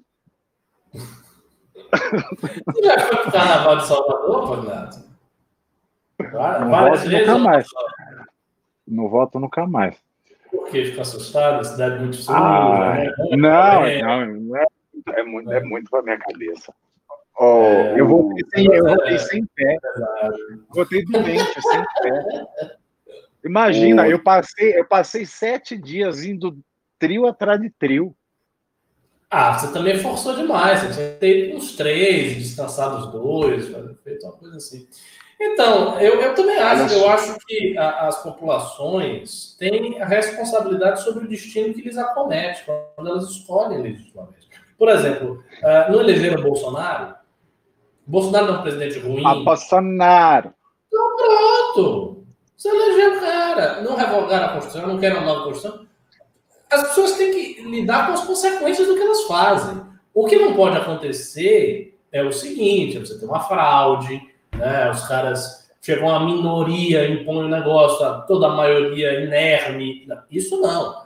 Você 0.92 2.82
já 2.82 2.98
foi 3.00 3.16
pro 3.18 3.32
Carnaval 3.32 3.76
de 3.76 3.86
Salvador, 3.86 4.48
Fernando? 4.48 5.08
Várias 6.70 7.04
vezes? 7.04 7.26
Nunca 7.28 7.38
mais. 7.38 7.66
Não 8.86 9.08
volto 9.08 9.38
nunca 9.38 9.66
mais. 9.66 9.96
Por 10.50 10.70
que? 10.70 10.86
Fica 10.86 11.02
assustado? 11.02 11.60
A 11.60 11.64
cidade 11.64 11.98
muito 12.00 12.16
suja? 12.16 12.32
Ah, 12.36 12.94
né? 12.94 13.12
Não, 13.36 13.86
é. 13.86 14.02
não, 14.02 14.26
não 14.26 14.56
é, 15.08 15.20
é 15.20 15.22
muito, 15.22 15.52
é 15.52 15.62
muito 15.62 15.90
pra 15.90 16.02
minha 16.02 16.18
cabeça. 16.18 16.72
Oh, 17.40 17.62
é, 17.62 18.00
eu 18.00 18.08
voltei 18.08 18.44
sem, 18.52 18.66
eu 18.66 18.84
voltei 18.84 19.14
é, 19.14 19.18
sem 19.18 19.46
pé. 19.54 19.78
Voltei 20.70 21.04
doente, 21.04 21.62
sem 21.62 21.84
pé. 22.02 22.78
Imagina, 23.44 24.02
oh. 24.02 24.06
eu 24.06 24.22
passei, 24.22 24.78
eu 24.78 24.84
passei 24.84 25.24
sete 25.24 25.76
dias 25.76 26.24
indo 26.24 26.58
trio 26.98 27.26
atrás 27.26 27.60
de 27.60 27.70
trio. 27.70 28.14
Ah, 29.30 29.58
você 29.58 29.72
também 29.72 29.98
forçou 29.98 30.34
demais. 30.34 30.82
Você 30.82 31.16
tem 31.20 31.54
uns 31.54 31.76
três, 31.76 32.36
descansado 32.36 32.98
os 32.98 33.12
dois, 33.12 33.68
feito 34.02 34.26
uma 34.26 34.32
coisa 34.32 34.56
assim. 34.56 34.88
Então, 35.40 36.00
eu, 36.00 36.20
eu 36.20 36.34
também 36.34 36.58
acho, 36.58 36.94
eu 36.94 37.08
acho 37.08 37.38
que 37.46 37.78
a, 37.78 38.08
as 38.08 38.22
populações 38.22 39.54
têm 39.56 40.00
a 40.02 40.04
responsabilidade 40.04 41.02
sobre 41.02 41.24
o 41.24 41.28
destino 41.28 41.72
que 41.72 41.82
lhes 41.82 41.96
acomete 41.96 42.64
quando 42.64 43.08
elas 43.08 43.30
escolhem 43.30 43.80
legislativamente. 43.80 44.37
Por 44.78 44.88
exemplo, 44.88 45.42
uh, 45.62 45.92
no 45.92 46.00
eleger 46.00 46.38
o 46.38 46.42
Bolsonaro, 46.42 47.14
Bolsonaro 48.06 48.46
não 48.46 48.54
é 48.54 48.58
um 48.58 48.62
presidente 48.62 48.98
ruim. 49.00 49.26
A 49.26 49.34
Bolsonaro. 49.34 50.54
Então 50.86 51.16
pronto. 51.16 52.24
Você 52.56 52.68
elegeu 52.68 53.16
o 53.16 53.20
cara. 53.20 53.82
Não 53.82 53.96
revogaram 53.96 54.46
a 54.46 54.48
Constituição, 54.50 54.88
não 54.88 54.98
querem 54.98 55.18
uma 55.18 55.26
nova 55.26 55.44
Constituição. 55.44 55.86
As 56.70 56.82
pessoas 56.88 57.12
têm 57.12 57.32
que 57.32 57.62
lidar 57.62 58.06
com 58.06 58.12
as 58.14 58.24
consequências 58.24 58.86
do 58.86 58.94
que 58.94 59.00
elas 59.00 59.24
fazem. 59.24 59.82
O 60.14 60.26
que 60.26 60.36
não 60.36 60.54
pode 60.54 60.76
acontecer 60.76 61.98
é 62.10 62.22
o 62.22 62.32
seguinte: 62.32 62.98
você 62.98 63.18
tem 63.18 63.28
uma 63.28 63.40
fraude, 63.40 64.20
né? 64.56 64.90
os 64.90 65.06
caras 65.06 65.70
chegam 65.80 66.10
a 66.10 66.20
minoria, 66.20 67.08
impõem 67.08 67.44
um 67.44 67.48
negócio, 67.48 68.04
a 68.04 68.20
toda 68.22 68.46
a 68.46 68.54
maioria 68.54 69.24
inerme. 69.24 70.06
Isso 70.30 70.60
não. 70.60 70.97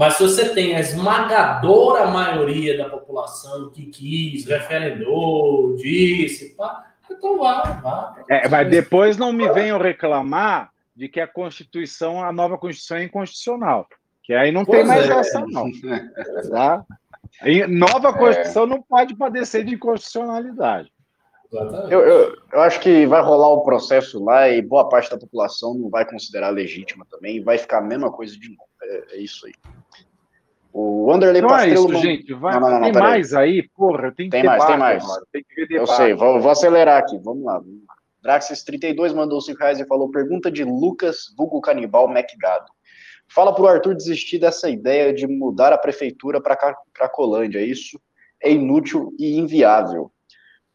Mas 0.00 0.14
se 0.14 0.22
você 0.22 0.48
tem 0.54 0.74
a 0.74 0.80
esmagadora 0.80 2.06
maioria 2.06 2.78
da 2.78 2.88
população 2.88 3.68
que 3.68 3.84
quis, 3.84 4.46
referendou, 4.46 5.76
disse, 5.76 6.56
pá, 6.56 6.86
então 7.10 7.38
vá, 7.38 7.60
vá. 7.82 8.16
É, 8.30 8.48
mas 8.48 8.70
depois 8.70 9.18
não 9.18 9.30
me 9.30 9.46
venham 9.52 9.78
reclamar 9.78 10.70
de 10.96 11.06
que 11.06 11.20
a 11.20 11.26
Constituição, 11.26 12.24
a 12.24 12.32
nova 12.32 12.56
Constituição 12.56 12.96
é 12.96 13.04
inconstitucional. 13.04 13.86
Que 14.22 14.32
aí 14.32 14.50
não 14.50 14.64
pois 14.64 14.78
tem 14.78 14.88
mais 14.88 15.06
é. 15.06 15.12
essa, 15.12 15.44
não. 15.46 15.70
Tá? 16.50 16.82
nova 17.68 18.14
Constituição 18.14 18.64
é. 18.64 18.68
não 18.68 18.80
pode 18.80 19.14
padecer 19.14 19.66
de 19.66 19.74
inconstitucionalidade. 19.74 20.90
Eu, 21.52 22.00
eu, 22.00 22.36
eu, 22.52 22.60
acho 22.60 22.78
que 22.80 23.06
vai 23.06 23.20
rolar 23.20 23.48
o 23.48 23.60
um 23.60 23.64
processo 23.64 24.22
lá 24.22 24.48
e 24.48 24.62
boa 24.62 24.88
parte 24.88 25.10
da 25.10 25.18
população 25.18 25.74
não 25.74 25.90
vai 25.90 26.08
considerar 26.08 26.50
legítima 26.50 27.04
também, 27.10 27.42
vai 27.42 27.58
ficar 27.58 27.78
a 27.78 27.82
mesma 27.82 28.12
coisa 28.12 28.38
de 28.38 28.48
novo. 28.50 28.68
É, 28.82 29.16
é 29.16 29.18
isso 29.18 29.46
aí. 29.46 29.52
O 30.72 31.06
Wanderlei 31.06 31.42
não 31.42 31.56
É 31.56 31.68
isso, 31.68 31.92
gente. 31.96 32.32
Vai, 32.34 32.54
não, 32.54 32.60
não, 32.60 32.70
não, 32.70 32.82
tem 32.82 32.92
mais 32.92 33.34
aí. 33.34 33.68
porra, 33.76 34.12
tem 34.12 34.26
que 34.26 34.36
Tem 34.36 34.44
mais, 34.44 34.64
tem 34.64 34.78
mais. 34.78 35.04
Tem 35.32 35.42
que 35.42 35.66
ver 35.66 35.74
Eu 35.74 35.86
sei, 35.86 36.14
vou, 36.14 36.40
vou, 36.40 36.50
acelerar 36.50 36.98
aqui. 37.02 37.18
Vamos 37.18 37.44
lá. 37.44 37.60
Draxis32 38.24 39.12
mandou 39.12 39.40
5 39.40 39.58
reais 39.58 39.80
e 39.80 39.86
falou: 39.86 40.10
pergunta 40.10 40.50
de 40.50 40.62
Lucas, 40.62 41.34
Google 41.36 41.60
Canibal 41.60 42.06
MacGado. 42.06 42.70
Fala 43.28 43.54
pro 43.54 43.66
Arthur 43.66 43.94
desistir 43.94 44.38
dessa 44.38 44.68
ideia 44.68 45.12
de 45.12 45.26
mudar 45.26 45.72
a 45.72 45.78
prefeitura 45.78 46.40
para 46.40 46.56
Cracolândia. 46.94 47.60
Isso 47.60 48.00
é 48.40 48.52
inútil 48.52 49.12
e 49.18 49.38
inviável. 49.38 50.12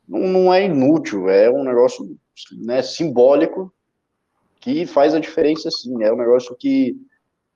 Não, 0.08 0.20
não 0.20 0.54
é 0.54 0.66
inútil, 0.66 1.30
é 1.30 1.50
um 1.50 1.64
negócio 1.64 2.18
né, 2.64 2.82
simbólico 2.82 3.74
que 4.60 4.86
faz 4.86 5.14
a 5.14 5.20
diferença 5.20 5.70
sim. 5.70 6.04
É 6.04 6.12
um 6.12 6.18
negócio 6.18 6.56
que 6.56 6.96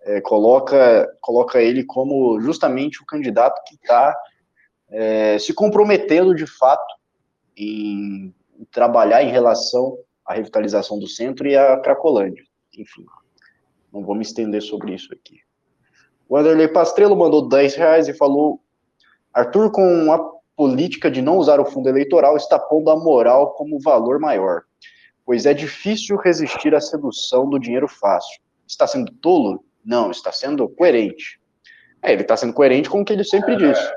é, 0.02 0.22
coloca, 0.22 1.08
coloca 1.22 1.62
ele 1.62 1.84
como 1.84 2.40
justamente 2.40 3.02
o 3.02 3.06
candidato 3.06 3.62
que 3.66 3.76
está 3.76 4.16
é, 4.90 5.38
se 5.38 5.54
comprometendo 5.54 6.34
de 6.34 6.48
fato 6.48 6.96
em 7.56 8.34
trabalhar 8.72 9.24
em 9.24 9.30
relação 9.30 9.98
à 10.26 10.34
revitalização 10.34 11.00
do 11.00 11.08
centro 11.08 11.48
e 11.48 11.56
à 11.56 11.78
Cracolândia. 11.80 12.44
Enfim, 12.78 13.06
não 13.92 14.04
vou 14.04 14.16
me 14.16 14.22
estender 14.22 14.62
sobre 14.62 14.94
isso 14.94 15.14
aqui. 15.14 15.40
O 16.28 16.38
Anderley 16.38 16.68
Pastrello 16.68 17.16
mandou 17.16 17.48
10 17.48 17.76
reais 17.76 18.08
e 18.08 18.14
falou: 18.14 18.62
Arthur, 19.34 19.72
com 19.72 20.14
a 20.14 20.39
política 20.60 21.10
de 21.10 21.22
não 21.22 21.38
usar 21.38 21.58
o 21.62 21.66
fundo 21.66 21.88
eleitoral, 21.88 22.36
está 22.36 22.60
pondo 22.60 22.92
a 22.92 22.96
moral 22.98 23.54
como 23.54 23.80
valor 23.80 24.20
maior, 24.20 24.64
pois 25.26 25.46
é 25.46 25.54
difícil 25.54 26.18
resistir 26.18 26.76
à 26.76 26.82
sedução 26.82 27.50
do 27.50 27.58
dinheiro 27.58 27.88
fácil. 27.88 28.42
Está 28.68 28.86
sendo 28.86 29.10
tolo? 29.10 29.64
Não, 29.86 30.12
está 30.12 30.34
sendo 30.34 30.68
coerente. 30.68 31.40
É, 32.02 32.12
ele 32.12 32.24
está 32.24 32.36
sendo 32.36 32.52
coerente 32.52 32.90
com 32.90 33.00
o 33.00 33.06
que 33.06 33.14
ele 33.14 33.24
sempre 33.24 33.56
disse. 33.56 33.90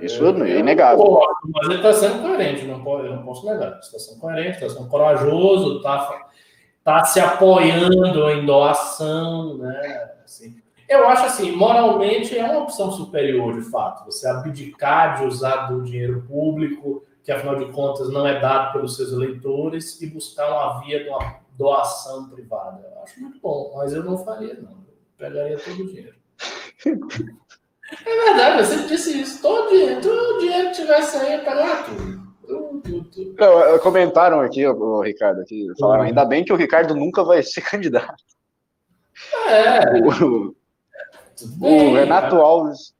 Isso 0.00 0.24
é 0.24 0.60
inegável. 0.60 1.20
mas 1.52 1.66
ele 1.66 1.78
está 1.78 1.92
sendo 1.92 2.22
coerente, 2.22 2.64
não 2.64 2.84
pode, 2.84 3.08
eu 3.08 3.16
não 3.16 3.24
posso 3.24 3.44
negar. 3.44 3.80
Está 3.80 3.98
sendo 3.98 4.20
coerente, 4.20 4.62
está 4.62 4.68
sendo 4.68 4.88
corajoso, 4.88 5.78
está 5.78 6.28
tá 6.84 7.04
se 7.04 7.18
apoiando 7.18 8.30
em 8.30 8.46
doação, 8.46 9.58
né? 9.58 10.12
Assim, 10.24 10.61
eu 10.92 11.08
acho 11.08 11.26
assim, 11.26 11.52
moralmente 11.52 12.36
é 12.36 12.44
uma 12.44 12.62
opção 12.62 12.90
superior, 12.90 13.54
de 13.54 13.70
fato. 13.70 14.04
Você 14.04 14.28
abdicar 14.28 15.18
de 15.18 15.26
usar 15.26 15.66
do 15.66 15.82
dinheiro 15.82 16.24
público, 16.28 17.04
que 17.22 17.32
afinal 17.32 17.56
de 17.56 17.72
contas 17.72 18.10
não 18.10 18.26
é 18.26 18.40
dado 18.40 18.72
pelos 18.72 18.96
seus 18.96 19.12
eleitores, 19.12 20.00
e 20.00 20.06
buscar 20.06 20.50
uma 20.50 20.80
via 20.80 21.02
de 21.02 21.08
uma 21.08 21.40
doação 21.56 22.28
privada. 22.28 22.88
Eu 22.94 23.02
acho 23.02 23.20
muito 23.20 23.40
bom, 23.40 23.72
mas 23.76 23.92
eu 23.92 24.02
não 24.02 24.18
faria, 24.18 24.54
não. 24.54 24.70
Eu 24.70 24.94
pegaria 25.16 25.58
todo 25.58 25.82
o 25.82 25.86
dinheiro. 25.86 26.14
É 28.06 28.24
verdade, 28.24 28.58
eu 28.60 28.64
sempre 28.64 28.86
disse 28.86 29.20
isso. 29.20 29.42
Todo 29.42 29.68
dinheiro, 29.68 30.00
todo 30.00 30.38
dinheiro 30.38 30.70
que 30.70 30.76
tivesse 30.76 31.14
aí, 31.18 31.34
eu 31.34 31.44
pegar 31.44 31.84
tudo. 31.84 32.22
Não, 33.38 33.78
comentaram 33.80 34.40
aqui, 34.40 34.66
o 34.66 35.00
Ricardo, 35.02 35.40
aqui, 35.42 35.68
falaram, 35.78 36.02
uhum. 36.02 36.08
ainda 36.08 36.24
bem 36.24 36.44
que 36.44 36.52
o 36.52 36.56
Ricardo 36.56 36.94
nunca 36.94 37.22
vai 37.22 37.42
ser 37.44 37.60
candidato. 37.60 38.22
É. 39.46 40.00
O, 40.00 40.54
o 41.60 41.94
Renato 41.94 42.36
Alves. 42.36 42.94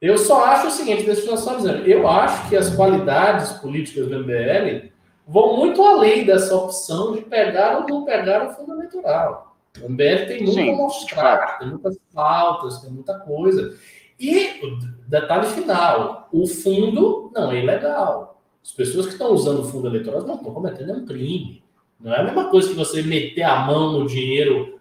Eu 0.00 0.16
só 0.16 0.44
acho 0.44 0.68
o 0.68 0.70
seguinte, 0.70 1.02
deixa 1.02 1.28
eu 1.28 1.36
só 1.36 1.58
eu 1.58 2.06
acho 2.06 2.48
que 2.48 2.56
as 2.56 2.74
qualidades 2.74 3.52
políticas 3.54 4.06
do 4.06 4.18
MBL 4.20 4.90
vão 5.26 5.56
muito 5.56 5.82
além 5.82 6.24
dessa 6.24 6.54
opção 6.54 7.12
de 7.12 7.22
pegar 7.22 7.80
ou 7.80 7.88
não 7.88 8.04
pegar 8.04 8.48
o 8.48 8.54
fundo 8.54 8.74
eleitoral. 8.74 9.56
O 9.82 9.88
MBL 9.88 10.26
tem 10.26 10.42
muito 10.42 10.52
Sim, 10.52 10.70
a 10.72 10.76
mostrar, 10.76 11.58
tem 11.58 11.68
muitas 11.68 11.98
pautas, 12.14 12.80
tem 12.80 12.90
muita 12.90 13.18
coisa. 13.18 13.76
E 14.18 14.60
detalhe 15.06 15.46
final: 15.46 16.28
o 16.32 16.46
fundo 16.46 17.30
não 17.34 17.52
é 17.52 17.60
ilegal. 17.60 18.40
As 18.64 18.72
pessoas 18.72 19.06
que 19.06 19.12
estão 19.12 19.32
usando 19.32 19.60
o 19.60 19.64
fundo 19.64 19.88
eleitoral 19.88 20.22
não 20.22 20.36
estão 20.36 20.52
cometendo 20.52 20.92
um 20.92 21.06
crime. 21.06 21.62
Não 22.00 22.14
é 22.14 22.20
a 22.20 22.24
mesma 22.24 22.50
coisa 22.50 22.68
que 22.68 22.74
você 22.74 23.02
meter 23.02 23.42
a 23.42 23.66
mão 23.66 23.92
no 23.92 24.06
dinheiro 24.06 24.77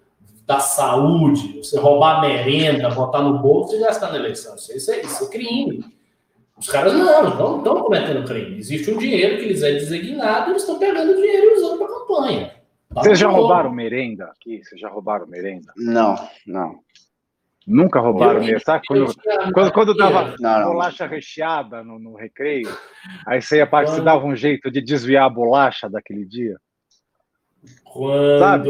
da 0.47 0.61
saúde, 0.61 1.57
você 1.57 1.77
roubar 1.77 2.21
merenda, 2.21 2.89
botar 2.89 3.21
no 3.21 3.39
bolso 3.39 3.75
e 3.75 3.79
gastar 3.79 4.11
na 4.13 4.17
eleição. 4.17 4.55
Isso 4.55 4.91
é, 4.91 5.01
isso 5.01 5.25
é 5.25 5.27
crime. 5.27 5.83
Os 6.57 6.69
caras 6.69 6.93
não, 6.93 7.35
não 7.35 7.57
estão 7.57 7.83
cometendo 7.83 8.25
crime. 8.25 8.57
Existe 8.57 8.89
um 8.89 8.97
dinheiro 8.97 9.37
que 9.37 9.49
lhes 9.49 9.61
é 9.61 9.73
designado 9.73 10.47
e 10.47 10.51
eles 10.53 10.61
estão 10.61 10.79
pegando 10.79 11.11
o 11.11 11.15
dinheiro 11.15 11.47
e 11.47 11.53
usando 11.57 11.77
para 11.77 11.87
campanha. 11.87 12.53
Tá 12.95 13.03
Vocês 13.03 13.19
já 13.19 13.27
roubaram 13.27 13.71
merenda 13.73 14.25
aqui? 14.25 14.63
Vocês 14.63 14.79
já 14.79 14.87
roubaram 14.87 15.27
merenda? 15.27 15.73
Não, 15.75 16.15
não. 16.47 16.79
Nunca 17.67 17.99
roubaram 17.99 18.39
mesmo, 18.39 18.61
sabe? 18.61 18.85
Quando, 18.87 19.13
quando, 19.53 19.71
quando 19.73 19.93
dava 19.93 20.33
não, 20.39 20.71
bolacha 20.71 21.05
recheada 21.05 21.83
no, 21.83 21.99
no, 21.99 22.15
recreio, 22.15 22.69
aí 23.25 23.41
você 23.41 23.57
ia 23.57 23.67
parte, 23.67 23.91
você 23.91 24.01
dava 24.01 24.25
um 24.25 24.33
jeito 24.33 24.71
de 24.71 24.79
desviar 24.79 25.25
a 25.25 25.29
bolacha 25.29 25.89
daquele 25.89 26.23
dia. 26.23 26.57
Quando. 27.93 28.39
Sabe? 28.39 28.69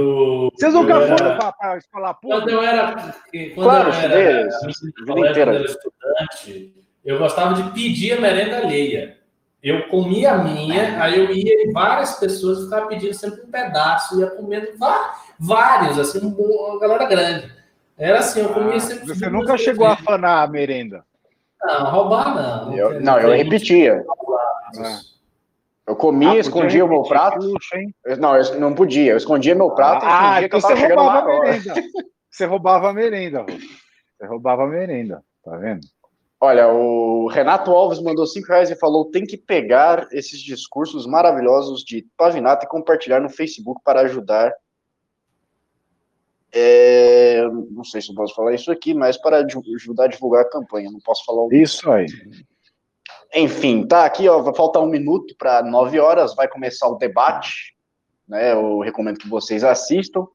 Vocês 0.54 0.74
nunca 0.74 0.94
era... 0.94 1.18
foram 1.18 1.38
para 1.38 1.54
a 1.62 1.78
escola 1.78 2.14
pública? 2.14 2.42
Quando 2.42 2.50
eu 2.50 2.62
era. 2.62 2.94
Quando 2.94 3.54
claro, 3.54 3.90
eu 3.90 3.96
era, 3.96 4.50
quando 5.06 5.18
eu 5.18 5.26
era 5.26 5.66
estudante, 5.66 6.74
eu 7.04 7.18
gostava 7.18 7.54
de 7.54 7.72
pedir 7.72 8.18
a 8.18 8.22
merenda 8.22 8.58
alheia. 8.58 9.18
Eu 9.62 9.88
comia 9.90 10.34
a 10.34 10.38
minha, 10.38 11.02
aí 11.02 11.18
eu 11.18 11.32
ia 11.32 11.64
em 11.64 11.74
várias 11.74 12.20
pessoas 12.20 12.60
e 12.60 12.64
ficava 12.66 12.88
pedindo 12.88 13.14
sempre 13.14 13.42
um 13.42 13.52
pedaço, 13.52 14.20
ia 14.20 14.28
comendo 14.28 14.68
vários, 15.40 16.00
assim, 16.00 16.20
uma 16.20 16.80
galera 16.80 17.06
grande. 17.06 17.52
Era 17.98 18.20
assim, 18.20 18.42
eu 18.42 18.54
comia 18.54 18.76
ah, 18.76 18.80
sempre. 18.80 19.08
Você 19.08 19.30
nunca 19.30 19.58
chegou 19.58 19.88
a 19.88 19.98
fanar 19.98 20.44
a 20.44 20.48
merenda? 20.48 21.04
Não, 21.64 21.90
roubar 21.90 22.36
não. 22.36 22.74
Eu, 22.74 23.02
não, 23.02 23.20
eu 23.20 23.36
repetia. 23.36 24.06
Ah. 24.80 25.00
Eu 25.88 25.96
comia, 25.96 26.32
ah, 26.32 26.38
escondia 26.38 26.84
o 26.84 26.90
meu 26.90 27.04
prato. 27.04 27.54
eu, 28.06 28.18
não, 28.18 28.36
eu 28.36 28.60
não 28.60 28.76
podia. 28.76 29.14
Eu 29.14 29.18
escondia 29.18 29.56
meu 29.56 29.72
prato 29.72 30.06
ah, 30.06 30.42
e 30.42 30.46
então 30.46 30.60
você 30.60 30.74
roubava 30.74 31.20
a 31.20 31.26
merenda. 31.26 31.74
Você 32.30 32.46
roubava 32.46 32.90
a 32.90 32.94
merenda. 32.94 33.46
Você 33.48 34.26
roubava 34.28 34.64
a 34.64 34.68
merenda, 34.68 35.24
tá 35.44 35.58
vendo? 35.58 35.88
Olha, 36.40 36.68
o 36.68 37.28
Renato 37.28 37.72
Alves 37.72 38.02
mandou 38.02 38.28
cinco 38.28 38.48
reais 38.48 38.70
e 38.70 38.76
falou: 38.76 39.10
tem 39.10 39.26
que 39.26 39.38
pegar 39.38 40.08
esses 40.12 40.40
discursos 40.42 41.08
maravilhosos 41.08 41.84
de 41.84 42.06
Pavinato 42.18 42.66
e 42.66 42.70
compartilhar 42.70 43.22
no 43.22 43.30
Facebook 43.30 43.82
para 43.84 44.02
ajudar 44.02 44.52
é, 46.54 47.44
não 47.72 47.84
sei 47.84 48.02
se 48.02 48.10
eu 48.10 48.16
posso 48.16 48.34
falar 48.34 48.54
isso 48.56 48.72
aqui, 48.72 48.94
mas 48.94 49.18
para 49.18 49.46
ajudar 49.46 50.06
a 50.06 50.08
divulgar 50.08 50.44
a 50.44 50.50
campanha, 50.50 50.92
não 50.92 51.00
posso 51.00 51.24
falar 51.26 51.44
o 51.44 51.54
Isso 51.54 51.90
aí. 51.92 52.08
Enfim, 53.34 53.86
tá 53.86 54.06
aqui, 54.06 54.28
ó, 54.28 54.42
vai 54.42 54.56
faltar 54.56 54.82
um 54.82 54.88
minuto 54.88 55.36
para 55.38 55.64
nove 55.64 56.00
horas, 56.00 56.36
vai 56.36 56.48
começar 56.48 56.88
o 56.88 56.98
debate, 56.98 57.76
né? 58.28 58.54
Eu 58.54 58.80
recomendo 58.80 59.18
que 59.18 59.30
vocês 59.30 59.64
assistam. 59.64 60.26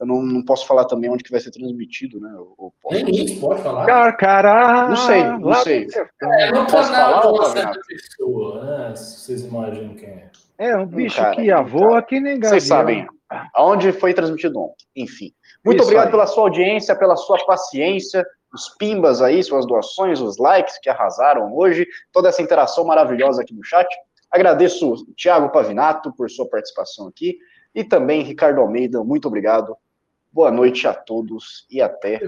Eu 0.00 0.06
não, 0.06 0.22
não 0.22 0.42
posso 0.42 0.66
falar 0.66 0.86
também 0.86 1.10
onde 1.10 1.22
que 1.22 1.30
vai 1.30 1.40
ser 1.40 1.50
transmitido, 1.50 2.18
né? 2.18 2.34
O, 2.56 2.72
Nem 2.90 3.10
isso 3.10 3.38
pode 3.38 3.62
falar. 3.62 3.84
Carcará, 3.84 4.88
não 4.88 4.96
sei, 4.96 5.24
não 5.24 5.54
sei. 5.54 5.86
É, 6.22 6.52
não 6.52 6.66
posso 6.66 6.90
falar 6.90 7.44
certa 7.50 7.80
pessoa, 7.86 8.64
né? 8.64 8.96
Vocês 8.96 9.44
imaginam 9.44 9.94
quem 9.94 10.08
é. 10.08 10.30
É, 10.56 10.76
um 10.76 10.86
bicho 10.86 11.16
cara, 11.16 11.36
que 11.36 11.54
voa 11.70 12.02
que 12.02 12.18
nem 12.18 12.38
gavião. 12.38 12.50
Vocês 12.50 12.64
sabem 12.64 13.06
aonde 13.54 13.92
foi 13.92 14.14
transmitido 14.14 14.58
ontem. 14.60 14.86
Enfim. 14.96 15.32
Muito 15.64 15.78
Isso 15.78 15.84
obrigado 15.84 16.06
aí. 16.06 16.10
pela 16.10 16.26
sua 16.26 16.44
audiência, 16.44 16.96
pela 16.96 17.16
sua 17.16 17.38
paciência, 17.44 18.26
os 18.52 18.68
pimbas 18.76 19.22
aí, 19.22 19.42
suas 19.42 19.66
doações, 19.66 20.20
os 20.20 20.38
likes 20.38 20.78
que 20.78 20.88
arrasaram 20.88 21.54
hoje, 21.54 21.86
toda 22.12 22.28
essa 22.28 22.42
interação 22.42 22.84
maravilhosa 22.84 23.42
aqui 23.42 23.54
no 23.54 23.64
chat. 23.64 23.88
Agradeço 24.30 24.92
o 24.92 25.14
Thiago 25.14 25.50
Pavinato 25.50 26.12
por 26.12 26.30
sua 26.30 26.48
participação 26.48 27.08
aqui 27.08 27.38
e 27.74 27.84
também 27.84 28.22
Ricardo 28.22 28.60
Almeida, 28.60 29.02
muito 29.04 29.28
obrigado. 29.28 29.76
Boa 30.32 30.50
noite 30.50 30.86
a 30.86 30.94
todos 30.94 31.66
e 31.70 31.82
até 31.82 32.20